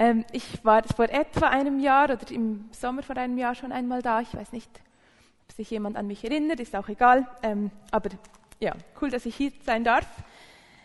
Ähm, 0.00 0.24
ich 0.32 0.64
war 0.64 0.82
vor 0.96 1.10
etwa 1.10 1.48
einem 1.48 1.78
Jahr 1.78 2.04
oder 2.04 2.18
im 2.30 2.70
Sommer 2.72 3.02
vor 3.02 3.18
einem 3.18 3.36
Jahr 3.36 3.54
schon 3.54 3.70
einmal 3.70 4.00
da. 4.00 4.22
Ich 4.22 4.34
weiß 4.34 4.50
nicht, 4.52 4.70
ob 5.46 5.52
sich 5.52 5.70
jemand 5.70 5.98
an 5.98 6.06
mich 6.06 6.24
erinnert, 6.24 6.58
ist 6.58 6.74
auch 6.74 6.88
egal. 6.88 7.28
Ähm, 7.42 7.70
aber 7.90 8.08
ja, 8.60 8.72
cool, 9.02 9.10
dass 9.10 9.26
ich 9.26 9.36
hier 9.36 9.52
sein 9.62 9.84
darf. 9.84 10.06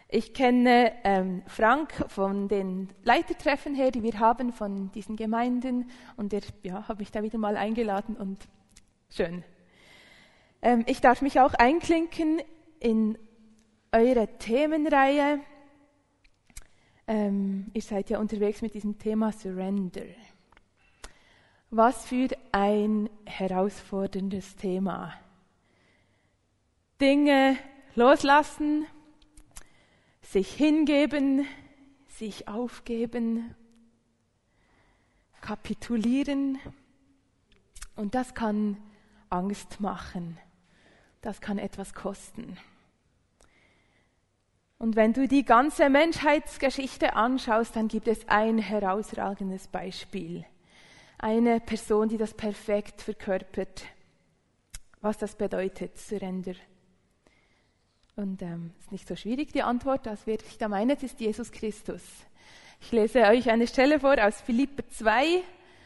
Ich 0.10 0.34
kenne 0.34 0.92
ähm, 1.06 1.44
Frank 1.48 1.94
von 2.10 2.50
den 2.50 2.90
Leitertreffen 3.06 3.74
her, 3.74 3.90
die 3.90 4.04
wir 4.04 4.20
haben 4.20 4.52
von 4.52 4.92
diesen 4.92 5.16
Gemeinden 5.16 5.90
und 6.18 6.34
er 6.34 6.42
ja, 6.64 6.86
hat 6.86 7.00
mich 7.00 7.10
da 7.10 7.24
wieder 7.24 7.38
mal 7.38 7.56
eingeladen 7.56 8.18
und 8.18 8.38
schön. 9.10 9.46
Ähm, 10.62 10.84
ich 10.88 11.00
darf 11.00 11.22
mich 11.22 11.40
auch 11.40 11.54
einklinken 11.54 12.42
in 12.82 13.18
eure 13.94 14.28
Themenreihe. 14.40 15.40
Ähm, 17.08 17.70
ihr 17.74 17.82
seid 17.82 18.10
ja 18.10 18.20
unterwegs 18.20 18.62
mit 18.62 18.74
diesem 18.74 18.98
Thema 18.98 19.32
Surrender. 19.32 20.06
Was 21.70 22.06
für 22.08 22.30
ein 22.52 23.10
herausforderndes 23.26 24.56
Thema. 24.56 25.14
Dinge 27.00 27.58
loslassen, 27.96 28.86
sich 30.22 30.54
hingeben, 30.54 31.46
sich 32.08 32.48
aufgeben, 32.48 33.54
kapitulieren. 35.42 36.58
Und 37.96 38.16
das 38.16 38.34
kann 38.34 38.78
Angst 39.30 39.80
machen. 39.80 40.38
Das 41.22 41.42
kann 41.42 41.58
etwas 41.58 41.94
kosten. 41.94 42.58
Und 44.86 44.96
wenn 44.96 45.14
du 45.14 45.28
die 45.28 45.44
ganze 45.44 45.90
Menschheitsgeschichte 45.90 47.16
anschaust, 47.16 47.76
dann 47.76 47.88
gibt 47.88 48.08
es 48.08 48.30
ein 48.30 48.60
herausragendes 48.60 49.68
Beispiel. 49.68 50.46
Eine 51.18 51.60
Person, 51.60 52.08
die 52.08 52.20
das 52.20 52.36
perfekt 52.36 53.02
verkörpert, 53.02 53.82
was 55.02 55.18
das 55.18 55.34
bedeutet, 55.34 55.98
Surrender. 55.98 56.54
Und 58.16 58.44
es 58.44 58.48
ähm, 58.48 58.74
ist 58.80 58.92
nicht 58.92 59.08
so 59.08 59.16
schwierig, 59.16 59.52
die 59.54 59.64
Antwort, 59.64 60.06
das 60.06 60.28
wird 60.28 60.44
ich 60.44 60.60
da 60.60 60.68
meinen, 60.68 60.92
es 60.92 61.02
ist 61.02 61.20
Jesus 61.20 61.52
Christus. 61.52 62.04
Ich 62.80 62.92
lese 62.92 63.22
euch 63.22 63.50
eine 63.50 63.66
Stelle 63.66 64.00
vor 64.00 64.24
aus 64.24 64.40
Philippe 64.42 64.88
2, 64.88 65.42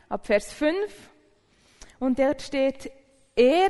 ab 0.09 0.25
Vers 0.25 0.51
5. 0.51 0.75
Und 1.99 2.19
dort 2.19 2.41
steht, 2.41 2.91
er, 3.37 3.69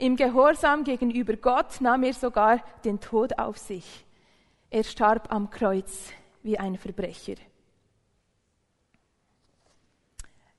im 0.00 0.16
Gehorsam 0.16 0.82
gegenüber 0.82 1.36
Gott 1.36 1.80
nahm 1.80 2.02
er 2.02 2.14
sogar 2.14 2.64
den 2.84 3.00
Tod 3.00 3.38
auf 3.38 3.58
sich. 3.58 4.06
Er 4.70 4.82
starb 4.82 5.32
am 5.32 5.50
Kreuz 5.50 6.10
wie 6.42 6.58
ein 6.58 6.76
Verbrecher. 6.76 7.34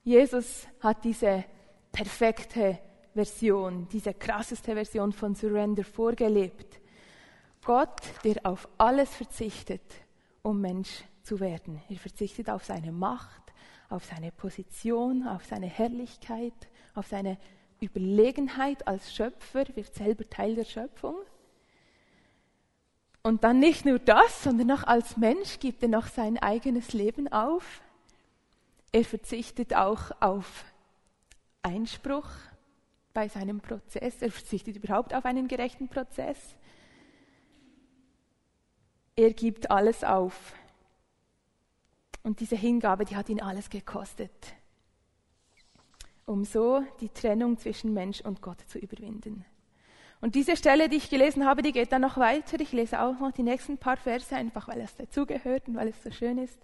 Jesus 0.03 0.67
hat 0.79 1.03
diese 1.03 1.45
perfekte 1.91 2.79
Version, 3.13 3.87
diese 3.91 4.13
krasseste 4.13 4.73
Version 4.73 5.11
von 5.11 5.35
Surrender 5.35 5.83
vorgelebt. 5.83 6.79
Gott, 7.63 8.01
der 8.23 8.45
auf 8.45 8.67
alles 8.77 9.13
verzichtet, 9.15 9.81
um 10.41 10.61
Mensch 10.61 11.03
zu 11.23 11.39
werden. 11.39 11.81
Er 11.89 11.97
verzichtet 11.97 12.49
auf 12.49 12.63
seine 12.63 12.91
Macht, 12.91 13.41
auf 13.89 14.05
seine 14.05 14.31
Position, 14.31 15.27
auf 15.27 15.45
seine 15.45 15.67
Herrlichkeit, 15.67 16.53
auf 16.95 17.07
seine 17.07 17.37
Überlegenheit 17.81 18.87
als 18.87 19.13
Schöpfer, 19.13 19.65
wird 19.75 19.93
selber 19.93 20.29
Teil 20.29 20.55
der 20.55 20.65
Schöpfung. 20.65 21.15
Und 23.23 23.43
dann 23.43 23.59
nicht 23.59 23.85
nur 23.85 23.99
das, 23.99 24.43
sondern 24.43 24.71
auch 24.71 24.83
als 24.83 25.17
Mensch 25.17 25.59
gibt 25.59 25.83
er 25.83 25.89
noch 25.89 26.07
sein 26.07 26.37
eigenes 26.37 26.93
Leben 26.93 27.27
auf. 27.31 27.81
Er 28.91 29.03
verzichtet 29.03 29.73
auch 29.73 30.11
auf 30.21 30.65
Einspruch 31.63 32.29
bei 33.13 33.27
seinem 33.27 33.61
Prozess. 33.61 34.21
Er 34.21 34.31
verzichtet 34.31 34.75
überhaupt 34.75 35.13
auf 35.13 35.25
einen 35.25 35.47
gerechten 35.47 35.87
Prozess. 35.87 36.55
Er 39.15 39.33
gibt 39.33 39.69
alles 39.69 40.03
auf. 40.03 40.53
Und 42.23 42.39
diese 42.39 42.55
Hingabe, 42.55 43.05
die 43.05 43.15
hat 43.15 43.29
ihn 43.29 43.41
alles 43.41 43.69
gekostet 43.69 44.31
um 46.31 46.45
so 46.45 46.81
die 47.01 47.09
Trennung 47.09 47.57
zwischen 47.57 47.93
Mensch 47.93 48.21
und 48.21 48.41
Gott 48.41 48.61
zu 48.67 48.79
überwinden. 48.79 49.45
Und 50.21 50.35
diese 50.35 50.55
Stelle, 50.55 50.87
die 50.87 50.97
ich 50.97 51.09
gelesen 51.09 51.45
habe, 51.45 51.61
die 51.61 51.71
geht 51.71 51.91
dann 51.91 52.01
noch 52.01 52.17
weiter. 52.17 52.59
Ich 52.59 52.71
lese 52.71 53.01
auch 53.01 53.19
noch 53.19 53.31
die 53.31 53.43
nächsten 53.43 53.77
paar 53.77 53.97
Verse, 53.97 54.35
einfach 54.35 54.67
weil 54.67 54.81
es 54.81 54.95
dazugehört 54.95 55.67
und 55.67 55.75
weil 55.75 55.89
es 55.89 56.01
so 56.03 56.11
schön 56.11 56.37
ist. 56.37 56.59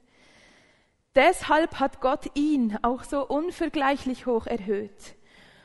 Deshalb 1.16 1.80
hat 1.80 2.00
Gott 2.00 2.30
ihn 2.36 2.78
auch 2.84 3.04
so 3.04 3.28
unvergleichlich 3.28 4.26
hoch 4.28 4.46
erhöht 4.46 5.16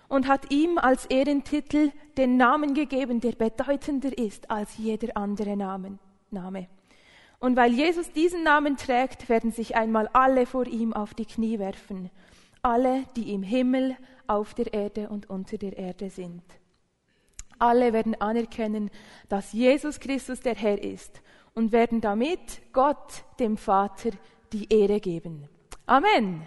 und 0.08 0.26
hat 0.26 0.50
ihm 0.50 0.78
als 0.78 1.06
Ehrentitel 1.06 1.92
den 2.16 2.38
Namen 2.38 2.74
gegeben, 2.74 3.20
der 3.20 3.32
bedeutender 3.32 4.16
ist 4.16 4.50
als 4.50 4.78
jeder 4.78 5.16
andere 5.16 5.56
Name. 5.56 6.68
Und 7.38 7.56
weil 7.56 7.72
Jesus 7.72 8.10
diesen 8.12 8.42
Namen 8.42 8.76
trägt, 8.76 9.28
werden 9.28 9.52
sich 9.52 9.76
einmal 9.76 10.08
alle 10.14 10.46
vor 10.46 10.66
ihm 10.66 10.92
auf 10.94 11.12
die 11.12 11.26
Knie 11.26 11.58
werfen 11.58 12.10
alle, 12.62 13.04
die 13.16 13.32
im 13.32 13.42
Himmel, 13.42 13.96
auf 14.26 14.54
der 14.54 14.72
Erde 14.72 15.08
und 15.08 15.28
unter 15.28 15.58
der 15.58 15.76
Erde 15.76 16.08
sind. 16.08 16.42
Alle 17.58 17.92
werden 17.92 18.20
anerkennen, 18.20 18.90
dass 19.28 19.52
Jesus 19.52 20.00
Christus 20.00 20.40
der 20.40 20.54
Herr 20.54 20.82
ist 20.82 21.20
und 21.54 21.72
werden 21.72 22.00
damit 22.00 22.62
Gott, 22.72 23.24
dem 23.38 23.56
Vater, 23.56 24.10
die 24.52 24.72
Ehre 24.72 25.00
geben. 25.00 25.48
Amen. 25.86 26.46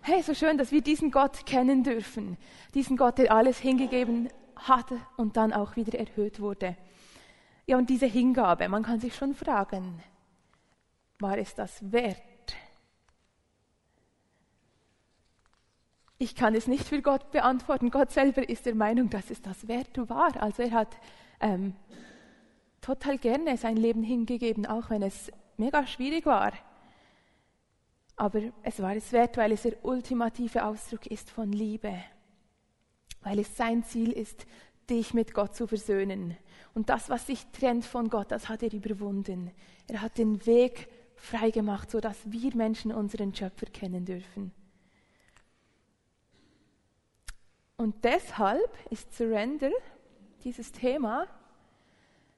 Hey, 0.00 0.22
so 0.22 0.34
schön, 0.34 0.58
dass 0.58 0.72
wir 0.72 0.82
diesen 0.82 1.10
Gott 1.10 1.46
kennen 1.46 1.82
dürfen. 1.82 2.36
Diesen 2.74 2.96
Gott, 2.96 3.18
der 3.18 3.32
alles 3.32 3.58
hingegeben 3.58 4.28
hat 4.56 4.86
und 5.16 5.36
dann 5.36 5.52
auch 5.52 5.76
wieder 5.76 5.98
erhöht 5.98 6.40
wurde. 6.40 6.76
Ja, 7.66 7.78
und 7.78 7.88
diese 7.88 8.06
Hingabe, 8.06 8.68
man 8.68 8.82
kann 8.82 9.00
sich 9.00 9.14
schon 9.14 9.34
fragen, 9.34 10.02
war 11.18 11.38
es 11.38 11.54
das 11.54 11.92
wert? 11.92 12.33
Ich 16.18 16.34
kann 16.34 16.54
es 16.54 16.66
nicht 16.68 16.86
für 16.86 17.02
Gott 17.02 17.30
beantworten. 17.32 17.90
Gott 17.90 18.12
selber 18.12 18.48
ist 18.48 18.66
der 18.66 18.74
Meinung, 18.74 19.10
dass 19.10 19.30
es 19.30 19.42
das 19.42 19.66
wert 19.66 19.90
war. 20.08 20.40
Also 20.40 20.62
er 20.62 20.70
hat 20.70 20.96
ähm, 21.40 21.74
total 22.80 23.18
gerne 23.18 23.56
sein 23.56 23.76
Leben 23.76 24.02
hingegeben, 24.02 24.66
auch 24.66 24.90
wenn 24.90 25.02
es 25.02 25.32
mega 25.56 25.86
schwierig 25.86 26.26
war. 26.26 26.52
Aber 28.16 28.40
es 28.62 28.80
war 28.80 28.94
es 28.94 29.12
wert, 29.12 29.36
weil 29.36 29.52
es 29.52 29.62
der 29.62 29.84
ultimative 29.84 30.64
Ausdruck 30.64 31.06
ist 31.06 31.30
von 31.30 31.52
Liebe. 31.52 31.94
Weil 33.22 33.40
es 33.40 33.56
sein 33.56 33.82
Ziel 33.82 34.12
ist, 34.12 34.46
dich 34.88 35.14
mit 35.14 35.34
Gott 35.34 35.56
zu 35.56 35.66
versöhnen. 35.66 36.36
Und 36.74 36.90
das, 36.90 37.08
was 37.08 37.26
sich 37.26 37.44
trennt 37.46 37.84
von 37.84 38.08
Gott, 38.08 38.30
das 38.30 38.48
hat 38.48 38.62
er 38.62 38.72
überwunden. 38.72 39.50
Er 39.88 40.02
hat 40.02 40.18
den 40.18 40.44
Weg 40.46 40.88
freigemacht, 41.16 41.90
sodass 41.90 42.18
wir 42.30 42.54
Menschen 42.54 42.92
unseren 42.92 43.34
Schöpfer 43.34 43.66
kennen 43.66 44.04
dürfen. 44.04 44.52
Und 47.76 48.04
deshalb 48.04 48.70
ist 48.90 49.12
Surrender, 49.14 49.70
dieses 50.44 50.72
Thema, 50.72 51.26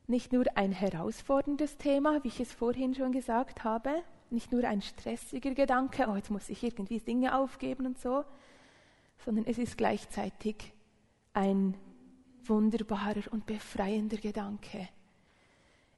nicht 0.07 0.33
nur 0.33 0.45
ein 0.55 0.73
herausforderndes 0.73 1.77
Thema, 1.77 2.23
wie 2.23 2.29
ich 2.29 2.41
es 2.41 2.53
vorhin 2.53 2.95
schon 2.95 3.13
gesagt 3.13 3.65
habe, 3.65 4.03
nicht 4.31 4.53
nur 4.53 4.65
ein 4.65 4.83
stressiger 4.83 5.53
Gedanke, 5.53 6.07
oh, 6.09 6.17
jetzt 6.17 6.31
muss 6.31 6.49
ich 6.49 6.63
irgendwie 6.63 7.01
Dinge 7.01 7.37
aufgeben 7.37 7.87
und 7.87 7.99
so, 7.99 8.25
sondern 9.25 9.45
es 9.47 9.59
ist 9.59 9.77
gleichzeitig 9.77 10.73
ein 11.33 11.75
wunderbarer 12.45 13.31
und 13.31 13.47
befreiender 13.47 14.17
Gedanke. 14.17 14.89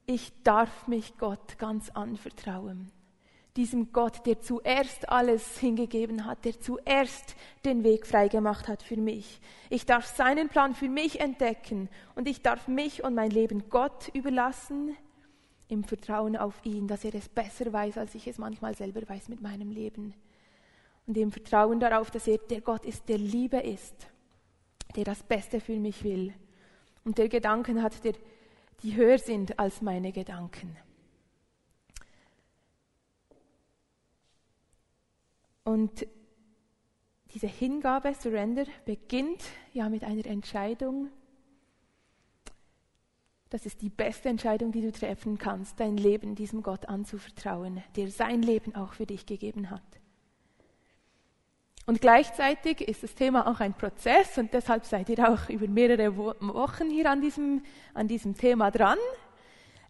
Ich 0.05 0.33
darf 0.43 0.87
mich 0.87 1.17
Gott 1.17 1.57
ganz 1.59 1.89
anvertrauen 1.91 2.91
diesem 3.59 3.91
Gott, 3.91 4.25
der 4.25 4.39
zuerst 4.39 5.09
alles 5.09 5.57
hingegeben 5.57 6.25
hat, 6.25 6.45
der 6.45 6.61
zuerst 6.61 7.35
den 7.65 7.83
Weg 7.83 8.07
freigemacht 8.07 8.69
hat 8.69 8.81
für 8.81 8.95
mich. 8.95 9.41
Ich 9.69 9.85
darf 9.85 10.05
seinen 10.05 10.47
Plan 10.47 10.73
für 10.73 10.87
mich 10.87 11.19
entdecken 11.19 11.89
und 12.15 12.29
ich 12.29 12.41
darf 12.41 12.69
mich 12.69 13.03
und 13.03 13.15
mein 13.15 13.31
Leben 13.31 13.69
Gott 13.69 14.11
überlassen, 14.13 14.95
im 15.67 15.83
Vertrauen 15.83 16.37
auf 16.37 16.55
ihn, 16.63 16.87
dass 16.87 17.03
er 17.03 17.13
es 17.13 17.27
besser 17.27 17.73
weiß, 17.73 17.97
als 17.97 18.15
ich 18.15 18.27
es 18.27 18.37
manchmal 18.37 18.75
selber 18.75 19.01
weiß 19.07 19.27
mit 19.27 19.41
meinem 19.41 19.71
Leben. 19.71 20.13
und 21.05 21.17
im 21.17 21.31
Vertrauen 21.31 21.81
darauf, 21.81 22.11
dass 22.11 22.27
er 22.27 22.37
der 22.37 22.61
Gott 22.61 22.85
ist, 22.85 23.09
der 23.09 23.17
Liebe 23.17 23.57
ist, 23.57 24.07
der 24.95 25.03
das 25.03 25.21
Beste 25.21 25.59
für 25.59 25.75
mich 25.77 26.05
will 26.05 26.33
und 27.03 27.17
der 27.17 27.27
Gedanken 27.27 27.83
hat, 27.83 28.05
der, 28.05 28.13
die 28.83 28.95
höher 28.95 29.17
sind 29.17 29.59
als 29.59 29.81
meine 29.81 30.13
Gedanken. 30.13 30.77
Und 35.69 36.07
diese 37.35 37.45
Hingabe, 37.45 38.15
Surrender, 38.15 38.65
beginnt 38.85 39.43
ja 39.71 39.87
mit 39.87 40.03
einer 40.03 40.25
Entscheidung. 40.25 41.09
Das 43.51 43.67
ist 43.67 43.83
die 43.83 43.91
beste 43.91 44.29
Entscheidung, 44.29 44.71
die 44.71 44.81
du 44.81 44.91
treffen 44.91 45.37
kannst, 45.37 45.79
dein 45.79 45.95
Leben 45.95 46.33
diesem 46.33 46.63
Gott 46.63 46.87
anzuvertrauen, 46.87 47.83
der 47.95 48.09
sein 48.09 48.41
Leben 48.41 48.73
auch 48.73 48.93
für 48.93 49.05
dich 49.05 49.27
gegeben 49.27 49.69
hat. 49.69 49.83
Und 51.85 52.01
gleichzeitig 52.01 52.81
ist 52.81 53.03
das 53.03 53.13
Thema 53.13 53.45
auch 53.45 53.59
ein 53.59 53.75
Prozess 53.75 54.39
und 54.39 54.51
deshalb 54.55 54.85
seid 54.85 55.07
ihr 55.09 55.19
auch 55.31 55.49
über 55.49 55.67
mehrere 55.67 56.17
Wochen 56.17 56.89
hier 56.89 57.11
an 57.11 57.21
diesem, 57.21 57.61
an 57.93 58.07
diesem 58.07 58.35
Thema 58.35 58.71
dran. 58.71 58.97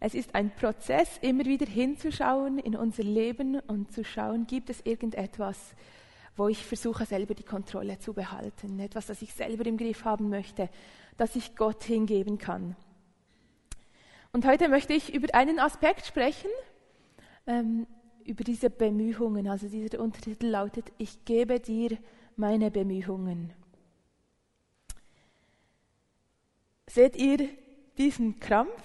Es 0.02 0.14
ist 0.14 0.34
ein 0.34 0.50
Prozess, 0.50 1.18
immer 1.20 1.44
wieder 1.44 1.66
hinzuschauen 1.66 2.58
in 2.58 2.74
unser 2.74 3.02
Leben 3.02 3.60
und 3.60 3.92
zu 3.92 4.02
schauen, 4.02 4.46
gibt 4.46 4.70
es 4.70 4.80
irgendetwas, 4.84 5.74
wo 6.36 6.48
ich 6.48 6.64
versuche, 6.64 7.04
selber 7.04 7.34
die 7.34 7.42
Kontrolle 7.42 7.98
zu 7.98 8.14
behalten, 8.14 8.80
etwas, 8.80 9.06
das 9.06 9.20
ich 9.20 9.34
selber 9.34 9.66
im 9.66 9.76
Griff 9.76 10.06
haben 10.06 10.30
möchte, 10.30 10.70
das 11.18 11.36
ich 11.36 11.54
Gott 11.54 11.84
hingeben 11.84 12.38
kann. 12.38 12.76
Und 14.32 14.46
heute 14.46 14.68
möchte 14.68 14.94
ich 14.94 15.12
über 15.12 15.34
einen 15.34 15.58
Aspekt 15.58 16.06
sprechen, 16.06 16.50
ähm, 17.46 17.86
über 18.24 18.42
diese 18.42 18.70
Bemühungen. 18.70 19.48
Also 19.48 19.68
dieser 19.68 20.00
Untertitel 20.00 20.46
lautet, 20.46 20.92
ich 20.96 21.26
gebe 21.26 21.60
dir 21.60 21.98
meine 22.36 22.70
Bemühungen. 22.70 23.52
Seht 26.86 27.16
ihr 27.16 27.48
diesen 27.98 28.40
Krampf, 28.40 28.82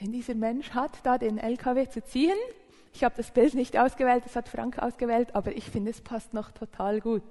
den 0.00 0.12
dieser 0.12 0.34
Mensch 0.34 0.70
hat, 0.70 0.92
da 1.02 1.18
den 1.18 1.38
LKW 1.38 1.88
zu 1.88 2.02
ziehen? 2.04 2.36
Ich 2.94 3.04
habe 3.04 3.14
das 3.16 3.30
Bild 3.30 3.54
nicht 3.54 3.78
ausgewählt, 3.78 4.24
das 4.24 4.36
hat 4.36 4.48
Frank 4.48 4.78
ausgewählt, 4.78 5.34
aber 5.34 5.56
ich 5.56 5.64
finde, 5.64 5.90
es 5.90 6.00
passt 6.00 6.34
noch 6.34 6.50
total 6.50 7.00
gut. 7.00 7.22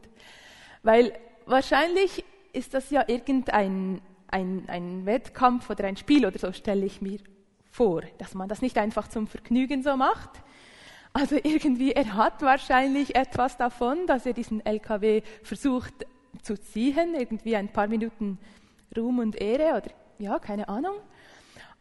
Weil 0.84 1.14
wahrscheinlich 1.46 2.24
ist 2.54 2.74
das 2.74 2.90
ja 2.90 3.04
irgendein 3.08 4.02
ein, 4.30 4.66
ein 4.68 5.06
Wettkampf 5.06 5.70
oder 5.70 5.86
ein 5.86 5.98
Spiel 5.98 6.26
oder 6.26 6.38
so, 6.38 6.52
stelle 6.52 6.86
ich 6.86 7.02
mir 7.02 7.20
vor, 7.72 8.02
dass 8.18 8.34
man 8.34 8.50
das 8.50 8.62
nicht 8.62 8.78
einfach 8.78 9.08
zum 9.08 9.28
Vergnügen 9.28 9.84
so 9.84 9.96
macht, 9.96 10.42
also 11.18 11.36
irgendwie, 11.36 11.94
er 11.94 12.14
hat 12.14 12.44
wahrscheinlich 12.44 13.16
etwas 13.16 13.58
davon, 13.58 14.06
dass 14.06 14.28
er 14.28 14.34
diesen 14.34 14.64
LKW 14.64 15.24
versucht 15.42 16.06
zu 16.44 16.60
ziehen, 16.60 17.16
irgendwie 17.16 17.56
ein 17.56 17.70
paar 17.70 17.88
Minuten 17.88 18.38
Ruhm 18.96 19.18
und 19.18 19.36
Ehre 19.36 19.78
oder 19.78 19.92
ja, 20.20 20.38
keine 20.38 20.70
Ahnung. 20.70 20.96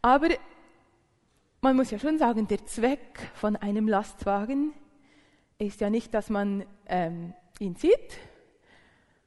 Aber 0.01 0.29
man 1.61 1.75
muss 1.75 1.91
ja 1.91 1.99
schon 1.99 2.17
sagen, 2.17 2.47
der 2.47 2.65
Zweck 2.65 3.29
von 3.33 3.55
einem 3.55 3.87
Lastwagen 3.87 4.73
ist 5.57 5.81
ja 5.81 5.89
nicht, 5.89 6.13
dass 6.13 6.29
man 6.29 6.65
ähm, 6.87 7.33
ihn 7.59 7.75
zieht, 7.75 8.17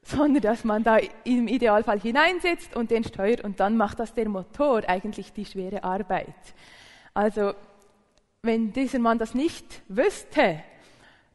sondern 0.03 0.41
dass 0.41 0.63
man 0.63 0.83
da 0.83 0.97
im 1.23 1.47
Idealfall 1.47 1.99
hineinsetzt 1.99 2.75
und 2.75 2.91
den 2.91 3.03
steuert 3.03 3.41
und 3.41 3.59
dann 3.59 3.77
macht 3.77 3.99
das 3.99 4.13
der 4.13 4.29
Motor 4.29 4.83
eigentlich 4.87 5.33
die 5.33 5.45
schwere 5.45 5.83
Arbeit. 5.83 6.35
Also 7.13 7.53
wenn 8.41 8.73
dieser 8.73 8.99
Mann 8.99 9.19
das 9.19 9.35
nicht 9.35 9.81
wüsste, 9.87 10.63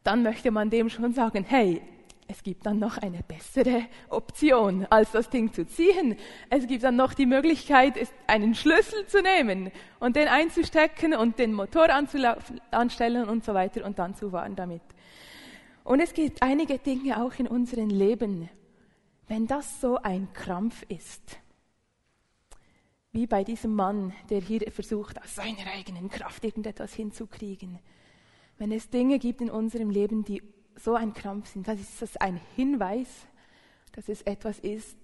dann 0.02 0.22
möchte 0.22 0.50
man 0.50 0.70
dem 0.70 0.88
schon 0.88 1.12
sagen, 1.12 1.44
hey, 1.46 1.82
es 2.28 2.42
gibt 2.42 2.66
dann 2.66 2.78
noch 2.78 2.98
eine 2.98 3.22
bessere 3.22 3.86
Option, 4.08 4.86
als 4.90 5.12
das 5.12 5.30
Ding 5.30 5.52
zu 5.52 5.66
ziehen. 5.66 6.16
Es 6.50 6.66
gibt 6.66 6.82
dann 6.82 6.96
noch 6.96 7.14
die 7.14 7.26
Möglichkeit, 7.26 7.94
einen 8.26 8.54
Schlüssel 8.54 9.06
zu 9.06 9.22
nehmen 9.22 9.70
und 10.00 10.16
den 10.16 10.28
einzustecken 10.28 11.14
und 11.14 11.38
den 11.38 11.52
Motor 11.52 11.88
anstellen 12.70 13.28
und 13.28 13.44
so 13.44 13.54
weiter 13.54 13.84
und 13.84 13.98
dann 13.98 14.14
zu 14.14 14.30
fahren 14.30 14.56
damit. 14.56 14.82
Und 15.84 16.00
es 16.00 16.14
gibt 16.14 16.42
einige 16.42 16.78
Dinge 16.78 17.22
auch 17.22 17.34
in 17.34 17.46
unserem 17.46 17.90
Leben, 17.90 18.48
wenn 19.28 19.46
das 19.46 19.80
so 19.80 19.96
ein 19.96 20.32
Krampf 20.32 20.84
ist, 20.88 21.38
wie 23.12 23.26
bei 23.26 23.44
diesem 23.44 23.74
Mann, 23.74 24.12
der 24.30 24.40
hier 24.40 24.70
versucht, 24.72 25.22
aus 25.22 25.36
seiner 25.36 25.66
eigenen 25.72 26.10
Kraft 26.10 26.44
irgendetwas 26.44 26.92
hinzukriegen. 26.92 27.78
Wenn 28.58 28.72
es 28.72 28.90
Dinge 28.90 29.18
gibt 29.18 29.40
in 29.40 29.50
unserem 29.50 29.90
Leben, 29.90 30.24
die 30.24 30.42
so 30.76 30.94
ein 30.94 31.14
Krampf 31.14 31.52
sind, 31.52 31.68
dann 31.68 31.78
ist 31.78 32.00
das 32.02 32.16
ein 32.16 32.40
Hinweis, 32.54 33.08
dass 33.92 34.08
es 34.08 34.22
etwas 34.22 34.58
ist, 34.58 34.96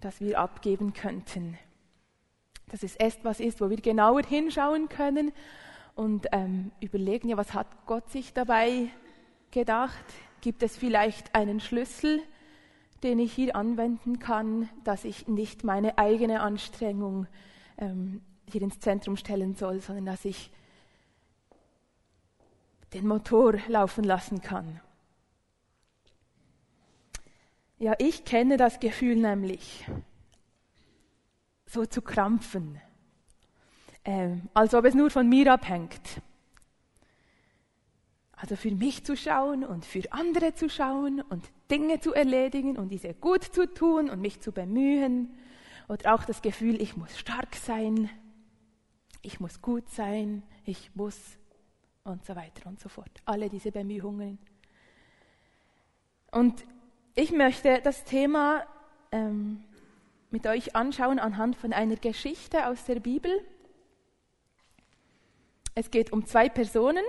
das 0.00 0.20
wir 0.20 0.38
abgeben 0.38 0.92
könnten. 0.92 1.58
Dass 2.68 2.82
es 2.82 2.96
etwas 2.96 3.40
ist, 3.40 3.60
wo 3.60 3.70
wir 3.70 3.76
genauer 3.80 4.22
hinschauen 4.22 4.88
können 4.88 5.32
und 5.94 6.26
ähm, 6.32 6.70
überlegen, 6.80 7.28
ja, 7.28 7.36
was 7.36 7.54
hat 7.54 7.66
Gott 7.86 8.10
sich 8.10 8.32
dabei 8.32 8.88
gedacht? 9.50 10.04
Gibt 10.40 10.62
es 10.62 10.76
vielleicht 10.76 11.34
einen 11.34 11.60
Schlüssel, 11.60 12.20
den 13.02 13.18
ich 13.18 13.32
hier 13.32 13.56
anwenden 13.56 14.18
kann, 14.18 14.68
dass 14.84 15.04
ich 15.04 15.28
nicht 15.28 15.64
meine 15.64 15.98
eigene 15.98 16.40
Anstrengung 16.40 17.26
ähm, 17.78 18.20
hier 18.50 18.62
ins 18.62 18.80
Zentrum 18.80 19.16
stellen 19.16 19.54
soll, 19.54 19.80
sondern 19.80 20.06
dass 20.06 20.24
ich 20.24 20.50
den 22.92 23.06
Motor 23.06 23.54
laufen 23.68 24.04
lassen 24.04 24.40
kann. 24.40 24.80
Ja, 27.78 27.94
ich 27.98 28.24
kenne 28.24 28.56
das 28.56 28.80
Gefühl 28.80 29.16
nämlich, 29.16 29.84
so 31.66 31.84
zu 31.84 32.00
krampfen, 32.00 32.80
ähm, 34.04 34.48
als 34.54 34.72
ob 34.74 34.86
es 34.86 34.94
nur 34.94 35.10
von 35.10 35.28
mir 35.28 35.52
abhängt. 35.52 36.22
Also 38.32 38.56
für 38.56 38.70
mich 38.70 39.04
zu 39.04 39.16
schauen 39.16 39.64
und 39.64 39.84
für 39.84 40.12
andere 40.12 40.54
zu 40.54 40.68
schauen 40.68 41.20
und 41.22 41.44
Dinge 41.70 42.00
zu 42.00 42.14
erledigen 42.14 42.76
und 42.76 42.90
diese 42.90 43.14
gut 43.14 43.42
zu 43.42 43.72
tun 43.72 44.10
und 44.10 44.20
mich 44.20 44.40
zu 44.40 44.52
bemühen. 44.52 45.36
Oder 45.88 46.14
auch 46.14 46.24
das 46.24 46.42
Gefühl, 46.42 46.80
ich 46.80 46.96
muss 46.96 47.18
stark 47.18 47.56
sein, 47.56 48.10
ich 49.22 49.40
muss 49.40 49.60
gut 49.62 49.88
sein, 49.90 50.42
ich 50.64 50.94
muss 50.94 51.18
und 52.06 52.24
so 52.24 52.34
weiter 52.36 52.68
und 52.68 52.80
so 52.80 52.88
fort. 52.88 53.10
Alle 53.24 53.48
diese 53.48 53.72
Bemühungen. 53.72 54.38
Und 56.30 56.64
ich 57.14 57.32
möchte 57.32 57.80
das 57.82 58.04
Thema 58.04 58.66
ähm, 59.12 59.64
mit 60.30 60.46
euch 60.46 60.74
anschauen 60.74 61.18
anhand 61.18 61.56
von 61.56 61.72
einer 61.72 61.96
Geschichte 61.96 62.66
aus 62.66 62.84
der 62.84 63.00
Bibel. 63.00 63.30
Es 65.74 65.90
geht 65.90 66.12
um 66.12 66.26
zwei 66.26 66.48
Personen, 66.48 67.04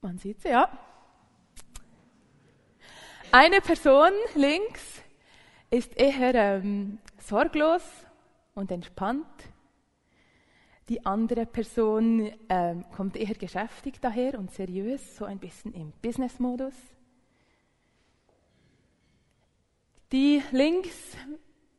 Man 0.00 0.16
sieht 0.16 0.40
sie, 0.40 0.48
ja. 0.48 0.70
Eine 3.32 3.60
Person 3.60 4.12
links 4.36 5.02
ist 5.70 5.96
eher 5.96 6.34
ähm, 6.34 6.98
sorglos 7.18 7.82
und 8.54 8.70
entspannt. 8.70 9.26
Die 10.88 11.04
andere 11.04 11.44
Person 11.44 12.32
ähm, 12.48 12.84
kommt 12.92 13.16
eher 13.16 13.34
geschäftig 13.34 14.00
daher 14.00 14.38
und 14.38 14.50
seriös, 14.50 15.16
so 15.16 15.26
ein 15.26 15.38
bisschen 15.38 15.74
im 15.74 15.92
Business-Modus. 16.00 16.74
Die 20.12 20.42
links 20.52 21.14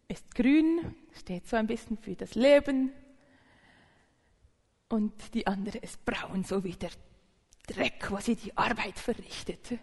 ist 0.07 0.35
grün, 0.35 0.95
steht 1.17 1.47
so 1.47 1.55
ein 1.55 1.65
bisschen 1.65 1.97
für 1.97 2.15
das 2.15 2.35
Leben. 2.35 2.91
Und 4.89 5.33
die 5.33 5.47
andere 5.47 5.79
ist 5.79 6.05
braun, 6.05 6.43
so 6.43 6.63
wie 6.63 6.73
der 6.73 6.91
Dreck, 7.65 8.11
wo 8.11 8.17
sie 8.17 8.35
die 8.35 8.55
Arbeit 8.55 8.99
verrichtet. 8.99 9.79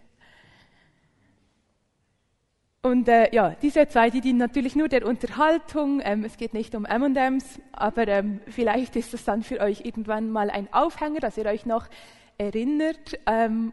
Und 2.87 3.09
äh, 3.09 3.35
ja, 3.35 3.51
diese 3.61 3.89
zwei, 3.89 4.11
die 4.11 4.21
dienen 4.21 4.39
natürlich 4.39 4.77
nur 4.77 4.87
der 4.87 5.05
Unterhaltung. 5.05 6.01
Ähm, 6.05 6.23
es 6.23 6.37
geht 6.37 6.55
nicht 6.55 6.73
um 6.77 6.85
M&M's, 6.85 7.59
aber 7.73 8.07
ähm, 8.07 8.41
vielleicht 8.47 8.95
ist 8.95 9.13
es 9.13 9.25
dann 9.25 9.43
für 9.43 9.59
euch 9.59 9.81
irgendwann 9.81 10.31
mal 10.31 10.51
ein 10.51 10.73
Aufhänger, 10.73 11.19
dass 11.19 11.37
ihr 11.37 11.47
euch 11.47 11.67
noch 11.67 11.89
erinnert 12.39 13.19
ähm, 13.27 13.73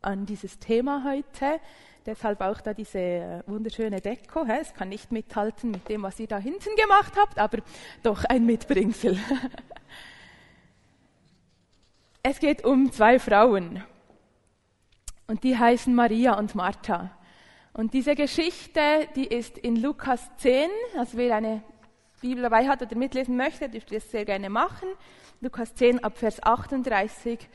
an 0.00 0.24
dieses 0.24 0.58
Thema 0.58 1.04
heute. 1.06 1.60
Deshalb 2.06 2.40
auch 2.40 2.62
da 2.62 2.72
diese 2.72 2.98
äh, 2.98 3.42
wunderschöne 3.46 4.00
Deko. 4.00 4.46
Hä? 4.46 4.60
Es 4.62 4.72
kann 4.72 4.88
nicht 4.88 5.12
mithalten 5.12 5.70
mit 5.70 5.90
dem, 5.90 6.02
was 6.02 6.18
ihr 6.18 6.26
da 6.26 6.38
hinten 6.38 6.74
gemacht 6.76 7.12
habt, 7.18 7.38
aber 7.38 7.58
doch 8.02 8.24
ein 8.24 8.46
Mitbringsel. 8.46 9.18
Es 12.24 12.38
geht 12.38 12.64
um 12.64 12.92
zwei 12.92 13.18
Frauen 13.18 13.82
und 15.26 15.42
die 15.42 15.58
heißen 15.58 15.92
Maria 15.92 16.38
und 16.38 16.54
Martha. 16.54 17.10
Und 17.74 17.94
diese 17.94 18.14
Geschichte, 18.14 19.08
die 19.16 19.26
ist 19.26 19.56
in 19.56 19.76
Lukas 19.76 20.28
10, 20.36 20.68
also 20.98 21.16
wer 21.16 21.36
eine 21.36 21.62
Bibel 22.20 22.42
dabei 22.42 22.68
hat 22.68 22.82
oder 22.82 22.96
mitlesen 22.96 23.36
möchte, 23.36 23.68
dürft 23.68 23.90
ihr 23.90 23.98
das 23.98 24.10
sehr 24.10 24.26
gerne 24.26 24.50
machen. 24.50 24.88
Lukas 25.40 25.74
10 25.74 26.04
ab 26.04 26.18
Vers 26.18 26.42
38 26.42 27.48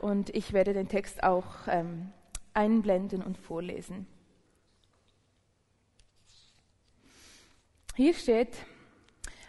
und 0.00 0.30
ich 0.30 0.52
werde 0.52 0.72
den 0.72 0.88
Text 0.88 1.22
auch 1.22 1.46
ähm, 1.68 2.12
einblenden 2.54 3.22
und 3.22 3.36
vorlesen. 3.36 4.06
Hier 7.94 8.14
steht, 8.14 8.56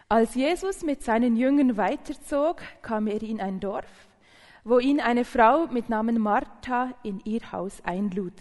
als 0.08 0.34
Jesus 0.34 0.82
mit 0.82 1.02
seinen 1.02 1.36
Jüngern 1.36 1.76
weiterzog, 1.76 2.62
kam 2.82 3.06
er 3.06 3.22
in 3.22 3.40
ein 3.40 3.58
Dorf, 3.58 4.08
wo 4.64 4.78
ihn 4.78 5.00
eine 5.00 5.24
Frau 5.24 5.66
mit 5.68 5.88
Namen 5.88 6.18
Martha 6.20 6.94
in 7.02 7.20
ihr 7.24 7.52
Haus 7.52 7.80
einlud. 7.84 8.34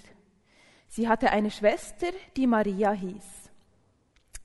Sie 0.89 1.07
hatte 1.07 1.29
eine 1.31 1.51
Schwester, 1.51 2.07
die 2.35 2.47
Maria 2.47 2.91
hieß. 2.91 3.49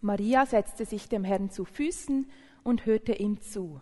Maria 0.03 0.45
setzte 0.45 0.85
sich 0.85 1.09
dem 1.09 1.25
Herrn 1.25 1.51
zu 1.51 1.65
Füßen 1.65 2.31
und 2.63 2.85
hörte 2.85 3.15
ihm 3.15 3.41
zu. 3.41 3.81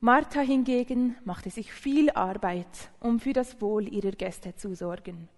Martha 0.00 0.40
hingegen 0.40 1.16
machte 1.24 1.50
sich 1.50 1.72
viel 1.72 2.10
Arbeit, 2.10 2.68
um 3.00 3.18
für 3.18 3.32
das 3.32 3.60
Wohl 3.62 3.88
ihrer 3.88 4.12
Gäste 4.12 4.54
zu 4.54 4.74
sorgen. 4.76 5.28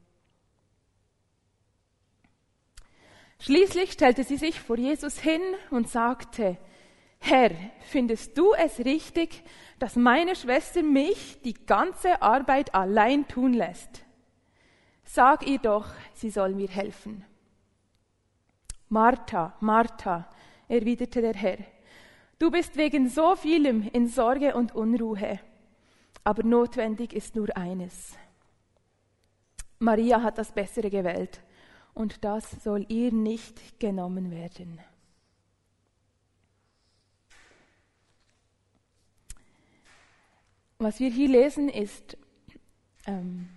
Schließlich 3.39 3.93
stellte 3.93 4.25
sie 4.25 4.37
sich 4.37 4.61
vor 4.61 4.77
Jesus 4.77 5.19
hin 5.19 5.41
und 5.71 5.89
sagte, 5.89 6.59
Herr, 7.21 7.53
findest 7.87 8.37
du 8.37 8.53
es 8.55 8.81
richtig, 8.81 9.45
dass 9.79 9.95
meine 9.95 10.35
Schwester 10.35 10.83
mich 10.83 11.41
die 11.43 11.55
ganze 11.55 12.21
Arbeit 12.21 12.75
allein 12.75 13.29
tun 13.29 13.55
lässt? 13.55 14.05
Sag 15.13 15.45
ihr 15.45 15.59
doch, 15.59 15.89
sie 16.15 16.31
soll 16.31 16.55
mir 16.55 16.69
helfen. 16.69 17.25
Martha, 18.89 19.57
Martha, 19.59 20.31
erwiderte 20.69 21.21
der 21.21 21.35
Herr, 21.35 21.59
du 22.39 22.49
bist 22.53 22.77
wegen 22.77 23.09
so 23.09 23.35
vielem 23.35 23.83
in 23.93 24.07
Sorge 24.07 24.55
und 24.55 24.73
Unruhe, 24.73 25.41
aber 26.23 26.45
notwendig 26.45 27.13
ist 27.13 27.35
nur 27.35 27.57
eines. 27.57 28.17
Maria 29.81 30.23
hat 30.23 30.39
das 30.39 30.53
Bessere 30.53 30.91
gewählt 30.91 31.43
und 31.93 32.25
das 32.25 32.49
soll 32.63 32.87
ihr 32.89 33.13
nicht 33.13 33.81
genommen 33.81 34.31
werden. 34.31 34.81
Was 40.79 41.01
wir 41.01 41.11
hier 41.11 41.29
lesen, 41.29 41.69
ist 41.69 42.17
ähm, 43.09 43.49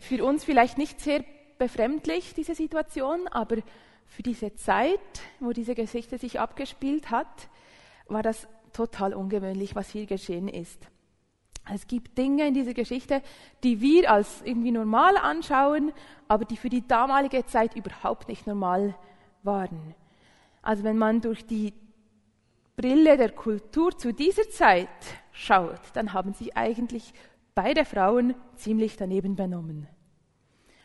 für 0.00 0.24
uns 0.24 0.44
vielleicht 0.44 0.78
nicht 0.78 1.00
sehr 1.00 1.24
befremdlich, 1.58 2.34
diese 2.34 2.54
Situation, 2.54 3.28
aber 3.28 3.58
für 4.06 4.22
diese 4.22 4.54
Zeit, 4.56 4.98
wo 5.38 5.52
diese 5.52 5.74
Geschichte 5.74 6.18
sich 6.18 6.40
abgespielt 6.40 7.10
hat, 7.10 7.48
war 8.08 8.22
das 8.22 8.48
total 8.72 9.14
ungewöhnlich, 9.14 9.76
was 9.76 9.90
hier 9.90 10.06
geschehen 10.06 10.48
ist. 10.48 10.88
Es 11.72 11.86
gibt 11.86 12.18
Dinge 12.18 12.48
in 12.48 12.54
dieser 12.54 12.74
Geschichte, 12.74 13.22
die 13.62 13.80
wir 13.80 14.10
als 14.10 14.42
irgendwie 14.42 14.72
normal 14.72 15.16
anschauen, 15.16 15.92
aber 16.26 16.44
die 16.44 16.56
für 16.56 16.70
die 16.70 16.86
damalige 16.86 17.44
Zeit 17.46 17.76
überhaupt 17.76 18.28
nicht 18.28 18.46
normal 18.46 18.96
waren. 19.42 19.94
Also 20.62 20.82
wenn 20.82 20.98
man 20.98 21.20
durch 21.20 21.46
die 21.46 21.72
Brille 22.76 23.16
der 23.16 23.30
Kultur 23.30 23.96
zu 23.96 24.12
dieser 24.12 24.48
Zeit 24.50 24.88
schaut, 25.32 25.80
dann 25.92 26.12
haben 26.12 26.32
sie 26.32 26.56
eigentlich 26.56 27.12
beide 27.54 27.84
Frauen 27.84 28.34
ziemlich 28.56 28.96
daneben 28.96 29.36
benommen. 29.36 29.88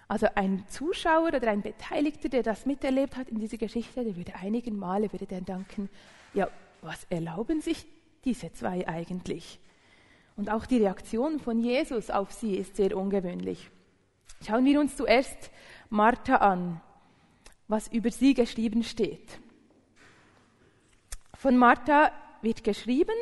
Also 0.07 0.27
ein 0.35 0.65
Zuschauer 0.67 1.29
oder 1.29 1.49
ein 1.49 1.61
Beteiligter, 1.61 2.29
der 2.29 2.43
das 2.43 2.65
miterlebt 2.65 3.17
hat 3.17 3.29
in 3.29 3.39
dieser 3.39 3.57
Geschichte, 3.57 4.03
der 4.03 4.15
würde 4.15 4.35
einigen 4.35 4.77
Male 4.77 5.11
würde 5.11 5.25
der 5.25 5.41
denken, 5.41 5.89
ja, 6.33 6.47
was 6.81 7.05
erlauben 7.09 7.61
sich 7.61 7.85
diese 8.23 8.53
zwei 8.53 8.87
eigentlich? 8.87 9.59
Und 10.35 10.51
auch 10.51 10.65
die 10.65 10.77
Reaktion 10.77 11.39
von 11.39 11.59
Jesus 11.59 12.11
auf 12.11 12.31
sie 12.31 12.55
ist 12.55 12.75
sehr 12.75 12.95
ungewöhnlich. 12.95 13.71
Schauen 14.45 14.65
wir 14.65 14.79
uns 14.79 14.95
zuerst 14.95 15.49
Martha 15.89 16.35
an, 16.35 16.81
was 17.67 17.87
über 17.87 18.11
sie 18.11 18.33
geschrieben 18.33 18.83
steht. 18.83 19.39
Von 21.33 21.57
Martha 21.57 22.11
wird 22.41 22.63
geschrieben, 22.63 23.15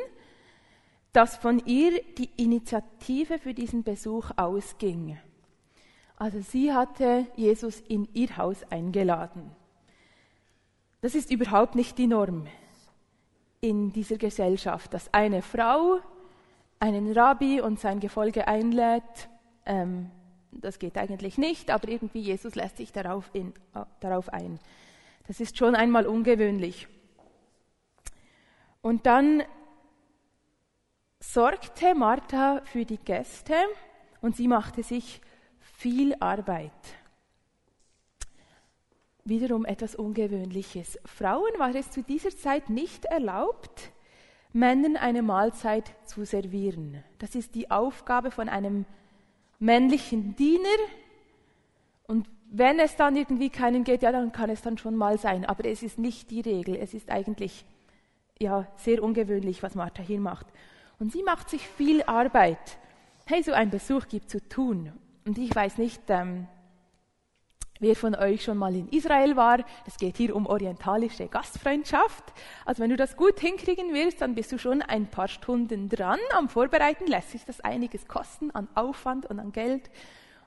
dass 1.14 1.36
von 1.36 1.62
ihr 1.64 2.02
die 2.18 2.28
Initiative 2.36 3.38
für 3.38 3.54
diesen 3.54 3.84
Besuch 3.84 4.32
ausging. 4.36 5.16
Also 6.16 6.40
sie 6.40 6.72
hatte 6.72 7.28
Jesus 7.36 7.80
in 7.80 8.08
ihr 8.14 8.36
Haus 8.36 8.64
eingeladen. 8.64 9.52
Das 11.02 11.14
ist 11.14 11.30
überhaupt 11.30 11.76
nicht 11.76 11.98
die 11.98 12.08
Norm 12.08 12.48
in 13.60 13.92
dieser 13.92 14.16
Gesellschaft, 14.16 14.92
dass 14.92 15.14
eine 15.14 15.40
Frau 15.40 16.00
einen 16.80 17.12
Rabbi 17.16 17.60
und 17.60 17.78
sein 17.78 18.00
Gefolge 18.00 18.48
einlädt. 18.48 19.28
Ähm, 19.66 20.10
das 20.50 20.80
geht 20.80 20.98
eigentlich 20.98 21.38
nicht, 21.38 21.70
aber 21.70 21.88
irgendwie 21.88 22.22
Jesus 22.22 22.56
lässt 22.56 22.78
sich 22.78 22.92
darauf, 22.92 23.30
in, 23.32 23.50
äh, 23.74 23.84
darauf 24.00 24.32
ein. 24.32 24.58
Das 25.28 25.38
ist 25.38 25.56
schon 25.56 25.76
einmal 25.76 26.08
ungewöhnlich. 26.08 26.88
Und 28.82 29.06
dann 29.06 29.44
sorgte 31.32 31.94
Martha 31.94 32.60
für 32.64 32.84
die 32.84 32.98
Gäste 32.98 33.54
und 34.20 34.36
sie 34.36 34.48
machte 34.48 34.82
sich 34.82 35.20
viel 35.60 36.14
Arbeit. 36.20 36.70
Wiederum 39.24 39.64
etwas 39.64 39.94
Ungewöhnliches. 39.94 40.98
Frauen 41.04 41.50
war 41.58 41.74
es 41.74 41.90
zu 41.90 42.02
dieser 42.02 42.30
Zeit 42.30 42.68
nicht 42.68 43.06
erlaubt, 43.06 43.90
Männern 44.52 44.96
eine 44.96 45.22
Mahlzeit 45.22 45.94
zu 46.06 46.24
servieren. 46.24 47.02
Das 47.18 47.34
ist 47.34 47.54
die 47.54 47.70
Aufgabe 47.70 48.30
von 48.30 48.48
einem 48.48 48.84
männlichen 49.58 50.36
Diener. 50.36 50.78
Und 52.06 52.28
wenn 52.50 52.78
es 52.78 52.94
dann 52.94 53.16
irgendwie 53.16 53.50
keinen 53.50 53.82
geht, 53.82 54.02
ja, 54.02 54.12
dann 54.12 54.30
kann 54.30 54.50
es 54.50 54.62
dann 54.62 54.78
schon 54.78 54.94
mal 54.94 55.18
sein. 55.18 55.44
Aber 55.44 55.64
es 55.64 55.82
ist 55.82 55.98
nicht 55.98 56.30
die 56.30 56.42
Regel. 56.42 56.76
Es 56.76 56.94
ist 56.94 57.10
eigentlich 57.10 57.64
ja, 58.38 58.68
sehr 58.76 59.02
ungewöhnlich, 59.02 59.62
was 59.62 59.74
Martha 59.74 60.02
hier 60.02 60.20
macht. 60.20 60.46
Und 60.98 61.12
sie 61.12 61.22
macht 61.22 61.50
sich 61.50 61.66
viel 61.66 62.02
Arbeit. 62.04 62.78
Hey, 63.26 63.42
so 63.42 63.52
ein 63.52 63.70
Besuch 63.70 64.08
gibt 64.08 64.30
zu 64.30 64.46
tun. 64.48 64.92
Und 65.24 65.38
ich 65.38 65.54
weiß 65.54 65.78
nicht, 65.78 66.02
ähm, 66.08 66.46
Wer 67.80 67.96
von 67.96 68.14
euch 68.14 68.44
schon 68.44 68.56
mal 68.56 68.74
in 68.74 68.88
Israel 68.88 69.34
war, 69.34 69.58
es 69.84 69.96
geht 69.96 70.16
hier 70.16 70.36
um 70.36 70.46
orientalische 70.46 71.26
Gastfreundschaft. 71.26 72.24
Also 72.64 72.82
wenn 72.82 72.90
du 72.90 72.96
das 72.96 73.16
gut 73.16 73.40
hinkriegen 73.40 73.92
willst, 73.92 74.20
dann 74.20 74.36
bist 74.36 74.52
du 74.52 74.58
schon 74.58 74.80
ein 74.80 75.08
paar 75.08 75.26
Stunden 75.26 75.88
dran 75.88 76.20
am 76.36 76.48
Vorbereiten, 76.48 77.06
lässt 77.08 77.32
sich 77.32 77.44
das 77.44 77.60
einiges 77.60 78.06
kosten 78.06 78.52
an 78.52 78.68
Aufwand 78.76 79.26
und 79.26 79.40
an 79.40 79.50
Geld. 79.50 79.90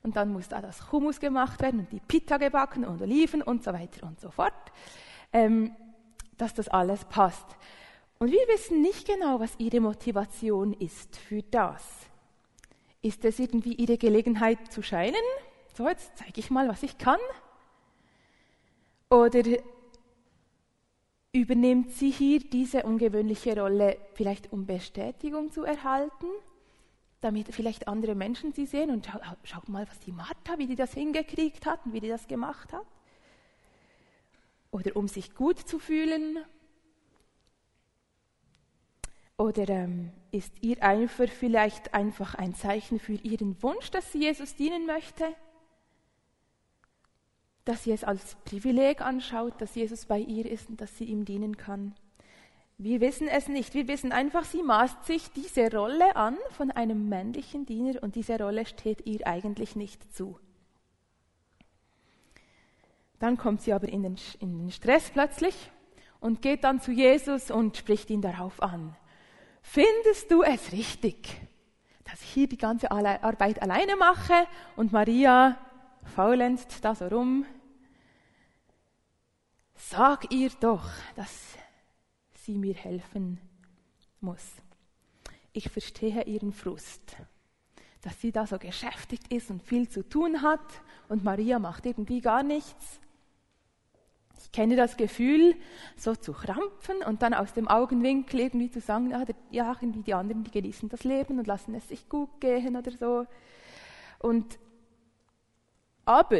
Und 0.04 0.16
dann 0.16 0.32
muss 0.32 0.48
da 0.48 0.62
das 0.62 0.90
Hummus 0.94 1.20
gemacht 1.20 1.62
werden 1.62 1.82
und 1.82 1.92
die 1.92 2.00
Pita 2.00 2.38
gebacken 2.38 2.86
und 2.86 3.02
Oliven 3.02 3.42
und 3.42 3.62
so 3.62 3.74
weiter 3.74 4.08
und 4.08 4.22
so 4.22 4.32
fort, 4.32 4.54
ähm, 5.34 5.76
dass 6.38 6.54
das 6.54 6.70
alles 6.70 7.04
passt. 7.06 7.46
Und 8.20 8.32
wir 8.32 8.48
wissen 8.48 8.82
nicht 8.82 9.08
genau, 9.08 9.40
was 9.40 9.54
ihre 9.60 9.80
Motivation 9.80 10.74
ist 10.74 11.16
für 11.18 11.44
das. 11.44 11.84
Ist 13.02 13.24
es 13.26 13.40
irgendwie 13.40 13.74
ihre 13.74 13.98
Gelegenheit 13.98 14.72
zu 14.72 14.82
scheinen? 14.82 15.16
so 15.78 15.88
jetzt 15.88 16.18
zeige 16.18 16.40
ich 16.40 16.50
mal, 16.50 16.68
was 16.68 16.82
ich 16.82 16.98
kann. 16.98 17.20
Oder 19.10 19.44
übernimmt 21.32 21.92
sie 21.92 22.10
hier 22.10 22.40
diese 22.40 22.84
ungewöhnliche 22.84 23.60
Rolle 23.60 23.98
vielleicht 24.16 24.52
um 24.52 24.66
Bestätigung 24.66 25.52
zu 25.52 25.64
erhalten, 25.64 26.26
damit 27.22 27.54
vielleicht 27.54 27.88
andere 27.88 28.16
Menschen 28.16 28.54
sie 28.54 28.66
sehen 28.66 28.90
und 28.90 29.06
schaut 29.06 29.22
schau 29.44 29.62
mal, 29.68 29.88
was 29.88 30.00
die 30.00 30.12
Martha, 30.12 30.58
wie 30.58 30.66
die 30.66 30.76
das 30.76 30.94
hingekriegt 30.94 31.68
hat 31.68 31.86
und 31.86 31.94
wie 31.94 32.00
die 32.00 32.10
das 32.10 32.28
gemacht 32.28 32.74
hat. 32.74 32.86
Oder 34.72 34.96
um 34.96 35.08
sich 35.08 35.36
gut 35.36 35.60
zu 35.60 35.78
fühlen. 35.78 36.40
Oder 39.38 39.70
ähm, 39.70 40.12
ist 40.32 40.54
ihr 40.62 40.84
Eifer 40.84 41.28
vielleicht 41.28 41.94
einfach 41.94 42.36
ein 42.36 42.56
Zeichen 42.56 43.00
für 43.00 43.14
ihren 43.14 43.62
Wunsch, 43.62 43.92
dass 43.92 44.12
sie 44.12 44.20
Jesus 44.20 44.56
dienen 44.56 44.86
möchte? 44.86 45.26
dass 47.68 47.84
sie 47.84 47.92
es 47.92 48.06
als 48.06 48.36
Privileg 48.46 49.02
anschaut, 49.02 49.60
dass 49.60 49.76
Jesus 49.76 50.06
bei 50.06 50.20
ihr 50.20 50.50
ist 50.50 50.70
und 50.70 50.80
dass 50.80 50.98
sie 50.98 51.04
ihm 51.04 51.26
dienen 51.26 51.58
kann. 51.58 51.96
Wir 52.78 53.02
wissen 53.02 53.28
es 53.28 53.50
nicht. 53.50 53.74
Wir 53.74 53.90
wissen 53.90 54.14
einfach, 54.14 54.46
sie 54.46 54.64
maßt 54.64 55.06
sich 55.06 55.32
diese 55.32 55.70
Rolle 55.76 56.16
an 56.16 56.38
von 56.52 56.72
einem 56.72 57.10
männlichen 57.10 57.66
Diener 57.66 58.02
und 58.02 58.16
diese 58.16 58.40
Rolle 58.40 58.66
steht 58.66 59.06
ihr 59.06 59.28
eigentlich 59.28 59.76
nicht 59.76 60.16
zu. 60.16 60.40
Dann 63.20 63.36
kommt 63.36 63.64
sie 63.64 63.74
aber 63.74 63.90
in 63.90 64.04
den, 64.04 64.16
in 64.40 64.60
den 64.60 64.72
Stress 64.72 65.10
plötzlich 65.10 65.70
und 66.22 66.42
geht 66.42 66.64
dann 66.64 66.80
zu 66.80 66.92
Jesus 66.92 67.52
und 67.52 67.76
spricht 67.76 68.10
ihn 68.10 68.22
darauf 68.22 68.62
an. 68.62 68.96
Findest 69.70 70.32
du 70.32 70.44
es 70.44 70.72
richtig, 70.72 71.42
dass 72.06 72.22
ich 72.22 72.30
hier 72.30 72.48
die 72.48 72.58
ganze 72.58 72.90
Arbeit 72.90 73.62
alleine 73.62 73.98
mache 73.98 74.48
und 74.78 74.94
Maria 74.94 75.58
faulenzt 76.16 76.84
da 76.86 76.96
so 76.96 77.06
rum 77.08 77.46
Sag 79.76 80.32
ihr 80.32 80.50
doch, 80.62 80.90
dass 81.16 81.58
sie 82.46 82.58
mir 82.58 82.76
helfen 82.76 83.42
muss. 84.22 84.46
ich 85.52 85.70
verstehe 85.70 86.24
ihren 86.24 86.54
Frust, 86.54 87.18
dass 88.02 88.22
sie 88.22 88.32
da 88.32 88.48
so 88.48 88.58
geschäftigt 88.58 89.32
ist 89.34 89.50
und 89.50 89.62
viel 89.62 89.90
zu 89.90 90.08
tun 90.08 90.44
hat 90.44 90.82
und 91.10 91.26
Maria 91.26 91.60
macht 91.60 91.86
irgendwie 91.86 92.22
gar 92.22 92.42
nichts. 92.42 93.02
Ich 94.40 94.52
kenne 94.52 94.76
das 94.76 94.98
Gefühl, 94.98 95.56
so 95.96 96.16
zu 96.16 96.34
krampfen 96.34 96.98
und 97.06 97.22
dann 97.22 97.34
aus 97.34 97.54
dem 97.54 97.68
Augenwinkel 97.68 98.40
irgendwie 98.40 98.70
zu 98.70 98.80
sagen, 98.80 99.10
ja, 99.10 99.24
ja 99.52 99.76
irgendwie 99.80 100.04
die 100.04 100.14
anderen, 100.14 100.44
die 100.44 100.52
genießen 100.52 100.90
das 100.90 101.04
Leben 101.04 101.40
und 101.40 101.48
lassen 101.48 101.74
es 101.76 101.88
sich 101.88 102.08
gut 102.08 102.40
gehen 102.40 102.76
oder 102.76 102.92
so. 102.92 103.26
Und 104.20 104.58
aber 106.06 106.40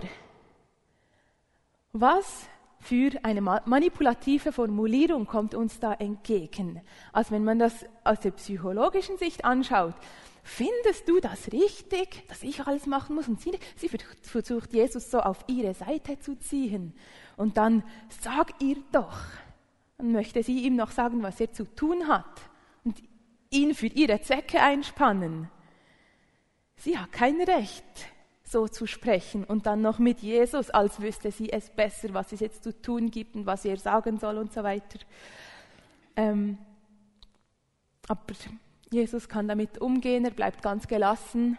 was 1.92 2.48
für 2.80 3.12
eine 3.24 3.42
manipulative 3.42 4.52
Formulierung 4.52 5.26
kommt 5.26 5.56
uns 5.56 5.80
da 5.80 5.94
entgegen? 5.94 6.82
Also 7.12 7.32
wenn 7.32 7.44
man 7.44 7.60
das 7.60 7.86
aus 8.04 8.20
der 8.22 8.32
psychologischen 8.32 9.18
Sicht 9.18 9.44
anschaut, 9.44 9.96
findest 10.44 11.10
du 11.10 11.20
das 11.20 11.52
richtig, 11.52 12.26
dass 12.30 12.44
ich 12.44 12.66
alles 12.66 12.86
machen 12.86 13.16
muss? 13.16 13.28
Und 13.28 13.42
sie, 13.42 13.60
sie 13.76 13.90
versucht 14.22 14.74
Jesus 14.74 15.12
so 15.12 15.20
auf 15.20 15.40
ihre 15.48 15.74
Seite 15.74 16.18
zu 16.20 16.38
ziehen. 16.38 16.94
Und 17.38 17.56
dann 17.56 17.84
sag 18.22 18.62
ihr 18.62 18.78
doch. 18.92 19.18
Dann 19.98 20.12
möchte 20.12 20.44
sie 20.44 20.66
ihm 20.66 20.76
noch 20.76 20.92
sagen, 20.92 21.24
was 21.24 21.40
er 21.40 21.54
zu 21.54 21.64
tun 21.64 22.08
hat 22.08 22.42
und 22.84 23.02
ihn 23.50 23.74
für 23.74 23.88
ihre 23.88 24.20
Zwecke 24.22 24.62
einspannen. 24.62 25.50
Sie 26.76 26.98
hat 26.98 27.12
kein 27.12 27.42
Recht, 27.42 27.84
so 28.44 28.68
zu 28.68 28.86
sprechen 28.86 29.44
und 29.44 29.66
dann 29.66 29.82
noch 29.82 30.00
mit 30.00 30.20
Jesus, 30.20 30.70
als 30.70 31.02
wüsste 31.02 31.32
sie 31.32 31.52
es 31.52 31.70
besser, 31.70 32.14
was 32.14 32.32
es 32.32 32.40
jetzt 32.40 32.64
zu 32.64 32.82
tun 32.82 33.12
gibt 33.12 33.36
und 33.36 33.46
was 33.46 33.66
er 33.66 33.78
sagen 33.78 34.20
soll 34.20 34.38
und 34.38 34.54
so 34.54 34.64
weiter. 34.64 35.00
Ähm, 36.16 36.58
aber 38.08 38.34
Jesus 38.92 39.28
kann 39.28 39.48
damit 39.48 39.80
umgehen, 39.80 40.26
er 40.26 40.32
bleibt 40.32 40.62
ganz 40.62 40.88
gelassen, 40.88 41.58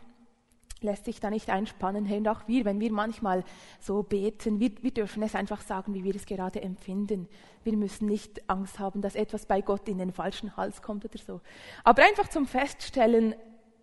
lässt 0.82 1.04
sich 1.04 1.20
da 1.20 1.30
nicht 1.30 1.50
einspannen. 1.50 2.04
Hey, 2.04 2.18
und 2.18 2.28
auch 2.28 2.46
wir, 2.46 2.64
wenn 2.64 2.80
wir 2.80 2.92
manchmal 2.92 3.44
so 3.80 4.02
beten, 4.02 4.60
wir, 4.60 4.70
wir 4.82 4.90
dürfen 4.90 5.22
es 5.22 5.34
einfach 5.34 5.62
sagen, 5.62 5.94
wie 5.94 6.04
wir 6.04 6.14
es 6.14 6.26
gerade 6.26 6.62
empfinden. 6.62 7.28
Wir 7.64 7.76
müssen 7.76 8.06
nicht 8.06 8.48
Angst 8.48 8.78
haben, 8.78 9.02
dass 9.02 9.14
etwas 9.14 9.46
bei 9.46 9.60
Gott 9.60 9.88
in 9.88 9.98
den 9.98 10.12
falschen 10.12 10.56
Hals 10.56 10.82
kommt 10.82 11.04
oder 11.04 11.18
so. 11.18 11.40
Aber 11.84 12.02
einfach 12.04 12.28
zum 12.28 12.46
Feststellen, 12.46 13.34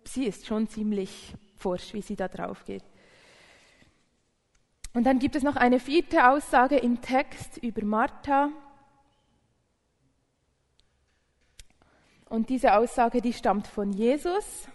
sie 0.04 0.24
ist 0.24 0.46
schon 0.46 0.68
ziemlich 0.68 1.34
forsch, 1.56 1.94
wie 1.94 2.02
sie 2.02 2.16
da 2.16 2.28
drauf 2.28 2.64
geht. 2.64 2.84
Und 4.92 5.04
dann 5.04 5.18
gibt 5.18 5.36
es 5.36 5.42
noch 5.42 5.56
eine 5.56 5.78
vierte 5.78 6.30
Aussage 6.30 6.76
im 6.76 7.02
Text 7.02 7.58
über 7.58 7.84
Martha. 7.84 8.48
Und 12.30 12.48
diese 12.48 12.74
Aussage, 12.76 13.20
die 13.20 13.34
stammt 13.34 13.66
von 13.66 13.92
Jesus. 13.92 14.68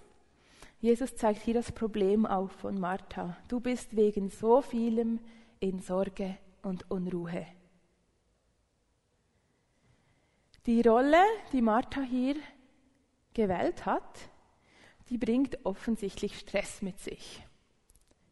Jesus 0.82 1.16
zeigt 1.16 1.44
hier 1.44 1.54
das 1.54 1.72
Problem 1.72 2.26
auf 2.26 2.52
von 2.54 2.80
Martha. 2.80 3.38
Du 3.48 3.60
bist 3.60 3.96
wegen 3.96 4.32
so 4.32 4.64
vielem 4.64 5.20
in 5.60 5.80
Sorge 5.80 6.40
und 6.64 6.90
Unruhe. 6.90 7.46
Die 10.66 10.82
Rolle, 10.82 11.24
die 11.54 11.62
Martha 11.62 12.02
hier 12.02 12.36
gewählt 13.36 13.86
hat, 13.86 14.30
die 15.10 15.20
bringt 15.20 15.64
offensichtlich 15.68 16.40
Stress 16.40 16.82
mit 16.82 17.00
sich. 17.00 17.46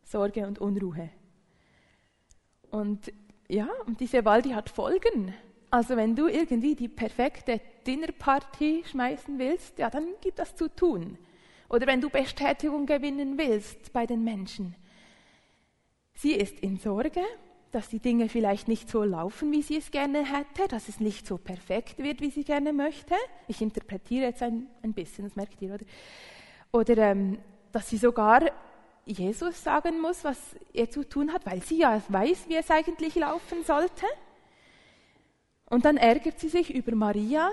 Sorge 0.03 0.48
und 0.48 0.58
Unruhe. 0.58 1.12
Und 2.72 3.13
ja, 3.48 3.68
und 3.86 4.00
diese 4.00 4.25
Wahl, 4.25 4.41
die 4.41 4.56
hat 4.56 4.72
Folgen. 4.72 5.36
Also 5.70 5.96
wenn 5.96 6.15
du 6.15 6.27
irgendwie 6.27 6.74
die 6.74 6.89
perfekte 6.89 7.62
Dinnerparty 7.86 8.86
schmeißen 8.89 9.38
willst, 9.38 9.77
ja, 9.77 9.91
dann 9.91 10.08
gibt 10.20 10.39
das 10.39 10.56
zu 10.56 10.68
tun. 10.68 11.20
Oder 11.69 11.88
wenn 11.88 12.01
du 12.01 12.09
Bestätigung 12.09 12.85
gewinnen 12.85 13.38
willst 13.38 13.93
bei 13.93 14.05
den 14.05 14.23
Menschen. 14.23 14.75
Sie 16.15 16.34
ist 16.34 16.60
in 16.60 16.77
Sorge, 16.77 17.21
dass 17.71 17.88
die 17.88 17.99
Dinge 17.99 18.27
vielleicht 18.27 18.67
nicht 18.67 18.89
so 18.89 19.03
laufen, 19.03 19.51
wie 19.51 19.62
sie 19.62 19.77
es 19.77 19.91
gerne 19.91 20.25
hätte, 20.25 20.67
dass 20.67 20.89
es 20.89 20.99
nicht 20.99 21.27
so 21.27 21.38
perfekt 21.38 21.99
wird, 21.99 22.19
wie 22.19 22.32
sie 22.32 22.43
gerne 22.43 22.73
möchte. 22.73 23.13
Ich 23.47 23.62
interpretiere 23.62 24.25
jetzt 24.25 24.41
ein, 24.41 24.67
ein 24.82 24.93
bisschen, 24.93 25.25
das 25.25 25.36
merkt 25.36 25.62
ihr, 25.62 25.75
oder? 25.75 25.86
Oder 26.71 26.97
ähm, 26.97 27.38
dass 27.71 27.89
sie 27.89 27.97
sogar 27.97 28.41
Jesus 29.05 29.63
sagen 29.63 30.01
muss, 30.01 30.23
was 30.23 30.38
er 30.73 30.89
zu 30.89 31.08
tun 31.08 31.32
hat, 31.32 31.45
weil 31.45 31.62
sie 31.62 31.79
ja 31.79 32.01
weiß, 32.10 32.45
wie 32.47 32.55
es 32.55 32.69
eigentlich 32.71 33.15
laufen 33.15 33.63
sollte. 33.63 34.05
Und 35.69 35.86
dann 35.86 35.97
ärgert 35.97 36.39
sie 36.39 36.49
sich 36.49 36.73
über 36.73 36.95
Maria, 36.95 37.51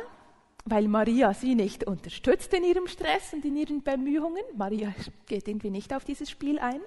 weil 0.66 0.88
Maria 0.88 1.33
sie 1.33 1.55
nicht 1.55 1.87
unterstützt 1.87 2.52
in 2.52 2.64
ihrem 2.64 2.88
Stress 2.88 3.33
und 3.33 3.44
in 3.44 3.57
ihren 3.57 3.83
Bemühungen. 3.83 4.42
Maria 4.57 4.92
geht 5.26 5.46
irgendwie 5.46 5.70
nicht 5.70 5.94
auf 5.94 6.05
dieses 6.05 6.29
Spiel 6.29 6.59
ein. 6.59 6.81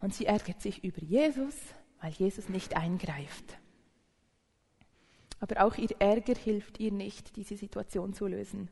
Und 0.00 0.14
sie 0.14 0.26
ärgert 0.26 0.62
sich 0.62 0.84
über 0.84 1.02
Jesus, 1.02 1.56
weil 2.00 2.12
Jesus 2.12 2.48
nicht 2.48 2.76
eingreift. 2.76 3.58
Aber 5.40 5.64
auch 5.64 5.76
ihr 5.78 5.90
Ärger 5.98 6.34
hilft 6.34 6.78
ihr 6.78 6.92
nicht, 6.92 7.34
diese 7.36 7.56
Situation 7.56 8.14
zu 8.14 8.28
lösen. 8.28 8.68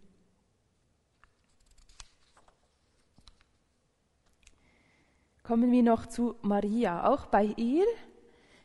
Kommen 5.42 5.72
wir 5.72 5.82
noch 5.82 6.06
zu 6.06 6.36
Maria. 6.42 7.08
Auch 7.10 7.26
bei 7.26 7.46
ihr 7.56 7.84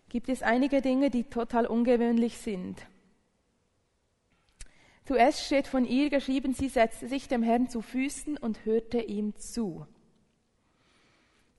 gibt 0.10 0.30
es 0.30 0.44
einige 0.44 0.82
Dinge, 0.82 1.10
die 1.10 1.24
total 1.24 1.66
ungewöhnlich 1.66 2.38
sind. 2.38 2.86
Zuerst 5.06 5.44
steht 5.44 5.68
von 5.68 5.86
ihr 5.86 6.10
geschrieben, 6.10 6.54
sie 6.54 6.70
setzte 6.70 7.08
sich 7.08 7.28
dem 7.28 7.44
Herrn 7.44 7.68
zu 7.68 7.82
Füßen 7.82 8.38
und 8.38 8.66
hörte 8.66 9.02
ihm 9.02 9.36
zu. 9.36 9.86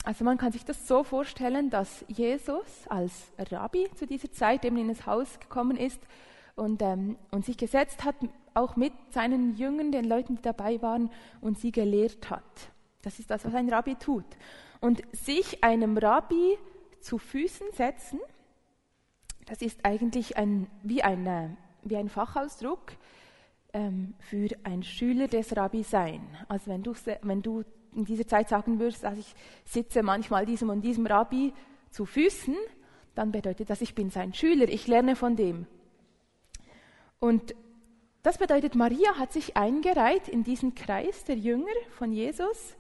Also 0.03 0.25
man 0.25 0.39
kann 0.39 0.53
sich 0.53 0.65
das 0.65 0.87
so 0.87 1.03
vorstellen, 1.03 1.71
dass 1.71 2.05
Jesus 2.09 2.87
als 2.89 3.33
Rabbi 3.39 3.89
zu 3.97 4.07
dieser 4.07 4.31
Zeit 4.33 4.65
eben 4.65 4.77
in 4.77 4.89
das 4.89 5.07
Haus 5.07 5.41
gekommen 5.41 5.77
ist 5.77 6.01
und, 6.57 6.83
ähm, 6.83 7.17
und 7.31 7.45
sich 7.45 7.57
gesetzt 7.57 8.05
hat, 8.05 8.17
auch 8.55 8.77
mit 8.77 8.93
seinen 9.11 9.57
Jüngern, 9.57 9.93
den 9.93 10.05
Leuten, 10.05 10.37
die 10.37 10.43
dabei 10.43 10.81
waren, 10.81 11.11
und 11.41 11.59
sie 11.59 11.73
gelehrt 11.73 12.31
hat. 12.31 12.43
Das 13.03 13.19
ist 13.19 13.31
das, 13.31 13.45
was 13.45 13.55
ein 13.55 13.69
Rabbi 13.69 13.97
tut. 13.97 14.25
Und 14.81 15.03
sich 15.13 15.65
einem 15.65 15.99
Rabbi 15.99 16.59
zu 17.01 17.19
Füßen 17.19 17.67
setzen, 17.73 18.21
das 19.47 19.61
ist 19.61 19.85
eigentlich 19.85 20.37
ein, 20.37 20.69
wie, 20.83 21.03
ein, 21.03 21.57
wie 21.83 21.97
ein 21.97 22.09
Fachausdruck 22.09 22.93
ähm, 23.75 24.15
für 24.21 24.49
ein 24.63 24.83
Schüler 24.83 25.29
des 25.29 25.55
Rabbi 25.55 25.83
sein. 25.83 26.23
Also 26.49 26.71
wenn 26.71 26.83
du, 26.83 26.95
wenn 27.23 27.43
du 27.43 27.65
in 27.95 28.05
dieser 28.05 28.27
Zeit 28.27 28.49
sagen 28.49 28.79
würdest, 28.79 29.05
also 29.05 29.21
ich 29.21 29.35
sitze 29.65 30.03
manchmal 30.03 30.47
diesem 30.47 30.71
und 30.71 30.81
diesem 30.81 31.07
Rabbi 31.07 31.53
zu 31.91 32.07
Füßen, 32.07 32.57
dann 33.15 33.31
bedeutet 33.31 33.69
das, 33.69 33.81
ich 33.81 33.95
bin 33.95 34.11
sein 34.11 34.33
Schüler, 34.33 34.69
ich 34.69 34.87
lerne 34.87 35.15
von 35.17 35.37
dem. 35.37 35.67
Und 37.21 37.55
das 38.23 38.39
bedeutet, 38.39 38.75
Maria 38.75 39.19
hat 39.19 39.33
sich 39.33 39.57
eingereiht 39.57 40.29
in 40.29 40.45
diesen 40.45 40.75
Kreis 40.75 41.25
der 41.25 41.37
Jünger 41.37 41.67
von 41.91 42.13
Jesus 42.13 42.77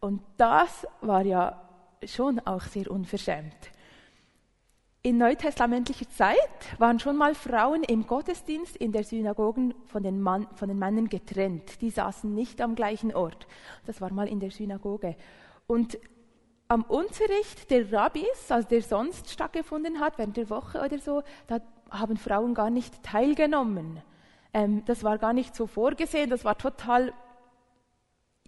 und 0.00 0.22
das 0.36 0.86
war 1.00 1.24
ja 1.24 1.68
schon 2.04 2.38
auch 2.40 2.62
sehr 2.62 2.90
unverschämt. 2.90 3.56
In 5.06 5.18
neutestamentlicher 5.18 6.08
Zeit 6.08 6.38
waren 6.78 6.98
schon 6.98 7.18
mal 7.18 7.34
Frauen 7.34 7.82
im 7.82 8.06
Gottesdienst 8.06 8.74
in 8.74 8.90
der 8.90 9.04
Synagogen 9.04 9.74
von 9.84 10.02
den, 10.02 10.18
Mann, 10.18 10.46
von 10.54 10.66
den 10.66 10.78
Männern 10.78 11.10
getrennt. 11.10 11.82
Die 11.82 11.90
saßen 11.90 12.34
nicht 12.34 12.62
am 12.62 12.74
gleichen 12.74 13.14
Ort. 13.14 13.46
Das 13.84 14.00
war 14.00 14.10
mal 14.14 14.26
in 14.26 14.40
der 14.40 14.50
Synagoge. 14.50 15.14
Und 15.66 15.98
am 16.68 16.84
Unterricht 16.84 17.70
der 17.70 17.92
Rabbis, 17.92 18.50
also 18.50 18.66
der 18.66 18.80
sonst 18.80 19.30
stattgefunden 19.30 20.00
hat, 20.00 20.16
während 20.16 20.38
der 20.38 20.48
Woche 20.48 20.80
oder 20.80 20.98
so, 20.98 21.22
da 21.48 21.60
haben 21.90 22.16
Frauen 22.16 22.54
gar 22.54 22.70
nicht 22.70 23.02
teilgenommen. 23.02 24.00
Ähm, 24.54 24.86
das 24.86 25.04
war 25.04 25.18
gar 25.18 25.34
nicht 25.34 25.54
so 25.54 25.66
vorgesehen, 25.66 26.30
das 26.30 26.46
war 26.46 26.56
total 26.56 27.12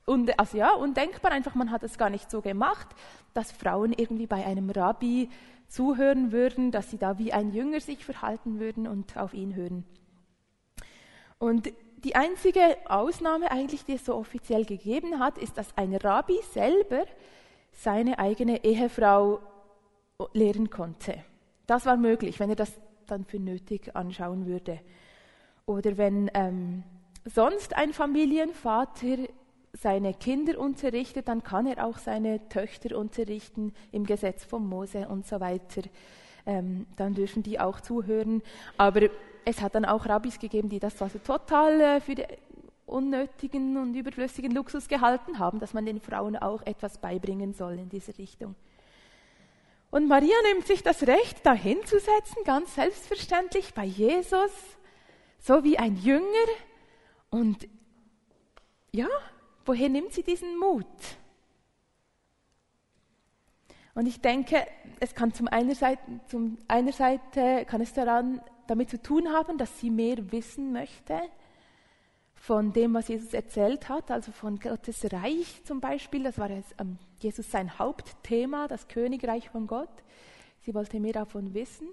und, 0.07 0.39
also 0.39 0.57
ja, 0.57 0.73
undenkbar, 0.73 1.33
einfach 1.33 1.57
man 1.57 1.73
hat 1.73 1.83
es 1.83 1.99
gar 1.99 2.11
nicht 2.11 2.31
so 2.31 2.41
gemacht, 2.41 2.87
dass 3.35 3.51
Frauen 3.51 3.93
irgendwie 3.93 4.29
bei 4.29 4.47
einem 4.47 4.71
Rabbi 4.71 5.29
zuhören 5.69 6.33
würden, 6.33 6.71
dass 6.71 6.91
sie 6.91 6.99
da 6.99 7.19
wie 7.19 7.33
ein 7.33 7.53
Jünger 7.53 7.81
sich 7.81 8.05
verhalten 8.05 8.61
würden 8.61 8.87
und 8.87 9.17
auf 9.17 9.35
ihn 9.35 9.55
hören. 9.55 9.85
Und 11.39 11.73
die 12.05 12.15
einzige 12.15 12.77
Ausnahme 12.89 13.51
eigentlich, 13.51 13.85
die 13.85 13.95
es 13.95 14.05
so 14.05 14.15
offiziell 14.15 14.65
gegeben 14.65 15.19
hat, 15.19 15.39
ist, 15.39 15.59
dass 15.59 15.77
ein 15.77 15.95
Rabbi 15.95 16.39
selber 16.53 17.05
seine 17.73 18.19
eigene 18.19 18.65
Ehefrau 18.65 19.41
lehren 20.33 20.71
konnte. 20.71 21.25
Das 21.67 21.85
war 21.85 21.97
möglich, 21.97 22.39
wenn 22.39 22.51
er 22.51 22.57
das 22.57 22.73
dann 23.07 23.25
für 23.25 23.39
nötig 23.39 23.95
anschauen 23.95 24.47
würde. 24.47 24.81
Oder 25.67 25.97
wenn 25.97 26.31
ähm, 26.35 26.85
sonst 27.25 27.77
ein 27.77 27.93
Familienvater 27.93 29.19
seine 29.81 30.15
Kinder 30.15 30.59
unterrichtet, 30.59 31.29
dann 31.29 31.43
kann 31.43 31.67
er 31.67 31.87
auch 31.87 31.99
seine 31.99 32.49
Töchter 32.49 32.97
unterrichten 32.97 33.75
im 33.93 34.07
Gesetz 34.07 34.45
von 34.45 34.67
Mose 34.67 35.09
und 35.09 35.27
so 35.27 35.41
weiter. 35.41 35.83
Ähm, 36.47 36.87
dann 36.97 37.15
dürfen 37.15 37.43
die 37.43 37.59
auch 37.59 37.81
zuhören. 37.81 38.43
Aber 38.77 39.09
es 39.45 39.61
hat 39.61 39.75
dann 39.75 39.85
auch 39.85 40.07
Rabbis 40.07 40.39
gegeben, 40.39 40.69
die 40.69 40.79
das 40.79 41.01
also 41.03 41.19
total 41.19 41.81
äh, 41.81 42.01
für 42.01 42.15
unnötigen 42.87 43.77
und 43.77 43.95
überflüssigen 43.95 44.53
Luxus 44.53 44.89
gehalten 44.89 45.39
haben, 45.39 45.59
dass 45.59 45.75
man 45.75 45.87
den 45.87 46.01
Frauen 46.01 46.37
auch 46.37 46.63
etwas 46.63 46.99
beibringen 46.99 47.53
soll 47.53 47.75
in 47.75 47.89
diese 47.89 48.17
Richtung. 48.17 48.55
Und 49.91 50.09
Maria 50.09 50.35
nimmt 50.53 50.67
sich 50.67 50.83
das 50.83 51.07
Recht, 51.07 51.45
da 51.45 51.53
hinzusetzen, 51.53 52.45
ganz 52.45 52.75
selbstverständlich 52.75 53.75
bei 53.75 53.85
Jesus, 53.85 54.51
so 55.41 55.65
wie 55.65 55.79
ein 55.79 55.97
Jünger. 55.97 56.25
Und 57.31 57.69
ja, 58.93 59.09
woher 59.67 59.89
nimmt 59.89 60.13
sie 60.13 60.23
diesen 60.23 60.59
Mut? 60.59 60.87
Und 63.95 64.07
ich 64.07 64.21
denke, 64.21 64.67
es 65.01 65.15
kann 65.15 65.33
zum 65.33 65.49
einer 65.49 65.75
Seite, 65.75 66.03
zum 66.29 66.59
einer 66.69 66.93
Seite 66.93 67.65
kann 67.67 67.81
es 67.81 67.95
daran 67.95 68.43
damit 68.67 68.91
zu 68.91 69.01
tun 69.01 69.33
haben, 69.33 69.59
dass 69.59 69.81
sie 69.81 69.91
mehr 69.91 70.33
wissen 70.33 70.73
möchte 70.73 71.19
von 72.35 72.73
dem, 72.73 72.93
was 72.95 73.09
Jesus 73.09 73.33
erzählt 73.33 73.89
hat, 73.89 74.11
also 74.11 74.33
von 74.33 74.59
Gottes 74.59 75.11
Reich 75.13 75.63
zum 75.65 75.81
Beispiel. 75.81 76.25
Das 76.25 76.39
war 76.39 76.51
ähm, 76.51 76.99
Jesus 77.21 77.51
sein 77.51 77.79
Hauptthema, 77.79 78.69
das 78.69 78.87
Königreich 78.89 79.49
von 79.49 79.67
Gott. 79.67 79.89
Sie 80.61 80.75
wollte 80.75 81.01
mehr 81.01 81.15
davon 81.15 81.55
wissen. 81.55 81.89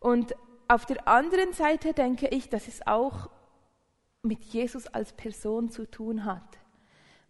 Und 0.00 0.34
auf 0.66 0.84
der 0.84 1.06
anderen 1.06 1.52
Seite 1.52 1.92
denke 1.92 2.26
ich, 2.26 2.48
dass 2.48 2.66
es 2.66 2.86
auch 2.86 3.30
mit 4.22 4.42
Jesus 4.42 4.88
als 4.88 5.12
Person 5.12 5.70
zu 5.70 5.88
tun 5.88 6.24
hat 6.24 6.58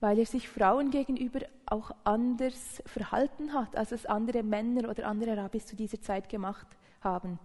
weil 0.01 0.19
er 0.19 0.27
sich 0.27 0.49
Frauen 0.49 0.91
gegenüber 0.91 1.41
auch 1.65 1.91
anders 2.05 2.83
verhalten 2.87 3.55
hat, 3.55 3.77
als 3.77 3.93
es 3.93 4.07
andere 4.07 4.43
Männer 4.43 4.91
oder 4.91 5.07
andere 5.07 5.37
Rabbis 5.37 5.67
zu 5.67 5.77
dieser 5.77 6.01
Zeit 6.01 6.29
gemacht 6.29 6.67
haben. 7.01 7.39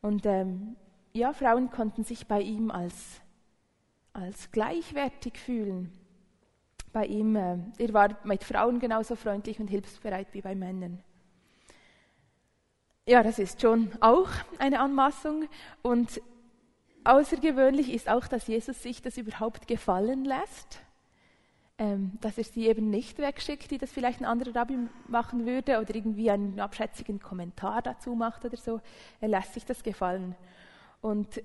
Und 0.00 0.24
ähm, 0.26 0.76
ja, 1.12 1.32
Frauen 1.32 1.70
konnten 1.70 2.04
sich 2.04 2.26
bei 2.26 2.40
ihm 2.40 2.70
als, 2.70 3.20
als 4.12 4.50
gleichwertig 4.50 5.38
fühlen. 5.38 5.92
Bei 6.92 7.06
ihm, 7.06 7.36
äh, 7.36 7.58
er 7.78 7.92
war 7.92 8.16
mit 8.24 8.44
Frauen 8.44 8.80
genauso 8.80 9.14
freundlich 9.14 9.60
und 9.60 9.68
hilfsbereit 9.68 10.28
wie 10.32 10.40
bei 10.40 10.54
Männern. 10.54 11.02
Ja, 13.06 13.22
das 13.22 13.38
ist 13.38 13.60
schon 13.60 13.90
auch 14.00 14.30
eine 14.58 14.80
Anmaßung 14.80 15.44
und 15.82 16.22
außergewöhnlich 17.04 17.92
ist 17.92 18.08
auch, 18.08 18.26
dass 18.26 18.46
Jesus 18.46 18.82
sich 18.82 19.02
das 19.02 19.18
überhaupt 19.18 19.68
gefallen 19.68 20.24
lässt 20.24 20.80
dass 21.76 22.38
er 22.38 22.44
sie 22.44 22.68
eben 22.68 22.88
nicht 22.88 23.18
wegschickt, 23.18 23.72
wie 23.72 23.78
das 23.78 23.90
vielleicht 23.90 24.20
ein 24.20 24.26
anderer 24.26 24.54
Rabbi 24.54 24.78
machen 25.08 25.44
würde 25.44 25.80
oder 25.80 25.94
irgendwie 25.94 26.30
einen 26.30 26.60
abschätzigen 26.60 27.18
Kommentar 27.18 27.82
dazu 27.82 28.14
macht 28.14 28.44
oder 28.44 28.56
so. 28.56 28.80
Er 29.20 29.28
lässt 29.28 29.54
sich 29.54 29.64
das 29.64 29.82
gefallen. 29.82 30.36
Und 31.00 31.42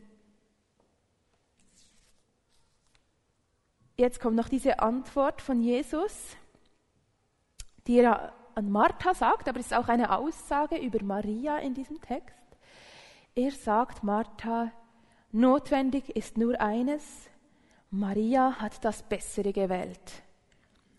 jetzt 3.98 4.20
kommt 4.20 4.36
noch 4.36 4.50
diese 4.50 4.80
Antwort 4.80 5.42
von 5.42 5.62
Jesus, 5.62 6.36
die 7.88 7.98
er 8.00 8.34
an 8.54 8.70
Martha 8.70 9.16
sagt, 9.16 9.50
aber 9.50 9.60
es 9.60 9.68
ist 9.68 9.74
auch 9.74 9.88
eine 9.88 10.16
Aussage 10.16 10.78
über 10.78 11.04
Maria 11.04 11.58
in 11.58 11.74
diesem 11.74 12.00
Text. 12.02 12.36
Er 13.34 13.52
sagt 13.52 14.04
Martha, 14.04 14.72
notwendig 15.32 16.16
ist 16.16 16.38
nur 16.38 16.60
eines, 16.62 17.30
Maria 17.92 18.56
hat 18.60 18.86
das 18.86 19.02
Bessere 19.02 19.52
gewählt 19.52 20.24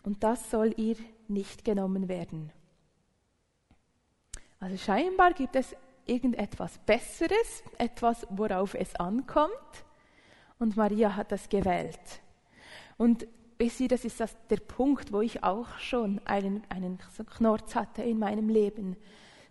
und 0.03 0.23
das 0.23 0.51
soll 0.51 0.73
ihr 0.77 0.97
nicht 1.27 1.63
genommen 1.63 2.09
werden. 2.09 2.51
Also 4.59 4.77
scheinbar 4.77 5.33
gibt 5.33 5.55
es 5.55 5.75
irgendetwas 6.05 6.77
Besseres, 6.79 7.63
etwas, 7.77 8.27
worauf 8.29 8.75
es 8.75 8.95
ankommt 8.95 9.85
und 10.59 10.75
Maria 10.75 11.15
hat 11.15 11.31
das 11.31 11.47
gewählt. 11.47 12.21
Und 12.97 13.25
wisst 13.57 13.79
ihr, 13.79 13.87
das 13.87 14.03
ist 14.03 14.19
das, 14.19 14.35
der 14.49 14.57
Punkt, 14.57 15.13
wo 15.13 15.21
ich 15.21 15.43
auch 15.43 15.79
schon 15.79 16.19
einen, 16.25 16.63
einen 16.69 16.99
Knorz 17.37 17.73
hatte 17.73 18.03
in 18.03 18.19
meinem 18.19 18.49
Leben, 18.49 18.97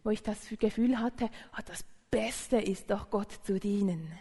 wo 0.04 0.10
ich 0.10 0.22
das 0.22 0.48
Gefühl 0.58 0.98
hatte, 0.98 1.30
oh, 1.54 1.62
das 1.64 1.84
Beste 2.10 2.58
ist 2.58 2.90
doch 2.90 3.08
Gott 3.10 3.32
zu 3.44 3.58
dienen. 3.58 4.12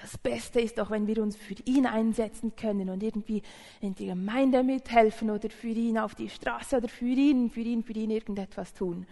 Das 0.00 0.16
Beste 0.16 0.60
ist 0.60 0.78
doch, 0.78 0.90
wenn 0.90 1.06
wir 1.06 1.22
uns 1.22 1.36
für 1.36 1.56
ihn 1.64 1.86
einsetzen 1.86 2.56
können 2.56 2.88
und 2.88 3.02
irgendwie 3.02 3.42
in 3.80 3.94
die 3.94 4.06
Gemeinde 4.06 4.62
mithelfen 4.62 5.30
oder 5.30 5.50
für 5.50 5.68
ihn 5.68 5.98
auf 5.98 6.14
die 6.14 6.30
Straße 6.30 6.78
oder 6.78 6.88
für 6.88 7.04
ihn, 7.04 7.50
für 7.50 7.60
ihn, 7.60 7.82
für 7.82 7.92
ihn 7.92 8.10
irgendetwas 8.10 8.72
tun. 8.72 9.06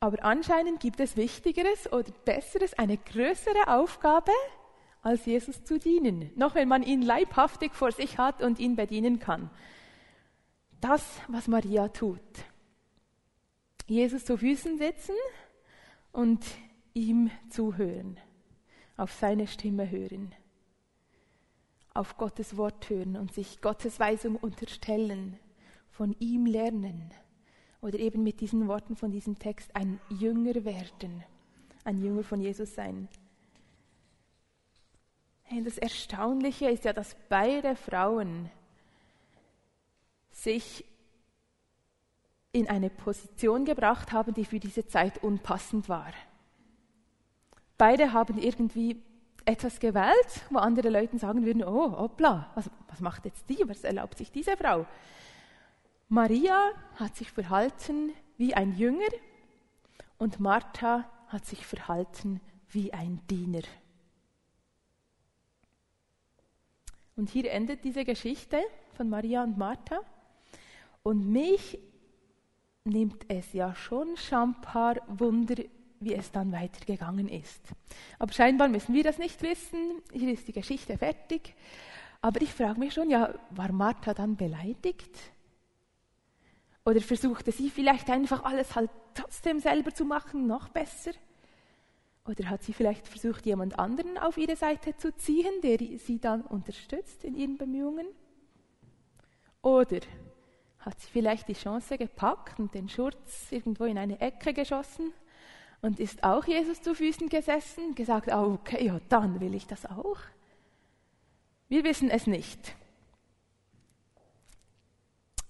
Aber 0.00 0.24
anscheinend 0.24 0.80
gibt 0.80 0.98
es 0.98 1.16
Wichtigeres 1.16 1.92
oder 1.92 2.10
Besseres, 2.24 2.74
eine 2.74 2.96
größere 2.96 3.68
Aufgabe, 3.68 4.32
als 5.02 5.24
Jesus 5.24 5.62
zu 5.62 5.78
dienen. 5.78 6.30
Noch 6.34 6.54
wenn 6.54 6.68
man 6.68 6.82
ihn 6.82 7.02
leibhaftig 7.02 7.74
vor 7.74 7.92
sich 7.92 8.18
hat 8.18 8.42
und 8.42 8.58
ihn 8.58 8.76
bedienen 8.76 9.18
kann. 9.18 9.50
Das, 10.80 11.20
was 11.28 11.48
Maria 11.48 11.88
tut. 11.88 12.20
Jesus 13.86 14.24
zu 14.24 14.36
Füßen 14.36 14.78
sitzen 14.78 15.14
und 16.12 16.44
ihm 16.92 17.30
zuhören 17.50 18.18
auf 19.00 19.12
seine 19.12 19.46
Stimme 19.46 19.90
hören, 19.90 20.34
auf 21.94 22.16
Gottes 22.16 22.56
Wort 22.56 22.90
hören 22.90 23.16
und 23.16 23.32
sich 23.32 23.60
Gottes 23.60 23.98
Weisung 23.98 24.36
unterstellen, 24.36 25.38
von 25.90 26.14
ihm 26.18 26.46
lernen 26.46 27.10
oder 27.80 27.98
eben 27.98 28.22
mit 28.22 28.40
diesen 28.40 28.68
Worten 28.68 28.96
von 28.96 29.10
diesem 29.10 29.38
Text 29.38 29.74
ein 29.74 30.00
Jünger 30.08 30.64
werden, 30.64 31.24
ein 31.84 32.02
Jünger 32.02 32.22
von 32.22 32.40
Jesus 32.40 32.74
sein. 32.74 33.08
Das 35.64 35.78
Erstaunliche 35.78 36.70
ist 36.70 36.84
ja, 36.84 36.92
dass 36.92 37.16
beide 37.28 37.74
Frauen 37.74 38.50
sich 40.30 40.84
in 42.52 42.68
eine 42.68 42.90
Position 42.90 43.64
gebracht 43.64 44.12
haben, 44.12 44.32
die 44.34 44.44
für 44.44 44.60
diese 44.60 44.86
Zeit 44.86 45.22
unpassend 45.24 45.88
war. 45.88 46.12
Beide 47.80 48.12
haben 48.12 48.36
irgendwie 48.36 49.02
etwas 49.46 49.80
gewählt, 49.80 50.44
wo 50.50 50.58
andere 50.58 50.90
Leute 50.90 51.18
sagen 51.18 51.46
würden, 51.46 51.64
oh, 51.64 51.96
hoppla, 51.96 52.50
was, 52.54 52.70
was 52.88 53.00
macht 53.00 53.24
jetzt 53.24 53.48
die, 53.48 53.66
was 53.66 53.84
erlaubt 53.84 54.18
sich 54.18 54.30
diese 54.30 54.54
Frau? 54.54 54.84
Maria 56.10 56.72
hat 56.96 57.16
sich 57.16 57.32
verhalten 57.32 58.12
wie 58.36 58.52
ein 58.52 58.76
Jünger 58.76 59.08
und 60.18 60.40
Martha 60.40 61.08
hat 61.28 61.46
sich 61.46 61.64
verhalten 61.64 62.42
wie 62.68 62.92
ein 62.92 63.22
Diener. 63.30 63.62
Und 67.16 67.30
hier 67.30 67.50
endet 67.50 67.82
diese 67.82 68.04
Geschichte 68.04 68.60
von 68.92 69.08
Maria 69.08 69.42
und 69.42 69.56
Martha. 69.56 70.00
Und 71.02 71.32
mich 71.32 71.78
nimmt 72.84 73.24
es 73.28 73.54
ja 73.54 73.74
schon 73.74 74.18
schon 74.18 74.50
ein 74.50 74.60
paar 74.60 74.96
Wunder, 75.06 75.56
wie 76.00 76.14
es 76.14 76.32
dann 76.32 76.50
weitergegangen 76.50 77.28
ist. 77.28 77.60
Aber 78.18 78.32
scheinbar 78.32 78.68
müssen 78.68 78.94
wir 78.94 79.04
das 79.04 79.18
nicht 79.18 79.42
wissen. 79.42 80.02
Hier 80.12 80.32
ist 80.32 80.48
die 80.48 80.52
Geschichte 80.52 80.96
fertig. 80.96 81.54
Aber 82.22 82.40
ich 82.40 82.52
frage 82.52 82.80
mich 82.80 82.94
schon, 82.94 83.10
ja, 83.10 83.34
war 83.50 83.70
Martha 83.70 84.14
dann 84.14 84.36
beleidigt? 84.36 85.10
Oder 86.86 87.00
versuchte 87.02 87.52
sie 87.52 87.68
vielleicht 87.68 88.08
einfach 88.08 88.44
alles 88.44 88.74
halt 88.74 88.90
trotzdem 89.14 89.60
selber 89.60 89.94
zu 89.94 90.06
machen, 90.06 90.46
noch 90.46 90.70
besser? 90.70 91.12
Oder 92.26 92.48
hat 92.48 92.62
sie 92.62 92.72
vielleicht 92.72 93.06
versucht, 93.06 93.44
jemand 93.44 93.78
anderen 93.78 94.16
auf 94.16 94.38
ihre 94.38 94.56
Seite 94.56 94.96
zu 94.96 95.14
ziehen, 95.16 95.60
der 95.62 95.78
sie 95.98 96.18
dann 96.18 96.42
unterstützt 96.42 97.24
in 97.24 97.34
ihren 97.34 97.58
Bemühungen? 97.58 98.06
Oder 99.60 100.00
hat 100.78 100.98
sie 100.98 101.10
vielleicht 101.10 101.48
die 101.48 101.54
Chance 101.54 101.98
gepackt 101.98 102.58
und 102.58 102.74
den 102.74 102.88
Schurz 102.88 103.52
irgendwo 103.52 103.84
in 103.84 103.98
eine 103.98 104.18
Ecke 104.20 104.54
geschossen 104.54 105.12
und 105.82 105.98
ist 105.98 106.22
auch 106.24 106.44
Jesus 106.44 106.82
zu 106.82 106.94
Füßen 106.94 107.28
gesessen, 107.28 107.94
gesagt, 107.94 108.28
oh, 108.32 108.58
okay, 108.60 108.86
ja, 108.86 109.00
dann 109.08 109.40
will 109.40 109.54
ich 109.54 109.66
das 109.66 109.86
auch. 109.86 110.18
Wir 111.68 111.84
wissen 111.84 112.10
es 112.10 112.26
nicht. 112.26 112.74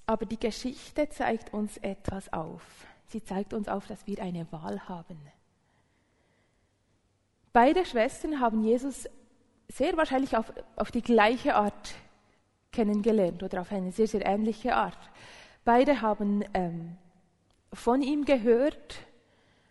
Aber 0.07 0.27
die 0.27 0.39
Geschichte 0.39 1.09
zeigt 1.09 1.53
uns 1.53 1.77
etwas 1.79 2.33
auf. 2.33 2.63
Sie 3.07 3.23
zeigt 3.25 3.55
uns 3.55 3.69
auf, 3.69 3.87
dass 3.87 4.07
wir 4.07 4.21
eine 4.21 4.51
Wahl 4.53 4.89
haben. 4.89 5.19
Beide 7.53 7.85
Schwestern 7.85 8.41
haben 8.41 8.63
Jesus 8.63 9.09
sehr 9.69 9.97
wahrscheinlich 9.97 10.37
auf, 10.37 10.53
auf 10.77 10.91
die 10.91 11.03
gleiche 11.03 11.57
Art 11.57 11.95
kennengelernt 12.73 13.43
oder 13.43 13.63
auf 13.63 13.73
eine 13.73 13.93
sehr, 13.93 14.07
sehr 14.07 14.25
ähnliche 14.25 14.77
Art. 14.77 14.99
Beide 15.65 16.01
haben 16.01 16.45
ähm, 16.55 16.97
von 17.73 18.03
ihm 18.03 18.25
gehört, 18.25 18.99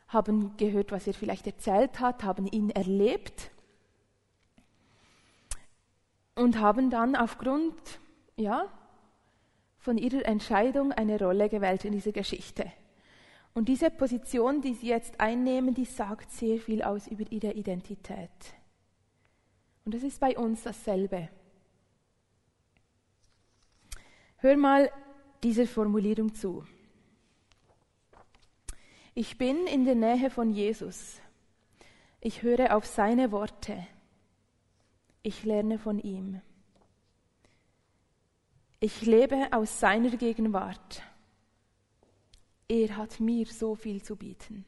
haben 0.09 0.57
gehört, 0.57 0.91
was 0.91 1.07
er 1.07 1.13
vielleicht 1.13 1.47
erzählt 1.47 1.99
hat, 1.99 2.23
haben 2.23 2.47
ihn 2.47 2.71
erlebt 2.71 3.51
und 6.35 6.59
haben 6.59 6.89
dann 6.89 7.15
aufgrund 7.15 7.75
ja, 8.35 8.65
von 9.77 9.97
ihrer 9.97 10.25
Entscheidung 10.25 10.91
eine 10.91 11.19
Rolle 11.19 11.47
gewählt 11.47 11.85
in 11.85 11.93
dieser 11.93 12.11
Geschichte. 12.11 12.71
Und 13.53 13.67
diese 13.67 13.89
Position, 13.89 14.61
die 14.61 14.73
sie 14.73 14.87
jetzt 14.87 15.19
einnehmen, 15.19 15.73
die 15.73 15.85
sagt 15.85 16.31
sehr 16.31 16.59
viel 16.59 16.81
aus 16.81 17.07
über 17.07 17.29
ihre 17.31 17.51
Identität. 17.51 18.29
Und 19.85 19.93
das 19.93 20.03
ist 20.03 20.19
bei 20.19 20.37
uns 20.37 20.63
dasselbe. 20.63 21.29
Hör 24.37 24.55
mal 24.55 24.89
dieser 25.43 25.67
Formulierung 25.67 26.33
zu. 26.33 26.63
Ich 29.15 29.37
bin 29.37 29.65
in 29.67 29.85
der 29.85 29.95
Nähe 29.95 30.29
von 30.29 30.51
Jesus. 30.51 31.19
Ich 32.21 32.41
höre 32.41 32.75
auf 32.75 32.85
seine 32.85 33.31
Worte. 33.31 33.87
Ich 35.23 35.43
lerne 35.43 35.79
von 35.79 35.99
ihm. 35.99 36.41
Ich 38.79 39.01
lebe 39.01 39.47
aus 39.51 39.79
seiner 39.79 40.15
Gegenwart. 40.15 41.01
Er 42.67 42.97
hat 42.97 43.19
mir 43.19 43.45
so 43.47 43.75
viel 43.75 44.01
zu 44.01 44.15
bieten. 44.15 44.65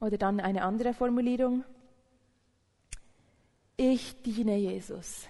Oder 0.00 0.18
dann 0.18 0.40
eine 0.40 0.62
andere 0.62 0.94
Formulierung. 0.94 1.64
Ich 3.76 4.20
diene 4.22 4.56
Jesus. 4.56 5.26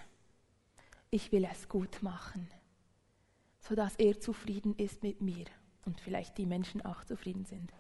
Ich 1.11 1.31
will 1.33 1.47
es 1.51 1.69
gut 1.69 2.03
machen, 2.03 2.51
sodass 3.61 3.97
er 3.97 4.21
zufrieden 4.21 4.75
ist 4.77 5.03
mit 5.03 5.23
mir 5.23 5.47
und 5.89 6.03
vielleicht 6.03 6.37
die 6.37 6.45
Menschen 6.45 6.85
auch 6.85 7.03
zufrieden 7.05 7.47
sind. 7.47 7.73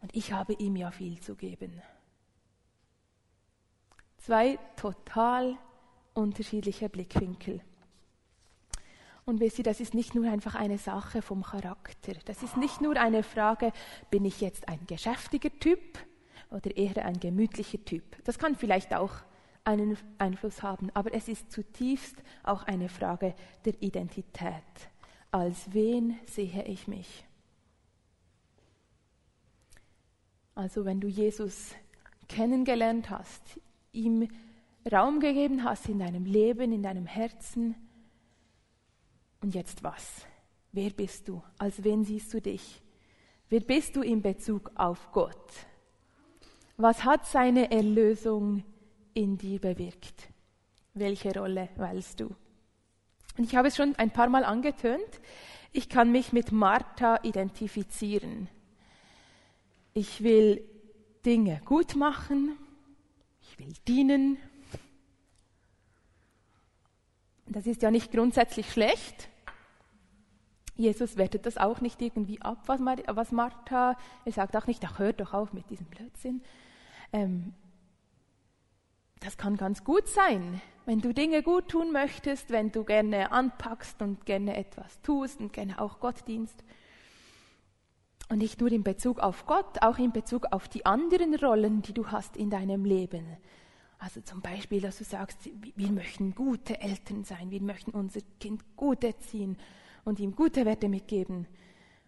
Und 0.00 0.16
ich 0.16 0.32
habe 0.32 0.54
ihm 0.54 0.74
ja 0.74 0.90
viel 0.90 1.20
zu 1.20 1.34
geben. 1.34 1.82
Zwei 4.16 4.58
total 4.76 5.58
unterschiedliche 6.14 6.88
Blickwinkel. 6.88 7.60
Und 9.26 9.40
wisst 9.40 9.58
ihr, 9.58 9.64
das 9.64 9.80
ist 9.80 9.92
nicht 9.92 10.14
nur 10.14 10.30
einfach 10.30 10.54
eine 10.54 10.78
Sache 10.78 11.20
vom 11.20 11.42
Charakter. 11.42 12.14
Das 12.24 12.42
ist 12.42 12.56
nicht 12.56 12.80
nur 12.80 12.96
eine 12.96 13.22
Frage, 13.22 13.70
bin 14.10 14.24
ich 14.24 14.40
jetzt 14.40 14.66
ein 14.66 14.80
geschäftiger 14.86 15.50
Typ 15.60 15.98
oder 16.50 16.74
eher 16.74 17.04
ein 17.04 17.20
gemütlicher 17.20 17.84
Typ. 17.84 18.24
Das 18.24 18.38
kann 18.38 18.56
vielleicht 18.56 18.94
auch 18.94 19.12
einen 19.64 19.98
Einfluss 20.16 20.62
haben, 20.62 20.88
aber 20.94 21.12
es 21.12 21.28
ist 21.28 21.52
zutiefst 21.52 22.16
auch 22.44 22.62
eine 22.62 22.88
Frage 22.88 23.34
der 23.66 23.74
Identität. 23.82 24.54
Als 25.30 25.72
wen 25.72 26.18
sehe 26.26 26.64
ich 26.64 26.88
mich? 26.88 27.24
Also 30.54 30.84
wenn 30.84 31.00
du 31.00 31.08
Jesus 31.08 31.74
kennengelernt 32.28 33.10
hast, 33.10 33.42
ihm 33.92 34.28
Raum 34.90 35.20
gegeben 35.20 35.64
hast 35.64 35.88
in 35.88 35.98
deinem 35.98 36.24
Leben, 36.24 36.72
in 36.72 36.82
deinem 36.82 37.06
Herzen, 37.06 37.74
und 39.40 39.54
jetzt 39.54 39.84
was? 39.84 40.26
Wer 40.72 40.90
bist 40.90 41.28
du? 41.28 41.42
Als 41.58 41.84
wen 41.84 42.04
siehst 42.04 42.32
du 42.34 42.40
dich? 42.40 42.82
Wer 43.48 43.60
bist 43.60 43.96
du 43.96 44.02
in 44.02 44.20
Bezug 44.20 44.70
auf 44.74 45.10
Gott? 45.12 45.52
Was 46.76 47.04
hat 47.04 47.26
seine 47.26 47.70
Erlösung 47.70 48.62
in 49.14 49.38
dir 49.38 49.60
bewirkt? 49.60 50.28
Welche 50.94 51.32
Rolle 51.38 51.68
wählst 51.76 52.20
du? 52.20 52.34
Und 53.38 53.44
ich 53.44 53.54
habe 53.54 53.68
es 53.68 53.76
schon 53.76 53.94
ein 53.96 54.10
paar 54.10 54.28
Mal 54.28 54.44
angetönt. 54.44 55.20
Ich 55.72 55.88
kann 55.88 56.10
mich 56.10 56.32
mit 56.32 56.50
Martha 56.50 57.20
identifizieren. 57.22 58.48
Ich 59.94 60.22
will 60.22 60.62
Dinge 61.24 61.62
gut 61.64 61.94
machen. 61.94 62.58
Ich 63.40 63.58
will 63.60 63.72
dienen. 63.86 64.38
Das 67.46 67.66
ist 67.66 67.82
ja 67.82 67.90
nicht 67.92 68.10
grundsätzlich 68.10 68.70
schlecht. 68.72 69.28
Jesus 70.74 71.16
wertet 71.16 71.46
das 71.46 71.56
auch 71.58 71.80
nicht 71.80 72.02
irgendwie 72.02 72.40
ab, 72.40 72.62
was, 72.66 72.80
Mar 72.80 72.96
was 73.06 73.32
Martha, 73.32 73.96
er 74.24 74.32
sagt 74.32 74.56
auch 74.56 74.66
nicht, 74.68 74.84
ach 74.84 74.98
hör 74.98 75.12
doch 75.12 75.32
auf 75.32 75.52
mit 75.52 75.68
diesem 75.70 75.86
Blödsinn. 75.86 76.42
Ähm, 77.12 77.54
das 79.20 79.36
kann 79.36 79.56
ganz 79.56 79.84
gut 79.84 80.08
sein, 80.08 80.60
wenn 80.86 81.00
du 81.00 81.12
Dinge 81.12 81.42
gut 81.42 81.68
tun 81.68 81.92
möchtest, 81.92 82.50
wenn 82.50 82.72
du 82.72 82.84
gerne 82.84 83.32
anpackst 83.32 84.00
und 84.00 84.24
gerne 84.24 84.56
etwas 84.56 85.00
tust 85.02 85.40
und 85.40 85.52
gerne 85.52 85.80
auch 85.80 86.00
Gott 86.00 86.26
dienst. 86.26 86.64
Und 88.30 88.38
nicht 88.38 88.60
nur 88.60 88.70
in 88.70 88.84
Bezug 88.84 89.20
auf 89.20 89.46
Gott, 89.46 89.82
auch 89.82 89.98
in 89.98 90.12
Bezug 90.12 90.46
auf 90.50 90.68
die 90.68 90.84
anderen 90.84 91.34
Rollen, 91.34 91.82
die 91.82 91.94
du 91.94 92.08
hast 92.08 92.36
in 92.36 92.50
deinem 92.50 92.84
Leben. 92.84 93.36
Also 93.98 94.20
zum 94.20 94.40
Beispiel, 94.40 94.80
dass 94.80 94.98
du 94.98 95.04
sagst, 95.04 95.50
wir 95.74 95.90
möchten 95.90 96.34
gute 96.34 96.80
Eltern 96.80 97.24
sein, 97.24 97.50
wir 97.50 97.60
möchten 97.60 97.90
unser 97.90 98.20
Kind 98.38 98.62
gut 98.76 99.02
erziehen 99.02 99.56
und 100.04 100.20
ihm 100.20 100.36
gute 100.36 100.64
Werte 100.64 100.88
mitgeben. 100.88 101.46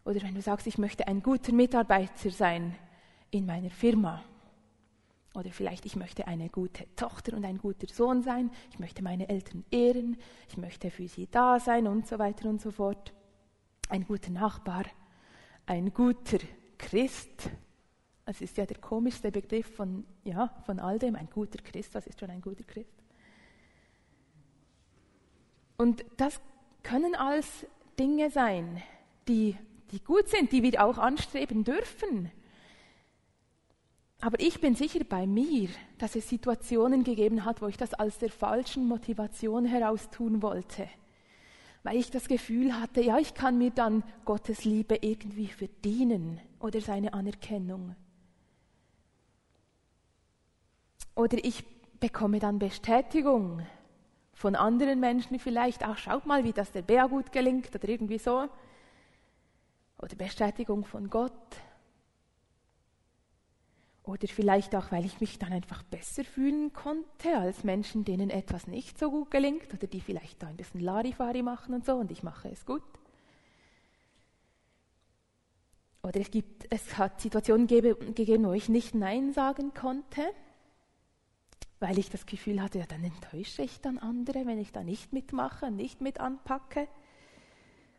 Oder 0.04 0.22
wenn 0.22 0.34
du 0.34 0.40
sagst, 0.40 0.66
ich 0.66 0.78
möchte 0.78 1.08
ein 1.08 1.22
guter 1.22 1.52
Mitarbeiter 1.52 2.30
sein 2.30 2.76
in 3.30 3.44
meiner 3.46 3.70
Firma. 3.70 4.22
Oder 5.34 5.50
vielleicht, 5.50 5.86
ich 5.86 5.94
möchte 5.94 6.26
eine 6.26 6.48
gute 6.48 6.84
Tochter 6.96 7.36
und 7.36 7.44
ein 7.44 7.58
guter 7.58 7.86
Sohn 7.86 8.22
sein, 8.22 8.50
ich 8.72 8.78
möchte 8.78 9.02
meine 9.02 9.28
Eltern 9.28 9.64
ehren, 9.70 10.16
ich 10.48 10.56
möchte 10.56 10.90
für 10.90 11.06
sie 11.06 11.28
da 11.30 11.60
sein 11.60 11.86
und 11.86 12.06
so 12.06 12.18
weiter 12.18 12.48
und 12.48 12.60
so 12.60 12.72
fort. 12.72 13.12
Ein 13.88 14.04
guter 14.06 14.30
Nachbar, 14.30 14.84
ein 15.66 15.92
guter 15.94 16.38
Christ, 16.78 17.50
das 18.30 18.40
ist 18.40 18.56
ja 18.56 18.64
der 18.64 18.78
komischste 18.78 19.32
Begriff 19.32 19.74
von, 19.74 20.04
ja, 20.22 20.54
von 20.64 20.78
all 20.78 21.00
dem. 21.00 21.16
Ein 21.16 21.28
guter 21.28 21.60
Christ, 21.62 21.94
was 21.94 22.06
ist 22.06 22.20
schon 22.20 22.30
ein 22.30 22.40
guter 22.40 22.62
Christ? 22.62 22.94
Und 25.76 26.04
das 26.16 26.40
können 26.84 27.14
alles 27.14 27.66
Dinge 27.98 28.30
sein, 28.30 28.80
die, 29.26 29.56
die 29.90 29.98
gut 29.98 30.28
sind, 30.28 30.52
die 30.52 30.62
wir 30.62 30.84
auch 30.84 30.98
anstreben 30.98 31.64
dürfen. 31.64 32.30
Aber 34.20 34.38
ich 34.38 34.60
bin 34.60 34.74
sicher 34.74 35.02
bei 35.08 35.26
mir, 35.26 35.70
dass 35.98 36.14
es 36.14 36.28
Situationen 36.28 37.04
gegeben 37.04 37.44
hat, 37.44 37.62
wo 37.62 37.68
ich 37.68 37.78
das 37.78 37.94
aus 37.94 38.18
der 38.18 38.30
falschen 38.30 38.86
Motivation 38.86 39.64
heraus 39.64 40.10
tun 40.10 40.42
wollte. 40.42 40.88
Weil 41.82 41.96
ich 41.96 42.10
das 42.10 42.28
Gefühl 42.28 42.78
hatte, 42.78 43.00
ja, 43.00 43.18
ich 43.18 43.32
kann 43.32 43.56
mir 43.56 43.70
dann 43.70 44.02
Gottes 44.26 44.64
Liebe 44.64 44.98
irgendwie 45.00 45.46
verdienen 45.46 46.38
oder 46.58 46.82
seine 46.82 47.14
Anerkennung. 47.14 47.96
Oder 51.14 51.38
ich 51.42 51.64
bekomme 51.98 52.38
dann 52.38 52.58
Bestätigung 52.58 53.66
von 54.34 54.54
anderen 54.54 55.00
Menschen 55.00 55.38
vielleicht, 55.38 55.86
auch 55.86 55.96
schaut 55.96 56.26
mal, 56.26 56.44
wie 56.44 56.52
das 56.52 56.72
der 56.72 56.82
Bär 56.82 57.08
gut 57.08 57.32
gelingt 57.32 57.74
oder 57.74 57.88
irgendwie 57.88 58.18
so. 58.18 58.48
Oder 59.98 60.16
Bestätigung 60.16 60.84
von 60.84 61.08
Gott. 61.08 61.32
Oder 64.02 64.26
vielleicht 64.28 64.74
auch, 64.74 64.90
weil 64.92 65.04
ich 65.04 65.20
mich 65.20 65.38
dann 65.38 65.52
einfach 65.52 65.82
besser 65.82 66.24
fühlen 66.24 66.72
konnte 66.72 67.36
als 67.36 67.64
Menschen, 67.64 68.04
denen 68.04 68.30
etwas 68.30 68.66
nicht 68.66 68.98
so 68.98 69.10
gut 69.10 69.30
gelingt 69.30 69.72
oder 69.74 69.86
die 69.86 70.00
vielleicht 70.00 70.42
da 70.42 70.48
ein 70.48 70.56
bisschen 70.56 70.80
Larifari 70.80 71.42
machen 71.42 71.74
und 71.74 71.84
so 71.84 71.94
und 71.96 72.10
ich 72.10 72.22
mache 72.22 72.48
es 72.48 72.64
gut. 72.64 72.82
Oder 76.02 76.20
es, 76.20 76.30
gibt, 76.30 76.66
es 76.70 76.96
hat 76.96 77.20
Situationen 77.20 77.66
gegeben, 77.66 78.44
wo 78.46 78.52
ich 78.52 78.70
nicht 78.70 78.94
Nein 78.94 79.32
sagen 79.32 79.74
konnte 79.74 80.22
weil 81.80 81.98
ich 81.98 82.10
das 82.10 82.26
Gefühl 82.26 82.62
hatte, 82.62 82.78
ja, 82.78 82.86
dann 82.86 83.02
enttäusche 83.02 83.62
ich 83.62 83.80
dann 83.80 83.98
andere, 83.98 84.46
wenn 84.46 84.58
ich 84.58 84.70
da 84.70 84.84
nicht 84.84 85.12
mitmache, 85.12 85.70
nicht 85.70 86.02
mit 86.02 86.20
anpacke. 86.20 86.86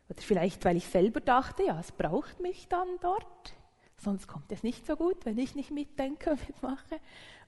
Oder 0.08 0.22
vielleicht, 0.22 0.64
weil 0.66 0.78
ich 0.78 0.86
selber 0.86 1.20
dachte, 1.20 1.64
ja, 1.64 1.80
es 1.80 1.92
braucht 1.92 2.40
mich 2.42 2.68
dann 2.68 2.88
dort, 3.02 3.56
sonst 4.02 4.28
kommt 4.28 4.52
es 4.52 4.64
nicht 4.64 4.86
so 4.86 4.96
gut, 4.96 5.26
wenn 5.26 5.38
ich 5.38 5.56
nicht 5.56 5.72
mitdenke 5.72 6.32
und 6.32 6.48
mitmache. 6.48 7.00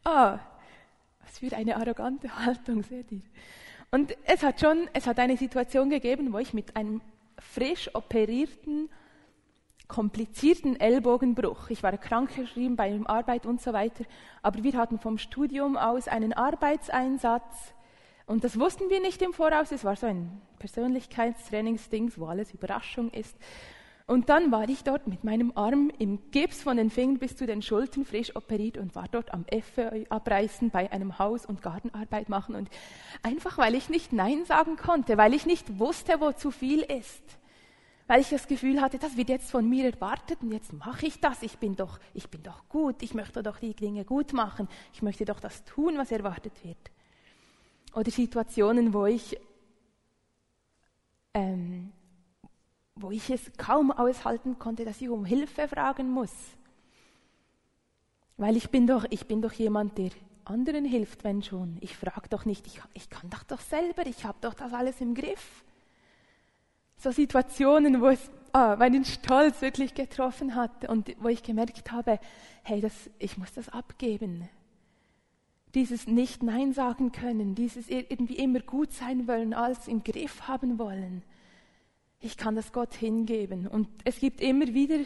Ah, 0.03 0.39
was 1.21 1.39
für 1.39 1.55
eine 1.55 1.77
arrogante 1.77 2.35
Haltung, 2.45 2.83
seht 2.83 3.11
ihr. 3.11 3.21
Und 3.91 4.15
es 4.25 4.43
hat 4.43 4.59
schon, 4.59 4.89
es 4.93 5.05
hat 5.05 5.19
eine 5.19 5.37
Situation 5.37 5.89
gegeben, 5.89 6.33
wo 6.33 6.39
ich 6.39 6.53
mit 6.53 6.75
einem 6.75 7.01
frisch 7.37 7.93
operierten 7.93 8.89
komplizierten 9.87 10.79
Ellbogenbruch. 10.79 11.69
Ich 11.69 11.83
war 11.83 11.95
krankgeschrieben 11.97 12.75
bei 12.75 12.89
der 12.89 13.07
Arbeit 13.07 13.45
und 13.45 13.61
so 13.61 13.73
weiter. 13.73 14.05
Aber 14.41 14.63
wir 14.63 14.73
hatten 14.73 14.97
vom 14.97 15.19
Studium 15.19 15.77
aus 15.77 16.07
einen 16.07 16.33
Arbeitseinsatz. 16.33 17.75
Und 18.25 18.43
das 18.43 18.59
wussten 18.59 18.89
wir 18.89 19.01
nicht 19.01 19.21
im 19.21 19.33
Voraus. 19.33 19.71
Es 19.71 19.83
war 19.83 19.95
so 19.95 20.07
ein 20.07 20.41
Persönlichkeitstrainingsding, 20.57 22.11
wo 22.15 22.25
alles 22.25 22.51
Überraschung 22.53 23.11
ist. 23.11 23.37
Und 24.05 24.29
dann 24.29 24.51
war 24.51 24.67
ich 24.67 24.83
dort 24.83 25.07
mit 25.07 25.23
meinem 25.23 25.53
Arm 25.55 25.91
im 25.97 26.19
Gips 26.31 26.61
von 26.61 26.77
den 26.77 26.89
Fingern 26.89 27.19
bis 27.19 27.37
zu 27.37 27.45
den 27.45 27.61
Schultern 27.61 28.05
frisch 28.05 28.35
operiert 28.35 28.77
und 28.77 28.95
war 28.95 29.07
dort 29.09 29.33
am 29.33 29.45
Efeu 29.49 30.03
abreißen, 30.09 30.71
bei 30.71 30.91
einem 30.91 31.19
Haus- 31.19 31.45
und 31.45 31.61
Gartenarbeit 31.61 32.27
machen. 32.27 32.55
Und 32.55 32.69
einfach, 33.21 33.57
weil 33.57 33.75
ich 33.75 33.89
nicht 33.89 34.11
Nein 34.11 34.43
sagen 34.45 34.75
konnte, 34.75 35.17
weil 35.17 35.33
ich 35.33 35.45
nicht 35.45 35.79
wusste, 35.79 36.19
wo 36.19 36.31
zu 36.33 36.51
viel 36.51 36.81
ist 36.81 37.23
weil 38.07 38.21
ich 38.21 38.29
das 38.29 38.47
Gefühl 38.47 38.81
hatte, 38.81 38.99
das 38.99 39.15
wird 39.17 39.29
jetzt 39.29 39.49
von 39.49 39.67
mir 39.67 39.85
erwartet 39.85 40.39
und 40.41 40.51
jetzt 40.51 40.73
mache 40.73 41.07
ich 41.07 41.19
das. 41.19 41.41
Ich 41.41 41.57
bin 41.57 41.75
doch, 41.75 41.99
ich 42.13 42.29
bin 42.29 42.43
doch 42.43 42.67
gut, 42.67 43.01
ich 43.01 43.13
möchte 43.13 43.41
doch 43.41 43.59
die 43.59 43.73
Dinge 43.73 44.03
gut 44.05 44.33
machen, 44.33 44.67
ich 44.93 45.01
möchte 45.01 45.25
doch 45.25 45.39
das 45.39 45.63
tun, 45.63 45.97
was 45.97 46.11
erwartet 46.11 46.53
wird. 46.63 46.77
Oder 47.95 48.11
Situationen, 48.11 48.93
wo 48.93 49.05
ich, 49.05 49.37
ähm, 51.33 51.91
wo 52.95 53.11
ich 53.11 53.29
es 53.29 53.51
kaum 53.57 53.91
aushalten 53.91 54.59
konnte, 54.59 54.85
dass 54.85 55.01
ich 55.01 55.09
um 55.09 55.25
Hilfe 55.25 55.67
fragen 55.67 56.09
muss. 56.09 56.33
Weil 58.37 58.57
ich 58.57 58.69
bin 58.69 58.87
doch, 58.87 59.05
ich 59.09 59.27
bin 59.27 59.41
doch 59.41 59.53
jemand, 59.53 59.97
der 59.97 60.11
anderen 60.45 60.85
hilft, 60.85 61.23
wenn 61.23 61.41
schon. 61.41 61.77
Ich 61.81 61.95
frage 61.95 62.29
doch 62.29 62.45
nicht, 62.45 62.67
ich, 62.67 62.81
ich 62.93 63.09
kann 63.09 63.29
doch 63.29 63.43
doch 63.43 63.61
selber, 63.61 64.05
ich 64.05 64.25
habe 64.25 64.37
doch 64.41 64.53
das 64.53 64.73
alles 64.73 65.01
im 65.01 65.15
Griff. 65.15 65.63
So 66.97 67.11
Situationen, 67.11 68.01
wo 68.01 68.07
es 68.07 68.31
ah, 68.53 68.75
meinen 68.77 69.05
Stolz 69.05 69.61
wirklich 69.61 69.93
getroffen 69.93 70.55
hat 70.55 70.87
und 70.89 71.15
wo 71.19 71.27
ich 71.27 71.43
gemerkt 71.43 71.91
habe, 71.91 72.19
hey, 72.63 72.81
das, 72.81 73.09
ich 73.19 73.37
muss 73.37 73.51
das 73.53 73.69
abgeben. 73.69 74.49
Dieses 75.73 76.07
nicht 76.07 76.43
Nein 76.43 76.71
sagen 76.71 77.11
können, 77.11 77.55
dieses 77.55 77.89
irgendwie 77.89 78.37
immer 78.37 78.59
gut 78.59 78.93
sein 78.93 79.27
wollen, 79.27 79.53
alles 79.53 79.87
im 79.87 80.03
Griff 80.03 80.47
haben 80.47 80.77
wollen. 80.77 81.23
Ich 82.23 82.37
kann 82.37 82.55
das 82.55 82.71
Gott 82.71 82.93
hingeben. 82.93 83.67
Und 83.67 83.89
es 84.05 84.17
gibt 84.17 84.39
immer 84.39 84.73
wieder 84.73 84.99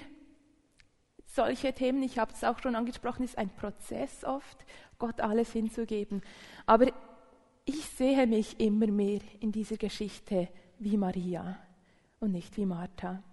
solche 1.25 1.73
Themen, 1.73 2.03
ich 2.03 2.19
habe 2.19 2.31
es 2.31 2.43
auch 2.43 2.59
schon 2.59 2.75
angesprochen, 2.75 3.23
ist 3.23 3.39
ein 3.39 3.49
Prozess 3.49 4.23
oft, 4.23 4.63
Gott 4.99 5.19
alles 5.19 5.51
hinzugeben. 5.51 6.21
Aber 6.67 6.85
ich 7.65 7.85
sehe 7.85 8.27
mich 8.27 8.59
immer 8.59 8.85
mehr 8.85 9.21
in 9.39 9.51
dieser 9.51 9.77
Geschichte 9.77 10.47
wie 10.77 10.95
Maria 10.95 11.57
und 12.19 12.33
nicht 12.33 12.55
wie 12.55 12.67
Martha, 12.67 13.23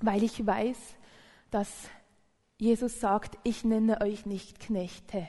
weil 0.00 0.22
ich 0.22 0.46
weiß, 0.46 0.78
dass 1.50 1.90
Jesus 2.56 3.00
sagt, 3.00 3.36
ich 3.42 3.64
nenne 3.64 4.00
euch 4.00 4.26
nicht 4.26 4.60
Knechte, 4.60 5.28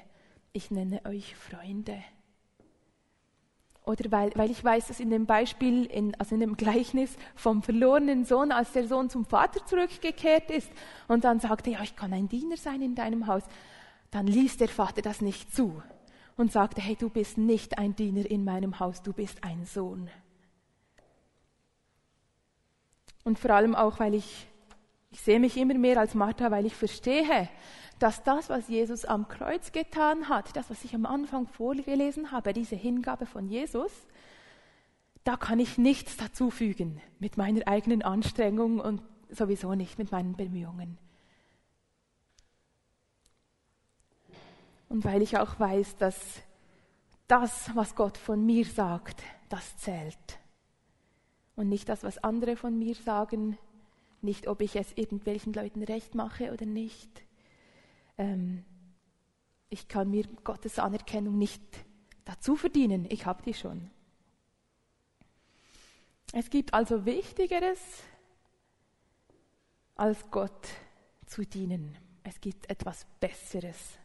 ich 0.51 0.69
nenne 0.69 1.01
euch 1.05 1.35
Freunde. 1.35 2.03
Oder 3.85 4.11
weil, 4.11 4.31
weil 4.35 4.49
ich 4.49 4.63
weiß, 4.63 4.87
dass 4.87 5.01
in 5.01 5.09
dem 5.09 5.25
Beispiel, 5.25 5.85
in, 5.85 6.15
also 6.15 6.35
in 6.35 6.41
dem 6.41 6.55
Gleichnis 6.55 7.17
vom 7.35 7.61
verlorenen 7.61 8.23
Sohn, 8.23 8.51
als 8.53 8.71
der 8.71 8.87
Sohn 8.87 9.09
zum 9.09 9.25
Vater 9.25 9.65
zurückgekehrt 9.65 10.49
ist 10.51 10.71
und 11.09 11.25
dann 11.25 11.41
sagte, 11.41 11.71
ja, 11.71 11.81
ich 11.83 11.95
kann 11.95 12.13
ein 12.13 12.29
Diener 12.29 12.55
sein 12.55 12.81
in 12.81 12.95
deinem 12.95 13.27
Haus, 13.27 13.43
dann 14.11 14.25
ließ 14.25 14.57
der 14.57 14.69
Vater 14.69 15.01
das 15.01 15.19
nicht 15.19 15.53
zu 15.53 15.83
und 16.37 16.51
sagte, 16.51 16.81
hey, 16.81 16.95
du 16.95 17.09
bist 17.09 17.37
nicht 17.37 17.77
ein 17.77 17.95
Diener 17.95 18.25
in 18.29 18.45
meinem 18.45 18.79
Haus, 18.79 19.01
du 19.01 19.11
bist 19.11 19.43
ein 19.43 19.65
Sohn. 19.65 20.09
Und 23.25 23.39
vor 23.39 23.51
allem 23.51 23.75
auch, 23.75 23.99
weil 23.99 24.13
ich, 24.15 24.47
ich 25.11 25.21
sehe 25.21 25.39
mich 25.39 25.57
immer 25.57 25.75
mehr 25.75 25.99
als 25.99 26.13
Martha, 26.13 26.51
weil 26.51 26.65
ich 26.65 26.75
verstehe, 26.75 27.49
dass 27.99 28.23
das, 28.23 28.49
was 28.49 28.67
Jesus 28.67 29.05
am 29.05 29.27
Kreuz 29.27 29.71
getan 29.71 30.29
hat, 30.29 30.55
das, 30.55 30.69
was 30.69 30.83
ich 30.83 30.93
am 30.95 31.05
Anfang 31.05 31.47
vorgelesen 31.47 32.31
habe, 32.31 32.53
diese 32.53 32.75
Hingabe 32.75 33.25
von 33.25 33.47
Jesus, 33.47 33.91
da 35.23 35.37
kann 35.37 35.59
ich 35.59 35.77
nichts 35.77 36.17
dazufügen 36.17 37.01
mit 37.19 37.37
meiner 37.37 37.67
eigenen 37.67 38.01
Anstrengung 38.01 38.79
und 38.79 39.01
sowieso 39.29 39.73
nicht 39.75 39.97
mit 39.97 40.11
meinen 40.11 40.35
Bemühungen. 40.35 40.97
Und 44.89 45.05
weil 45.05 45.21
ich 45.21 45.37
auch 45.37 45.59
weiß, 45.59 45.97
dass 45.97 46.41
das, 47.27 47.71
was 47.73 47.95
Gott 47.95 48.17
von 48.17 48.45
mir 48.45 48.65
sagt, 48.65 49.23
das 49.49 49.77
zählt. 49.77 50.39
Und 51.55 51.69
nicht 51.69 51.89
das, 51.89 52.03
was 52.03 52.23
andere 52.23 52.55
von 52.55 52.77
mir 52.77 52.95
sagen, 52.95 53.57
nicht 54.21 54.47
ob 54.47 54.61
ich 54.61 54.75
es 54.75 54.91
irgendwelchen 54.95 55.53
Leuten 55.53 55.83
recht 55.83 56.15
mache 56.15 56.51
oder 56.51 56.65
nicht, 56.65 57.23
ähm, 58.17 58.63
ich 59.69 59.87
kann 59.87 60.09
mir 60.09 60.27
Gottes 60.43 60.79
Anerkennung 60.79 61.37
nicht 61.37 61.61
dazu 62.25 62.55
verdienen, 62.55 63.05
ich 63.09 63.25
habe 63.25 63.43
die 63.43 63.53
schon. 63.53 63.89
Es 66.31 66.49
gibt 66.49 66.73
also 66.73 67.05
Wichtigeres, 67.05 67.79
als 69.95 70.29
Gott 70.31 70.67
zu 71.25 71.45
dienen. 71.45 71.95
Es 72.23 72.39
gibt 72.41 72.69
etwas 72.69 73.05
Besseres, 73.19 73.97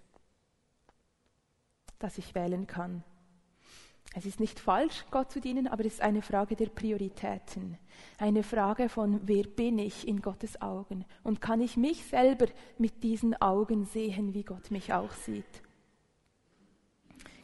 das 1.99 2.19
ich 2.19 2.35
wählen 2.35 2.67
kann. 2.67 3.03
Es 4.15 4.25
ist 4.25 4.41
nicht 4.41 4.59
falsch, 4.59 5.05
Gott 5.11 5.31
zu 5.31 5.41
dienen, 5.41 5.69
aber 5.69 5.85
es 5.85 5.95
ist 5.95 6.01
eine 6.01 6.23
Frage 6.23 6.57
der 6.57 6.71
Prioritäten. 6.71 7.77
Eine 8.17 8.43
Frage 8.43 8.89
von, 8.89 9.21
wer 9.25 9.45
bin 9.45 9.79
ich 9.79 10.09
in 10.09 10.23
Gottes 10.23 10.61
Augen? 10.63 11.05
Und 11.23 11.41
kann 11.41 11.61
ich 11.61 11.77
mich 11.77 12.05
selber 12.05 12.47
mit 12.79 13.03
diesen 13.03 13.41
Augen 13.41 13.85
sehen, 13.85 14.35
wie 14.35 14.45
Gott 14.45 14.71
mich 14.71 14.93
auch 14.93 15.13
sieht? 15.13 15.63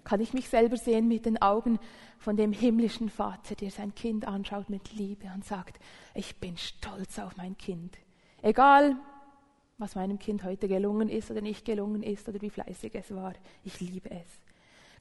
Kann 0.05 0.21
ich 0.21 0.33
mich 0.35 0.49
selber 0.49 0.77
sehen 0.77 1.07
mit 1.09 1.27
den 1.27 1.41
Augen 1.41 1.79
von 2.19 2.37
dem 2.37 2.53
himmlischen 2.53 3.09
Vater, 3.09 3.55
der 3.55 3.71
sein 3.71 3.95
Kind 3.95 4.27
anschaut 4.27 4.71
mit 4.71 4.93
Liebe 4.93 5.31
und 5.35 5.45
sagt, 5.45 5.79
ich 6.15 6.41
bin 6.41 6.57
stolz 6.57 7.19
auf 7.19 7.37
mein 7.37 7.57
Kind. 7.57 7.97
Egal, 8.43 8.97
was 9.79 9.95
meinem 9.95 10.19
Kind 10.19 10.45
heute 10.45 10.69
gelungen 10.69 11.09
ist 11.09 11.31
oder 11.31 11.41
nicht 11.41 11.65
gelungen 11.65 12.03
ist 12.03 12.29
oder 12.29 12.41
wie 12.41 12.51
fleißig 12.51 12.95
es 12.95 13.15
war, 13.15 13.35
ich 13.65 13.81
liebe 13.81 14.11
es. 14.11 14.44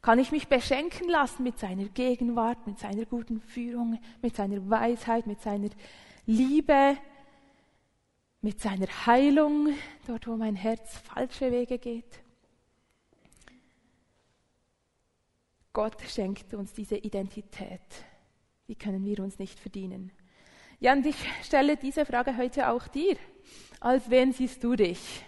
Kann 0.03 0.19
ich 0.19 0.33
mich 0.33 0.49
beschenken 0.49 1.07
lassen 1.07 1.43
mit 1.43 1.57
seiner 1.57 1.85
Gegenwart, 1.85 2.67
mit 2.67 2.77
seiner 2.77 3.05
guten 3.05 3.39
Führung, 3.39 3.97
mit 4.21 4.35
seiner 4.35 4.69
Weisheit, 4.69 5.25
mit 5.27 5.41
seiner 5.41 5.69
Liebe, 6.25 6.97
mit 8.41 8.59
seiner 8.59 8.87
Heilung, 9.05 9.69
dort 10.05 10.27
wo 10.27 10.35
mein 10.35 10.57
Herz 10.57 10.97
falsche 10.97 11.53
Wege 11.53 11.79
geht? 11.79 12.21
Gott 15.71 16.01
schenkt 16.01 16.53
uns 16.53 16.73
diese 16.73 16.97
Identität. 16.97 17.79
Die 18.67 18.75
können 18.75 19.05
wir 19.05 19.21
uns 19.21 19.39
nicht 19.39 19.57
verdienen. 19.57 20.11
Ja, 20.81 20.91
und 20.91 21.05
ich 21.05 21.15
stelle 21.43 21.77
diese 21.77 22.05
Frage 22.05 22.35
heute 22.35 22.67
auch 22.67 22.89
dir. 22.89 23.15
Als 23.79 24.09
wen 24.09 24.33
siehst 24.33 24.61
du 24.65 24.75
dich? 24.75 25.23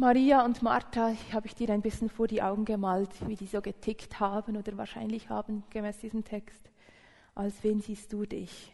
Maria 0.00 0.44
und 0.44 0.62
Martha 0.62 1.12
habe 1.32 1.48
ich 1.48 1.56
dir 1.56 1.70
ein 1.70 1.82
bisschen 1.82 2.08
vor 2.08 2.28
die 2.28 2.40
Augen 2.40 2.64
gemalt, 2.64 3.10
wie 3.26 3.34
die 3.34 3.48
so 3.48 3.60
getickt 3.60 4.20
haben 4.20 4.56
oder 4.56 4.76
wahrscheinlich 4.78 5.28
haben, 5.28 5.64
gemäß 5.70 5.98
diesem 5.98 6.22
Text. 6.22 6.70
Als 7.34 7.64
wen 7.64 7.80
siehst 7.80 8.12
du 8.12 8.24
dich? 8.24 8.72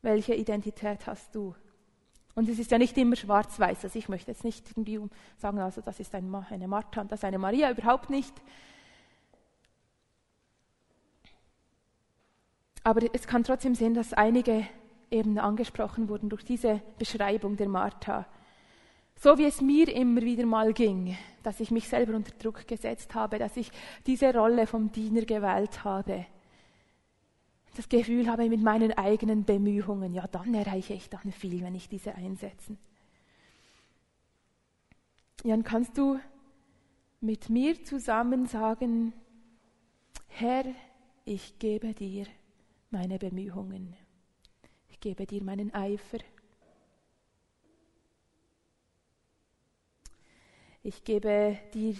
Welche 0.00 0.34
Identität 0.34 1.06
hast 1.06 1.34
du? 1.34 1.54
Und 2.34 2.48
es 2.48 2.58
ist 2.58 2.70
ja 2.70 2.78
nicht 2.78 2.96
immer 2.96 3.16
schwarz-weiß. 3.16 3.84
Also 3.84 3.98
ich 3.98 4.08
möchte 4.08 4.30
jetzt 4.30 4.44
nicht 4.44 4.66
irgendwie 4.70 4.98
sagen, 5.36 5.58
also 5.58 5.82
das 5.82 6.00
ist 6.00 6.14
eine 6.14 6.66
Martha 6.66 7.02
und 7.02 7.12
das 7.12 7.20
ist 7.20 7.24
eine 7.24 7.38
Maria, 7.38 7.70
überhaupt 7.70 8.08
nicht. 8.08 8.32
Aber 12.82 13.02
es 13.12 13.26
kann 13.26 13.44
trotzdem 13.44 13.74
sehen, 13.74 13.92
dass 13.92 14.14
einige 14.14 14.66
eben 15.12 15.38
angesprochen 15.38 16.08
wurden 16.08 16.28
durch 16.28 16.44
diese 16.44 16.80
Beschreibung 16.98 17.56
der 17.56 17.68
Martha. 17.68 18.26
So 19.16 19.38
wie 19.38 19.44
es 19.44 19.60
mir 19.60 19.88
immer 19.94 20.22
wieder 20.22 20.46
mal 20.46 20.72
ging, 20.72 21.16
dass 21.42 21.60
ich 21.60 21.70
mich 21.70 21.88
selber 21.88 22.14
unter 22.14 22.32
Druck 22.38 22.66
gesetzt 22.66 23.14
habe, 23.14 23.38
dass 23.38 23.56
ich 23.56 23.70
diese 24.06 24.34
Rolle 24.34 24.66
vom 24.66 24.90
Diener 24.90 25.22
gewählt 25.22 25.84
habe. 25.84 26.26
Das 27.76 27.88
Gefühl 27.88 28.28
habe 28.28 28.48
mit 28.48 28.62
meinen 28.62 28.92
eigenen 28.92 29.44
Bemühungen, 29.44 30.12
ja, 30.12 30.26
dann 30.26 30.52
erreiche 30.54 30.94
ich 30.94 31.08
dann 31.08 31.30
viel, 31.30 31.62
wenn 31.62 31.74
ich 31.74 31.88
diese 31.88 32.14
einsetze. 32.14 32.76
Jan, 35.44 35.62
kannst 35.62 35.96
du 35.96 36.18
mit 37.20 37.48
mir 37.48 37.82
zusammen 37.84 38.46
sagen, 38.46 39.12
Herr, 40.28 40.64
ich 41.24 41.58
gebe 41.58 41.94
dir 41.94 42.26
meine 42.90 43.18
Bemühungen 43.18 43.96
gebe 45.02 45.26
dir 45.26 45.42
meinen 45.42 45.74
Eifer. 45.74 46.18
Ich 50.84 51.02
gebe 51.04 51.58
dir 51.74 51.96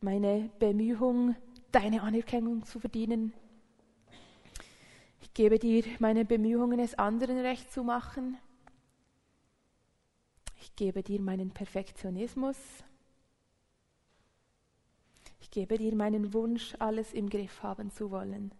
meine 0.00 0.50
Bemühung, 0.58 1.34
deine 1.72 2.02
Anerkennung 2.02 2.64
zu 2.64 2.80
verdienen. 2.80 3.32
Ich 5.22 5.32
gebe 5.32 5.58
dir 5.58 5.84
meine 5.98 6.24
Bemühungen, 6.26 6.78
es 6.78 6.94
anderen 6.94 7.38
recht 7.38 7.72
zu 7.72 7.82
machen. 7.82 8.36
Ich 10.60 10.76
gebe 10.76 11.02
dir 11.02 11.20
meinen 11.20 11.50
Perfektionismus. 11.50 12.58
Ich 15.40 15.50
gebe 15.50 15.78
dir 15.78 15.94
meinen 15.94 16.34
Wunsch, 16.34 16.74
alles 16.78 17.14
im 17.14 17.30
Griff 17.30 17.62
haben 17.62 17.90
zu 17.90 18.10
wollen. 18.10 18.52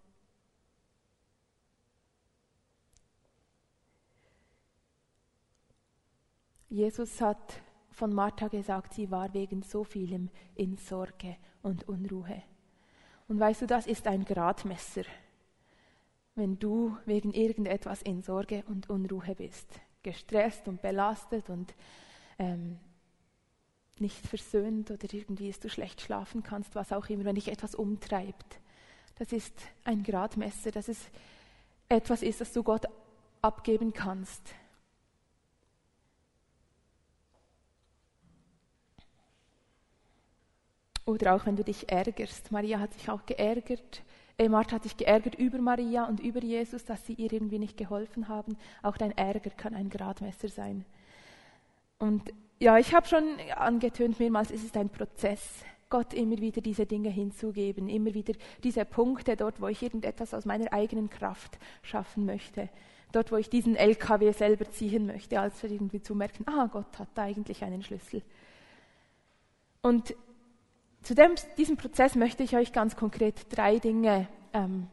Jesus 6.69 7.21
hat 7.21 7.63
von 7.91 8.13
Martha 8.13 8.49
gesagt, 8.49 8.95
sie 8.95 9.11
war 9.11 9.33
wegen 9.33 9.63
so 9.63 9.85
vielem 9.85 10.29
in 10.55 10.77
Sorge 10.77 11.37
und 11.63 11.89
Unruhe. 11.89 12.43
Und 13.27 13.41
weißt 13.41 13.63
du, 13.63 13.67
das 13.67 13.87
ist 13.87 14.07
ein 14.07 14.25
Gradmesser, 14.25 15.03
wenn 16.35 16.59
du 16.59 16.97
wegen 17.07 17.33
irgendetwas 17.33 18.03
in 18.03 18.23
Sorge 18.23 18.65
und 18.69 18.89
Unruhe 18.89 19.35
bist, 19.35 19.67
gestresst 20.03 20.69
und 20.69 20.83
belastet 20.83 21.51
und 21.51 21.75
ähm, 22.39 22.79
nicht 23.99 24.27
versöhnt 24.27 24.91
oder 24.91 25.13
irgendwie 25.13 25.49
ist 25.49 25.65
du 25.65 25.71
schlecht 25.71 26.01
schlafen 26.01 26.43
kannst, 26.43 26.75
was 26.75 26.93
auch 26.93 27.09
immer, 27.09 27.25
wenn 27.25 27.35
dich 27.35 27.49
etwas 27.49 27.75
umtreibt. 27.75 28.61
Das 29.17 29.33
ist 29.33 29.55
ein 29.85 30.03
Gradmesser, 30.03 30.71
dass 30.71 30.89
es 30.89 31.11
etwas 31.89 32.23
ist, 32.23 32.41
das 32.41 32.53
du 32.53 32.63
Gott 32.63 32.87
abgeben 33.43 33.93
kannst 33.93 34.55
Oder 41.09 41.35
auch 41.35 41.47
wenn 41.47 41.57
du 41.57 41.65
dich 41.65 41.91
ärgerst. 41.91 42.53
Maria 42.53 42.81
hat 42.81 42.93
sich 42.93 43.09
auch 43.09 43.25
geärgert. 43.25 44.03
Äh, 44.37 44.51
Martha 44.51 44.73
hat 44.73 44.83
sich 44.83 44.95
geärgert 44.95 45.37
über 45.37 45.57
Maria 45.57 46.05
und 46.05 46.21
über 46.21 46.41
Jesus, 46.41 46.85
dass 46.85 47.07
sie 47.07 47.15
ihr 47.15 47.33
irgendwie 47.33 47.59
nicht 47.59 47.79
geholfen 47.79 48.29
haben. 48.29 48.59
Auch 48.83 48.99
dein 48.99 49.17
Ärger 49.17 49.49
kann 49.49 49.75
ein 49.75 49.89
Gradmesser 49.89 50.49
sein. 50.49 50.85
Und 51.99 52.31
ja, 52.59 52.77
ich 52.77 52.95
habe 52.95 53.07
schon 53.07 53.25
angetönt 53.57 54.21
mehrmals, 54.21 54.51
es 54.51 54.63
ist 54.63 54.77
ein 54.77 54.91
Prozess. 54.91 55.65
Gott 55.89 56.13
immer 56.13 56.37
wieder 56.37 56.61
diese 56.61 56.85
Dinge 56.85 57.09
hinzugeben, 57.09 57.89
immer 57.89 58.13
wieder 58.13 58.35
diese 58.63 58.85
Punkte 58.85 59.35
dort, 59.35 59.63
wo 59.63 59.69
ich 59.69 59.83
irgendetwas 59.83 60.35
aus 60.35 60.45
meiner 60.45 60.71
eigenen 60.75 61.09
Kraft 61.09 61.59
schaffen 61.81 62.27
möchte, 62.27 62.69
dort, 63.13 63.33
wo 63.33 63.37
ich 63.37 63.49
diesen 63.49 63.77
LKW 63.77 64.31
selber 64.33 64.71
ziehen 64.71 65.07
möchte, 65.07 65.41
als 65.41 65.65
irgendwie 65.65 66.03
zu 66.03 66.15
merken, 66.15 66.45
ah, 66.47 66.69
Gott 66.71 66.99
hat 66.99 67.09
da 67.15 67.23
eigentlich 67.23 67.65
einen 67.65 67.83
Schlüssel. 67.83 68.21
Und 69.81 70.15
zu 71.09 71.15
dem, 71.15 71.37
diesem 71.57 71.79
Prozess 71.79 72.17
möchte 72.17 72.43
ich 72.43 72.55
euch 72.55 72.71
ganz 72.71 72.95
konkret 72.95 73.47
drei 73.49 73.79
Dinge 73.79 74.29
ähm, 74.53 74.89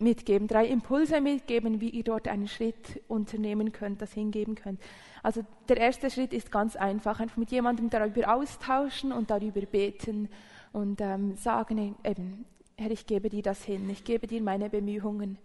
mitgeben, 0.00 0.48
drei 0.48 0.66
Impulse 0.66 1.22
mitgeben, 1.22 1.80
wie 1.80 1.88
ihr 1.88 2.04
dort 2.04 2.28
einen 2.28 2.46
Schritt 2.46 3.00
unternehmen 3.08 3.72
könnt, 3.72 4.02
das 4.02 4.12
hingeben 4.12 4.54
könnt. 4.54 4.82
Also 5.22 5.46
der 5.70 5.78
erste 5.78 6.10
Schritt 6.10 6.34
ist 6.34 6.52
ganz 6.52 6.76
einfach, 6.76 7.20
einfach 7.20 7.38
mit 7.38 7.52
jemandem 7.52 7.88
darüber 7.88 8.34
austauschen 8.34 9.12
und 9.12 9.30
darüber 9.30 9.62
beten 9.62 10.28
und 10.72 11.00
ähm, 11.00 11.36
sagen, 11.36 11.96
eben, 12.04 12.44
Herr, 12.76 12.90
ich 12.90 13.06
gebe 13.06 13.30
dir 13.30 13.42
das 13.42 13.64
hin, 13.64 13.88
ich 13.88 14.04
gebe 14.04 14.26
dir 14.26 14.42
meine 14.42 14.68
Bemühungen. 14.68 15.38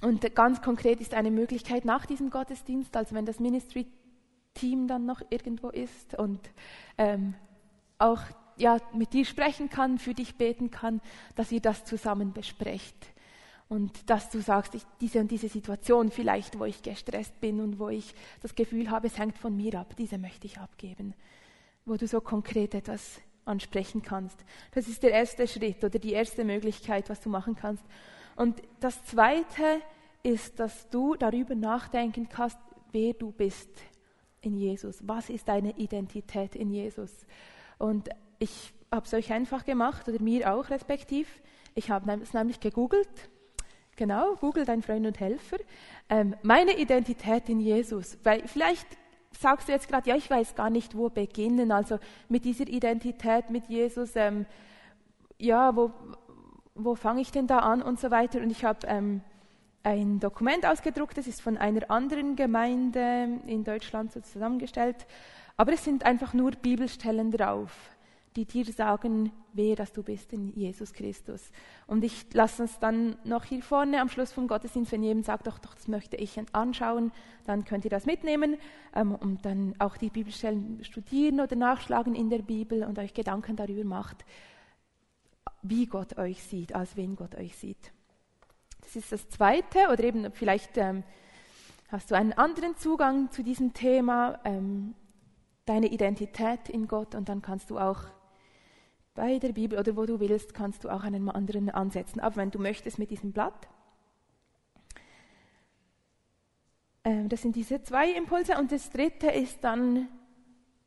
Und 0.00 0.32
ganz 0.36 0.62
konkret 0.62 1.00
ist 1.00 1.12
eine 1.12 1.32
Möglichkeit 1.32 1.84
nach 1.86 2.06
diesem 2.06 2.30
Gottesdienst, 2.30 2.96
also 2.96 3.16
wenn 3.16 3.26
das 3.26 3.40
Ministry-Team 4.54 4.88
dann 4.88 5.06
noch 5.06 5.20
irgendwo 5.30 5.70
ist 5.70 6.18
und 6.18 6.40
ähm, 6.98 7.34
auch 7.98 8.20
ja, 8.56 8.78
mit 8.92 9.12
dir 9.12 9.24
sprechen 9.24 9.68
kann, 9.68 9.98
für 9.98 10.14
dich 10.14 10.36
beten 10.36 10.70
kann, 10.70 11.00
dass 11.34 11.50
ihr 11.52 11.60
das 11.60 11.84
zusammen 11.84 12.32
besprecht. 12.32 12.96
Und 13.68 14.10
dass 14.10 14.30
du 14.30 14.40
sagst, 14.40 14.74
ich, 14.74 14.82
diese 15.00 15.20
und 15.20 15.30
diese 15.30 15.48
Situation 15.48 16.10
vielleicht, 16.10 16.58
wo 16.58 16.64
ich 16.64 16.82
gestresst 16.82 17.40
bin 17.40 17.60
und 17.60 17.78
wo 17.78 17.88
ich 17.88 18.14
das 18.42 18.54
Gefühl 18.54 18.90
habe, 18.90 19.06
es 19.06 19.18
hängt 19.18 19.38
von 19.38 19.56
mir 19.56 19.80
ab, 19.80 19.96
diese 19.96 20.18
möchte 20.18 20.46
ich 20.46 20.58
abgeben. 20.58 21.14
Wo 21.84 21.96
du 21.96 22.06
so 22.06 22.20
konkret 22.20 22.74
etwas 22.74 23.20
ansprechen 23.46 24.02
kannst. 24.02 24.38
Das 24.72 24.86
ist 24.86 25.02
der 25.02 25.10
erste 25.10 25.48
Schritt 25.48 25.82
oder 25.82 25.98
die 25.98 26.12
erste 26.12 26.44
Möglichkeit, 26.44 27.10
was 27.10 27.20
du 27.20 27.30
machen 27.30 27.56
kannst. 27.56 27.84
Und 28.36 28.62
das 28.80 29.02
zweite 29.04 29.80
ist, 30.22 30.60
dass 30.60 30.88
du 30.90 31.14
darüber 31.16 31.54
nachdenken 31.54 32.28
kannst, 32.28 32.58
wer 32.92 33.12
du 33.14 33.32
bist 33.32 33.70
in 34.44 34.56
Jesus. 34.56 35.06
Was 35.06 35.30
ist 35.30 35.48
deine 35.48 35.76
Identität 35.76 36.54
in 36.54 36.70
Jesus? 36.70 37.26
Und 37.78 38.08
ich 38.38 38.72
habe 38.90 39.06
es 39.06 39.14
euch 39.14 39.32
einfach 39.32 39.64
gemacht 39.64 40.08
oder 40.08 40.20
mir 40.22 40.52
auch 40.52 40.70
respektiv. 40.70 41.28
Ich 41.74 41.90
habe 41.90 42.10
es 42.22 42.32
nämlich 42.32 42.60
gegoogelt. 42.60 43.08
Genau, 43.96 44.34
Google, 44.36 44.64
dein 44.64 44.82
Freund 44.82 45.06
und 45.06 45.20
Helfer. 45.20 45.58
Ähm, 46.08 46.34
meine 46.42 46.76
Identität 46.76 47.48
in 47.48 47.60
Jesus. 47.60 48.18
Weil 48.24 48.46
vielleicht 48.46 48.86
sagst 49.38 49.68
du 49.68 49.72
jetzt 49.72 49.88
gerade, 49.88 50.08
ja, 50.08 50.16
ich 50.16 50.30
weiß 50.30 50.54
gar 50.54 50.70
nicht, 50.70 50.96
wo 50.96 51.08
beginnen. 51.10 51.72
Also 51.72 51.98
mit 52.28 52.44
dieser 52.44 52.66
Identität 52.66 53.50
mit 53.50 53.68
Jesus, 53.68 54.16
ähm, 54.16 54.46
ja, 55.38 55.74
wo, 55.76 55.92
wo 56.74 56.94
fange 56.94 57.20
ich 57.20 57.30
denn 57.30 57.46
da 57.46 57.58
an 57.58 57.82
und 57.82 58.00
so 58.00 58.10
weiter. 58.10 58.40
Und 58.40 58.50
ich 58.50 58.64
habe 58.64 58.86
ähm, 58.86 59.20
ein 59.84 60.18
Dokument 60.18 60.66
ausgedruckt, 60.66 61.16
das 61.16 61.26
ist 61.26 61.40
von 61.40 61.56
einer 61.56 61.90
anderen 61.90 62.36
Gemeinde 62.36 63.40
in 63.46 63.64
Deutschland 63.64 64.12
so 64.12 64.20
zusammengestellt. 64.20 65.06
Aber 65.56 65.72
es 65.72 65.84
sind 65.84 66.04
einfach 66.04 66.34
nur 66.34 66.50
Bibelstellen 66.50 67.30
drauf 67.30 67.94
die 68.36 68.46
dir 68.46 68.64
sagen, 68.64 69.30
wer 69.52 69.76
dass 69.76 69.92
du 69.92 70.02
bist 70.02 70.32
in 70.32 70.52
Jesus 70.54 70.92
Christus. 70.92 71.52
Und 71.86 72.02
ich 72.02 72.26
lasse 72.32 72.62
uns 72.62 72.78
dann 72.80 73.16
noch 73.22 73.44
hier 73.44 73.62
vorne 73.62 74.00
am 74.00 74.08
Schluss 74.08 74.32
vom 74.32 74.48
Gottesdienst, 74.48 74.90
wenn 74.90 75.04
jemand 75.04 75.26
sagt, 75.26 75.46
doch, 75.46 75.58
doch, 75.58 75.74
das 75.74 75.86
möchte 75.86 76.16
ich 76.16 76.40
anschauen, 76.52 77.12
dann 77.46 77.64
könnt 77.64 77.84
ihr 77.84 77.90
das 77.90 78.06
mitnehmen 78.06 78.56
ähm, 78.94 79.14
und 79.14 79.44
dann 79.44 79.74
auch 79.78 79.96
die 79.96 80.10
Bibelstellen 80.10 80.82
studieren 80.82 81.40
oder 81.40 81.54
nachschlagen 81.54 82.16
in 82.16 82.28
der 82.28 82.42
Bibel 82.42 82.82
und 82.82 82.98
euch 82.98 83.14
Gedanken 83.14 83.54
darüber 83.54 83.84
macht, 83.84 84.24
wie 85.62 85.86
Gott 85.86 86.18
euch 86.18 86.42
sieht, 86.42 86.74
als 86.74 86.96
wen 86.96 87.14
Gott 87.14 87.36
euch 87.36 87.56
sieht. 87.56 87.93
Das 88.84 88.96
ist 88.96 89.12
das 89.12 89.28
Zweite 89.28 89.88
oder 89.92 90.04
eben 90.04 90.30
vielleicht 90.32 90.76
ähm, 90.76 91.02
hast 91.88 92.10
du 92.10 92.14
einen 92.14 92.32
anderen 92.32 92.76
Zugang 92.76 93.30
zu 93.30 93.42
diesem 93.42 93.72
Thema, 93.74 94.38
ähm, 94.44 94.94
deine 95.64 95.88
Identität 95.88 96.68
in 96.68 96.86
Gott 96.86 97.14
und 97.14 97.28
dann 97.28 97.42
kannst 97.42 97.70
du 97.70 97.78
auch 97.78 98.00
bei 99.14 99.38
der 99.38 99.52
Bibel 99.52 99.78
oder 99.78 99.96
wo 99.96 100.06
du 100.06 100.20
willst, 100.20 100.54
kannst 100.54 100.84
du 100.84 100.90
auch 100.90 101.04
einen 101.04 101.28
anderen 101.30 101.70
ansetzen. 101.70 102.20
Aber 102.20 102.36
wenn 102.36 102.50
du 102.50 102.58
möchtest 102.58 102.98
mit 102.98 103.10
diesem 103.10 103.32
Blatt. 103.32 103.68
Ähm, 107.04 107.28
das 107.28 107.42
sind 107.42 107.54
diese 107.54 107.82
zwei 107.82 108.10
Impulse. 108.10 108.58
Und 108.58 108.72
das 108.72 108.90
dritte 108.90 109.28
ist 109.28 109.62
dann, 109.62 110.08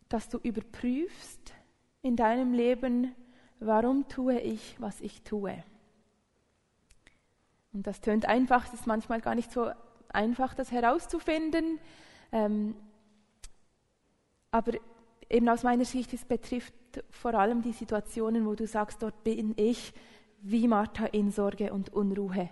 dass 0.10 0.30
du 0.30 0.38
überprüfst 0.40 1.54
in 2.02 2.16
deinem 2.16 2.54
Leben, 2.54 3.16
warum 3.60 4.08
tue 4.10 4.40
ich, 4.40 4.76
was 4.80 5.00
ich 5.02 5.24
tue. 5.24 5.64
Und 7.74 7.86
das 7.86 8.02
tönt 8.02 8.26
einfach, 8.26 8.66
es 8.66 8.74
ist 8.74 8.88
manchmal 8.88 9.22
gar 9.22 9.36
nicht 9.36 9.52
so 9.52 9.72
einfach, 10.10 10.54
das 10.54 10.72
herauszufinden. 10.72 11.80
Ähm, 12.32 12.76
aber 14.52 14.74
eben 15.30 15.50
aus 15.50 15.64
meiner 15.64 15.86
Sicht, 15.86 16.14
es 16.14 16.26
betrifft 16.26 16.74
vor 17.10 17.34
allem 17.34 17.62
die 17.62 17.74
Situationen, 17.74 18.46
wo 18.46 18.56
du 18.56 18.66
sagst, 18.66 19.04
dort 19.04 19.24
bin 19.24 19.54
ich 19.58 19.94
wie 20.42 20.68
Martha 20.68 21.06
in 21.08 21.32
Sorge 21.32 21.74
und 21.74 21.94
Unruhe 21.94 22.50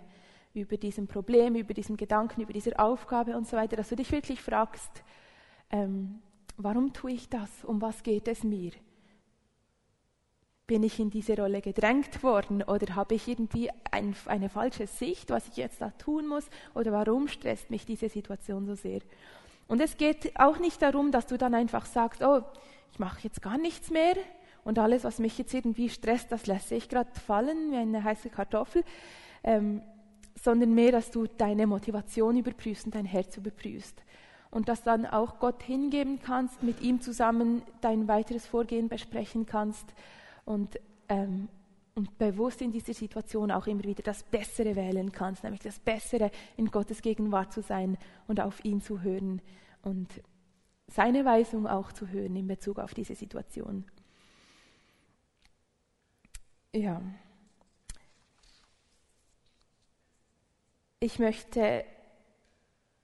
über 0.54 0.76
diesem 0.76 1.06
Problem, 1.06 1.54
über 1.54 1.74
diesen 1.74 1.96
Gedanken, 1.96 2.40
über 2.40 2.52
diese 2.52 2.78
Aufgabe 2.78 3.36
und 3.36 3.46
so 3.46 3.56
weiter, 3.56 3.76
dass 3.76 3.90
du 3.90 3.96
dich 3.96 4.10
wirklich 4.10 4.40
fragst, 4.40 5.04
ähm, 5.70 6.20
warum 6.56 6.92
tue 6.92 7.12
ich 7.12 7.28
das? 7.28 7.64
Um 7.64 7.80
was 7.80 8.02
geht 8.02 8.28
es 8.28 8.42
mir? 8.42 8.72
Bin 10.66 10.82
ich 10.82 10.98
in 10.98 11.10
diese 11.10 11.36
Rolle 11.36 11.60
gedrängt 11.60 12.24
worden 12.24 12.62
oder 12.62 12.96
habe 12.96 13.14
ich 13.14 13.28
irgendwie 13.28 13.70
ein, 13.92 14.16
eine 14.26 14.48
falsche 14.48 14.88
Sicht, 14.88 15.30
was 15.30 15.46
ich 15.48 15.56
jetzt 15.56 15.80
da 15.80 15.90
tun 15.90 16.26
muss? 16.26 16.48
Oder 16.74 16.90
warum 16.90 17.28
stresst 17.28 17.70
mich 17.70 17.86
diese 17.86 18.08
Situation 18.08 18.66
so 18.66 18.74
sehr? 18.74 19.00
Und 19.68 19.80
es 19.80 19.96
geht 19.96 20.38
auch 20.38 20.58
nicht 20.58 20.82
darum, 20.82 21.12
dass 21.12 21.26
du 21.26 21.38
dann 21.38 21.54
einfach 21.54 21.86
sagst, 21.86 22.22
oh, 22.22 22.42
ich 22.92 22.98
mache 22.98 23.20
jetzt 23.22 23.42
gar 23.42 23.58
nichts 23.58 23.90
mehr 23.90 24.16
und 24.64 24.80
alles, 24.80 25.04
was 25.04 25.20
mich 25.20 25.38
jetzt 25.38 25.54
irgendwie 25.54 25.88
stresst, 25.88 26.32
das 26.32 26.48
lasse 26.48 26.74
ich 26.74 26.88
gerade 26.88 27.10
fallen 27.20 27.70
wie 27.70 27.76
eine 27.76 28.02
heiße 28.02 28.30
Kartoffel, 28.30 28.82
ähm, 29.44 29.82
sondern 30.34 30.74
mehr, 30.74 30.90
dass 30.90 31.12
du 31.12 31.28
deine 31.28 31.68
Motivation 31.68 32.36
überprüfst 32.36 32.86
und 32.86 32.94
dein 32.96 33.04
Herz 33.04 33.36
überprüfst. 33.36 34.02
Und 34.50 34.68
dass 34.68 34.82
dann 34.82 35.06
auch 35.06 35.38
Gott 35.38 35.62
hingeben 35.62 36.18
kannst, 36.20 36.62
mit 36.64 36.80
ihm 36.80 37.00
zusammen 37.00 37.62
dein 37.80 38.08
weiteres 38.08 38.46
Vorgehen 38.46 38.88
besprechen 38.88 39.46
kannst 39.46 39.86
und, 40.46 40.80
ähm, 41.10 41.48
und 41.94 42.16
bewusst 42.16 42.62
in 42.62 42.72
dieser 42.72 42.94
Situation 42.94 43.50
auch 43.50 43.66
immer 43.66 43.84
wieder 43.84 44.02
das 44.02 44.22
Bessere 44.22 44.74
wählen 44.74 45.12
kannst, 45.12 45.44
nämlich 45.44 45.60
das 45.60 45.78
Bessere 45.78 46.30
in 46.56 46.70
Gottes 46.70 47.02
Gegenwart 47.02 47.52
zu 47.52 47.60
sein 47.60 47.98
und 48.26 48.40
auf 48.40 48.64
ihn 48.64 48.80
zu 48.80 49.02
hören 49.02 49.42
und 49.82 50.08
seine 50.88 51.24
Weisung 51.24 51.66
auch 51.66 51.92
zu 51.92 52.08
hören 52.08 52.36
in 52.36 52.46
Bezug 52.46 52.78
auf 52.78 52.94
diese 52.94 53.14
Situation. 53.14 53.84
Ja. 56.72 57.02
Ich 61.00 61.18
möchte 61.18 61.84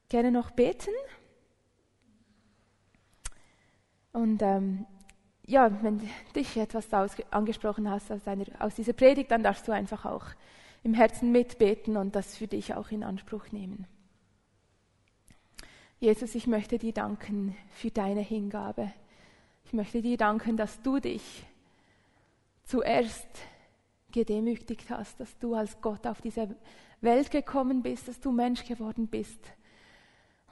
gerne 0.09 0.30
noch 0.30 0.51
beten. 0.51 0.90
Und 4.12 4.43
ähm, 4.43 4.86
ja, 5.47 5.82
wenn 5.82 6.01
dich 6.34 6.57
etwas 6.57 6.88
angesprochen 7.30 7.90
hast 7.90 8.11
aus, 8.12 8.26
einer, 8.26 8.45
aus 8.61 8.74
dieser 8.74 8.93
Predigt, 8.93 9.30
dann 9.30 9.43
darfst 9.43 9.66
du 9.66 9.72
einfach 9.72 10.05
auch 10.05 10.26
im 10.84 10.95
Herzen 10.95 11.32
mitbeten 11.32 11.97
und 11.97 12.14
das 12.14 12.36
für 12.36 12.47
dich 12.47 12.74
auch 12.74 12.90
in 12.90 13.03
Anspruch 13.03 13.51
nehmen. 13.53 13.86
Jesus, 16.01 16.34
ich 16.34 16.47
möchte 16.47 16.78
dir 16.78 16.93
danken 16.93 17.57
für 17.70 17.90
deine 17.90 18.20
Hingabe. 18.20 18.93
Ich 19.64 19.72
möchte 19.72 20.03
dir 20.03 20.16
danken, 20.16 20.57
dass 20.57 20.82
du 20.82 20.99
dich 20.99 21.45
zuerst 22.64 23.28
gedemütigt 24.11 24.90
hast, 24.90 25.20
dass 25.20 25.38
du 25.38 25.55
als 25.55 25.80
Gott 25.80 26.07
auf 26.07 26.20
diese 26.20 26.55
Welt 27.01 27.30
gekommen 27.30 27.82
bist, 27.82 28.09
dass 28.09 28.20
du 28.20 28.32
Mensch 28.32 28.64
geworden 28.64 29.07
bist 29.07 29.40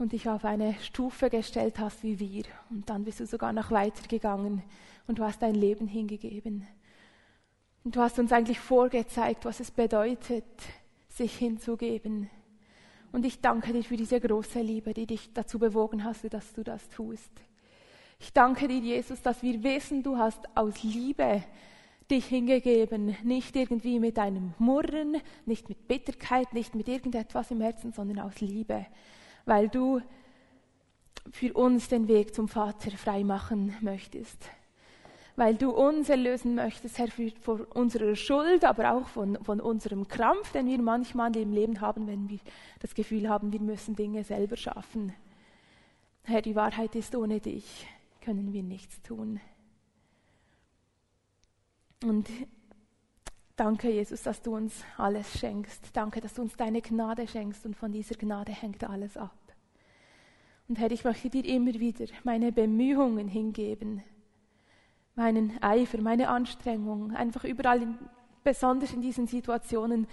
und 0.00 0.12
dich 0.12 0.28
auf 0.28 0.44
eine 0.44 0.74
Stufe 0.82 1.30
gestellt 1.30 1.78
hast 1.78 2.02
wie 2.02 2.18
wir. 2.18 2.44
Und 2.70 2.88
dann 2.90 3.04
bist 3.04 3.20
du 3.20 3.26
sogar 3.26 3.52
noch 3.52 3.70
weiter 3.70 4.06
gegangen 4.08 4.62
und 5.06 5.18
du 5.18 5.24
hast 5.24 5.42
dein 5.42 5.54
Leben 5.54 5.86
hingegeben. 5.86 6.66
Und 7.84 7.96
du 7.96 8.00
hast 8.00 8.18
uns 8.18 8.32
eigentlich 8.32 8.60
vorgezeigt, 8.60 9.44
was 9.44 9.60
es 9.60 9.70
bedeutet, 9.70 10.44
sich 11.08 11.36
hinzugeben, 11.36 12.28
und 13.12 13.26
ich 13.26 13.40
danke 13.40 13.72
dir 13.72 13.82
für 13.82 13.96
diese 13.96 14.20
große 14.20 14.60
Liebe, 14.60 14.94
die 14.94 15.06
dich 15.06 15.32
dazu 15.32 15.58
bewogen 15.58 16.04
hast, 16.04 16.32
dass 16.32 16.52
du 16.52 16.62
das 16.62 16.88
tust. 16.88 17.30
Ich 18.20 18.32
danke 18.32 18.68
dir, 18.68 18.78
Jesus, 18.78 19.20
dass 19.22 19.42
wir 19.42 19.62
wissen, 19.62 20.02
du 20.02 20.16
hast 20.16 20.40
aus 20.54 20.82
Liebe 20.82 21.42
dich 22.10 22.26
hingegeben, 22.26 23.16
nicht 23.22 23.56
irgendwie 23.56 23.98
mit 23.98 24.18
einem 24.18 24.52
Murren, 24.58 25.16
nicht 25.46 25.68
mit 25.68 25.88
Bitterkeit, 25.88 26.52
nicht 26.52 26.74
mit 26.74 26.88
irgendetwas 26.88 27.50
im 27.50 27.60
Herzen, 27.60 27.92
sondern 27.92 28.18
aus 28.20 28.40
Liebe, 28.40 28.86
weil 29.44 29.68
du 29.68 30.00
für 31.30 31.52
uns 31.52 31.88
den 31.88 32.08
Weg 32.08 32.34
zum 32.34 32.48
Vater 32.48 32.90
frei 32.92 33.24
machen 33.24 33.74
möchtest. 33.80 34.50
Weil 35.36 35.54
du 35.54 35.70
uns 35.70 36.08
erlösen 36.08 36.54
möchtest, 36.54 36.98
Herr, 36.98 37.08
von 37.40 37.64
unserer 37.64 38.16
Schuld, 38.16 38.64
aber 38.64 38.92
auch 38.92 39.06
von, 39.06 39.42
von 39.42 39.60
unserem 39.60 40.08
Krampf, 40.08 40.52
den 40.52 40.66
wir 40.66 40.80
manchmal 40.80 41.34
im 41.36 41.52
Leben 41.52 41.80
haben, 41.80 42.06
wenn 42.06 42.28
wir 42.28 42.40
das 42.80 42.94
Gefühl 42.94 43.28
haben, 43.28 43.52
wir 43.52 43.60
müssen 43.60 43.94
Dinge 43.94 44.24
selber 44.24 44.56
schaffen. 44.56 45.14
Herr, 46.24 46.42
die 46.42 46.56
Wahrheit 46.56 46.94
ist, 46.94 47.14
ohne 47.14 47.40
dich 47.40 47.86
können 48.20 48.52
wir 48.52 48.62
nichts 48.62 49.00
tun. 49.02 49.40
Und 52.04 52.28
danke, 53.60 53.90
Jesus, 53.90 54.22
dass 54.22 54.40
du 54.40 54.56
uns 54.56 54.72
alles 54.96 55.38
schenkst. 55.38 55.90
Danke, 55.92 56.22
dass 56.22 56.32
du 56.32 56.40
uns 56.40 56.56
deine 56.56 56.80
Gnade 56.80 57.28
schenkst 57.28 57.66
und 57.66 57.76
von 57.76 57.92
dieser 57.92 58.14
Gnade 58.14 58.52
hängt 58.52 58.82
alles 58.84 59.18
ab. 59.18 59.36
Und 60.66 60.78
Herr, 60.78 60.90
ich 60.90 61.04
möchte 61.04 61.28
dir 61.28 61.44
immer 61.44 61.74
wieder 61.74 62.06
meine 62.24 62.52
Bemühungen 62.52 63.28
hingeben, 63.28 64.02
meinen 65.14 65.62
Eifer, 65.62 66.00
meine 66.00 66.28
Anstrengung, 66.28 67.14
einfach 67.14 67.44
überall, 67.44 67.82
in, 67.82 67.98
besonders 68.42 68.94
in 68.94 69.02
diesen 69.02 69.26
Situationen, 69.26 70.06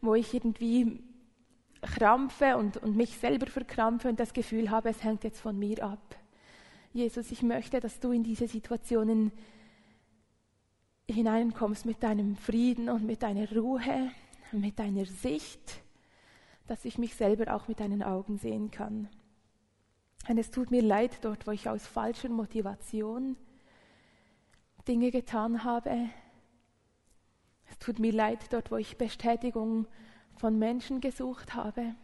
wo 0.00 0.14
ich 0.14 0.32
irgendwie 0.32 1.02
krampfe 1.82 2.56
und, 2.56 2.78
und 2.78 2.96
mich 2.96 3.18
selber 3.18 3.48
verkrampfe 3.48 4.08
und 4.08 4.18
das 4.18 4.32
Gefühl 4.32 4.70
habe, 4.70 4.88
es 4.88 5.04
hängt 5.04 5.24
jetzt 5.24 5.42
von 5.42 5.58
mir 5.58 5.84
ab. 5.84 6.16
Jesus, 6.94 7.30
ich 7.32 7.42
möchte, 7.42 7.80
dass 7.80 8.00
du 8.00 8.12
in 8.12 8.22
diese 8.22 8.48
Situationen 8.48 9.30
hineinkommst 11.10 11.86
mit 11.86 12.02
deinem 12.02 12.36
Frieden 12.36 12.88
und 12.88 13.04
mit 13.04 13.22
deiner 13.22 13.50
Ruhe, 13.52 14.10
mit 14.52 14.78
deiner 14.78 15.04
Sicht, 15.04 15.82
dass 16.66 16.84
ich 16.84 16.98
mich 16.98 17.14
selber 17.14 17.54
auch 17.54 17.68
mit 17.68 17.80
deinen 17.80 18.02
Augen 18.02 18.38
sehen 18.38 18.70
kann. 18.70 19.08
Und 20.28 20.38
es 20.38 20.50
tut 20.50 20.70
mir 20.70 20.82
leid 20.82 21.18
dort, 21.22 21.46
wo 21.46 21.50
ich 21.50 21.68
aus 21.68 21.86
falscher 21.86 22.30
Motivation 22.30 23.36
Dinge 24.88 25.10
getan 25.10 25.64
habe. 25.64 26.08
Es 27.70 27.78
tut 27.78 27.98
mir 27.98 28.12
leid 28.12 28.52
dort, 28.52 28.70
wo 28.70 28.76
ich 28.76 28.96
Bestätigung 28.96 29.86
von 30.36 30.58
Menschen 30.58 31.00
gesucht 31.00 31.54
habe. 31.54 31.94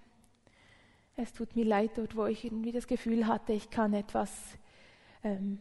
Es 1.16 1.32
tut 1.32 1.56
mir 1.56 1.64
leid 1.64 1.92
dort, 1.96 2.16
wo 2.16 2.26
ich 2.26 2.44
irgendwie 2.44 2.72
das 2.72 2.86
Gefühl 2.86 3.26
hatte, 3.26 3.52
ich 3.52 3.70
kann 3.70 3.94
etwas 3.94 4.30
ähm, 5.22 5.58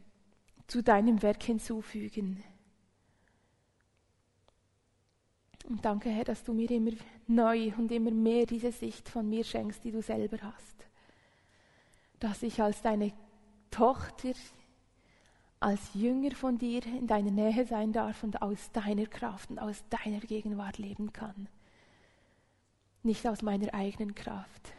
zu 0.68 0.84
deinem 0.84 1.22
Werk 1.22 1.44
hinzufügen. 1.44 2.44
Und 5.70 5.86
danke, 5.86 6.10
Herr, 6.10 6.26
dass 6.26 6.44
du 6.44 6.52
mir 6.52 6.70
immer 6.72 6.92
neu 7.28 7.72
und 7.78 7.92
immer 7.92 8.12
mehr 8.12 8.46
diese 8.46 8.72
Sicht 8.72 9.08
von 9.08 9.30
mir 9.30 9.44
schenkst, 9.44 9.84
die 9.84 9.92
du 9.92 10.02
selber 10.02 10.38
hast 10.42 10.80
dass 12.20 12.44
ich 12.44 12.62
als 12.62 12.82
deine 12.82 13.14
Tochter, 13.72 14.34
als 15.60 15.94
Jünger 15.94 16.32
von 16.36 16.58
dir 16.58 16.86
in 16.86 17.08
deiner 17.08 17.32
Nähe 17.32 17.66
sein 17.66 17.92
darf 17.92 18.24
und 18.24 18.42
aus 18.42 18.72
deiner 18.72 19.06
Kraft 19.06 19.50
und 19.50 19.60
aus 19.60 19.84
deiner 19.90 20.20
Gegenwart 20.20 20.78
leben 20.78 21.14
kann. 21.14 21.48
Nicht 23.04 23.28
aus 23.28 23.42
meiner 23.42 23.74
eigenen 23.74 24.16
Kraft. 24.16 24.74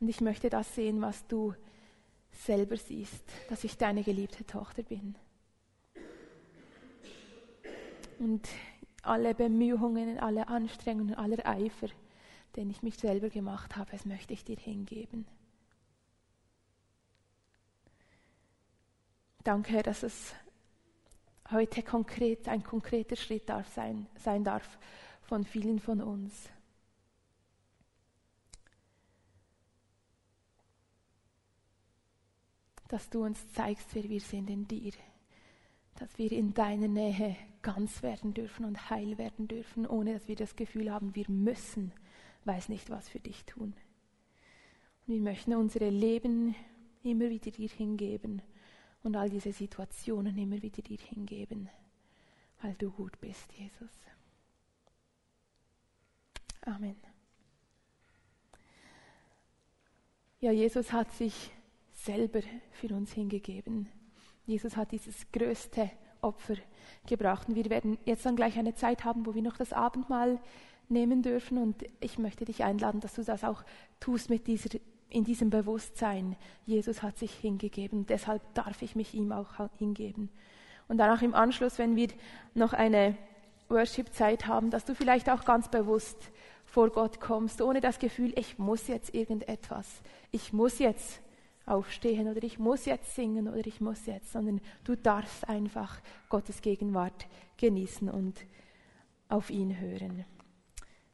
Und 0.00 0.08
ich 0.08 0.20
möchte 0.20 0.50
das 0.50 0.74
sehen, 0.74 1.00
was 1.00 1.26
du 1.26 1.54
selber 2.30 2.76
siehst, 2.76 3.24
dass 3.48 3.64
ich 3.64 3.78
deine 3.78 4.02
geliebte 4.02 4.44
Tochter 4.44 4.82
bin. 4.82 5.16
Und 8.18 8.48
alle 9.02 9.34
Bemühungen, 9.34 10.18
alle 10.18 10.48
Anstrengungen, 10.48 11.14
aller 11.14 11.46
Eifer, 11.46 11.88
den 12.56 12.70
ich 12.70 12.82
mich 12.82 12.96
selber 12.96 13.28
gemacht 13.28 13.76
habe, 13.76 13.90
das 13.90 14.04
möchte 14.04 14.32
ich 14.32 14.44
dir 14.44 14.56
hingeben. 14.56 15.26
Danke, 19.44 19.74
Herr, 19.74 19.82
dass 19.82 20.02
es 20.02 20.34
heute 21.50 21.82
konkret, 21.82 22.48
ein 22.48 22.64
konkreter 22.64 23.14
Schritt 23.14 23.48
darf 23.48 23.72
sein, 23.72 24.08
sein 24.18 24.42
darf 24.42 24.78
von 25.22 25.44
vielen 25.44 25.78
von 25.78 26.00
uns. 26.00 26.48
Dass 32.88 33.08
du 33.10 33.24
uns 33.24 33.52
zeigst, 33.52 33.94
wer 33.94 34.04
wir 34.04 34.20
sind 34.20 34.48
in 34.50 34.66
dir. 34.66 34.92
Dass 35.98 36.18
wir 36.18 36.30
in 36.32 36.54
deiner 36.54 36.88
Nähe 36.88 37.36
ganz 37.62 38.02
werden 38.02 38.34
dürfen 38.34 38.64
und 38.64 38.90
heil 38.90 39.18
werden 39.18 39.48
dürfen, 39.48 39.86
ohne 39.86 40.14
dass 40.14 40.28
wir 40.28 40.36
das 40.36 40.56
Gefühl 40.56 40.92
haben, 40.92 41.14
wir 41.14 41.28
müssen 41.28 41.92
weiß 42.46 42.68
nicht, 42.68 42.88
was 42.90 43.08
für 43.08 43.20
dich 43.20 43.44
tun. 43.44 43.74
Und 45.06 45.14
wir 45.14 45.20
möchten 45.20 45.54
unsere 45.54 45.90
Leben 45.90 46.54
immer 47.02 47.28
wieder 47.28 47.50
dir 47.50 47.68
hingeben 47.68 48.42
und 49.02 49.16
all 49.16 49.28
diese 49.28 49.52
Situationen 49.52 50.36
immer 50.38 50.62
wieder 50.62 50.82
dir 50.82 50.98
hingeben, 50.98 51.68
weil 52.62 52.74
du 52.74 52.90
gut 52.90 53.20
bist, 53.20 53.52
Jesus. 53.52 53.90
Amen. 56.62 56.96
Ja, 60.40 60.50
Jesus 60.50 60.92
hat 60.92 61.12
sich 61.12 61.50
selber 61.92 62.40
für 62.72 62.88
uns 62.94 63.12
hingegeben. 63.12 63.88
Jesus 64.46 64.76
hat 64.76 64.92
dieses 64.92 65.30
größte 65.32 65.90
Opfer 66.22 66.54
gebracht. 67.06 67.48
Und 67.48 67.54
wir 67.54 67.68
werden 67.70 67.98
jetzt 68.04 68.24
dann 68.24 68.36
gleich 68.36 68.58
eine 68.58 68.74
Zeit 68.74 69.04
haben, 69.04 69.26
wo 69.26 69.34
wir 69.34 69.42
noch 69.42 69.56
das 69.56 69.72
Abendmahl 69.72 70.38
nehmen 70.88 71.22
dürfen. 71.22 71.58
Und 71.58 71.84
ich 72.00 72.18
möchte 72.18 72.44
dich 72.44 72.64
einladen, 72.64 73.00
dass 73.00 73.14
du 73.14 73.22
das 73.22 73.44
auch 73.44 73.64
tust 74.00 74.30
mit 74.30 74.46
dieser, 74.46 74.78
in 75.10 75.24
diesem 75.24 75.50
Bewusstsein. 75.50 76.36
Jesus 76.64 77.02
hat 77.02 77.18
sich 77.18 77.32
hingegeben, 77.32 78.06
deshalb 78.06 78.42
darf 78.54 78.82
ich 78.82 78.96
mich 78.96 79.14
ihm 79.14 79.32
auch 79.32 79.68
hingeben. 79.78 80.30
Und 80.88 80.98
danach 80.98 81.22
im 81.22 81.34
Anschluss, 81.34 81.78
wenn 81.78 81.96
wir 81.96 82.08
noch 82.54 82.72
eine 82.72 83.16
Worship-Zeit 83.68 84.46
haben, 84.46 84.70
dass 84.70 84.84
du 84.84 84.94
vielleicht 84.94 85.28
auch 85.28 85.44
ganz 85.44 85.68
bewusst 85.68 86.30
vor 86.64 86.90
Gott 86.90 87.20
kommst, 87.20 87.60
ohne 87.62 87.80
das 87.80 87.98
Gefühl, 87.98 88.32
ich 88.38 88.58
muss 88.58 88.86
jetzt 88.86 89.14
irgendetwas, 89.14 89.86
ich 90.30 90.52
muss 90.52 90.78
jetzt 90.78 91.20
aufstehen 91.66 92.28
oder 92.28 92.42
ich 92.42 92.58
muss 92.58 92.86
jetzt 92.86 93.14
singen 93.14 93.48
oder 93.48 93.66
ich 93.66 93.80
muss 93.80 94.06
jetzt, 94.06 94.32
sondern 94.32 94.60
du 94.84 94.96
darfst 94.96 95.48
einfach 95.48 96.00
Gottes 96.28 96.62
Gegenwart 96.62 97.26
genießen 97.58 98.08
und 98.08 98.46
auf 99.28 99.50
ihn 99.50 99.78
hören. 99.78 100.24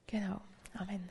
Genau. 0.06 0.40
Amen. 0.74 1.08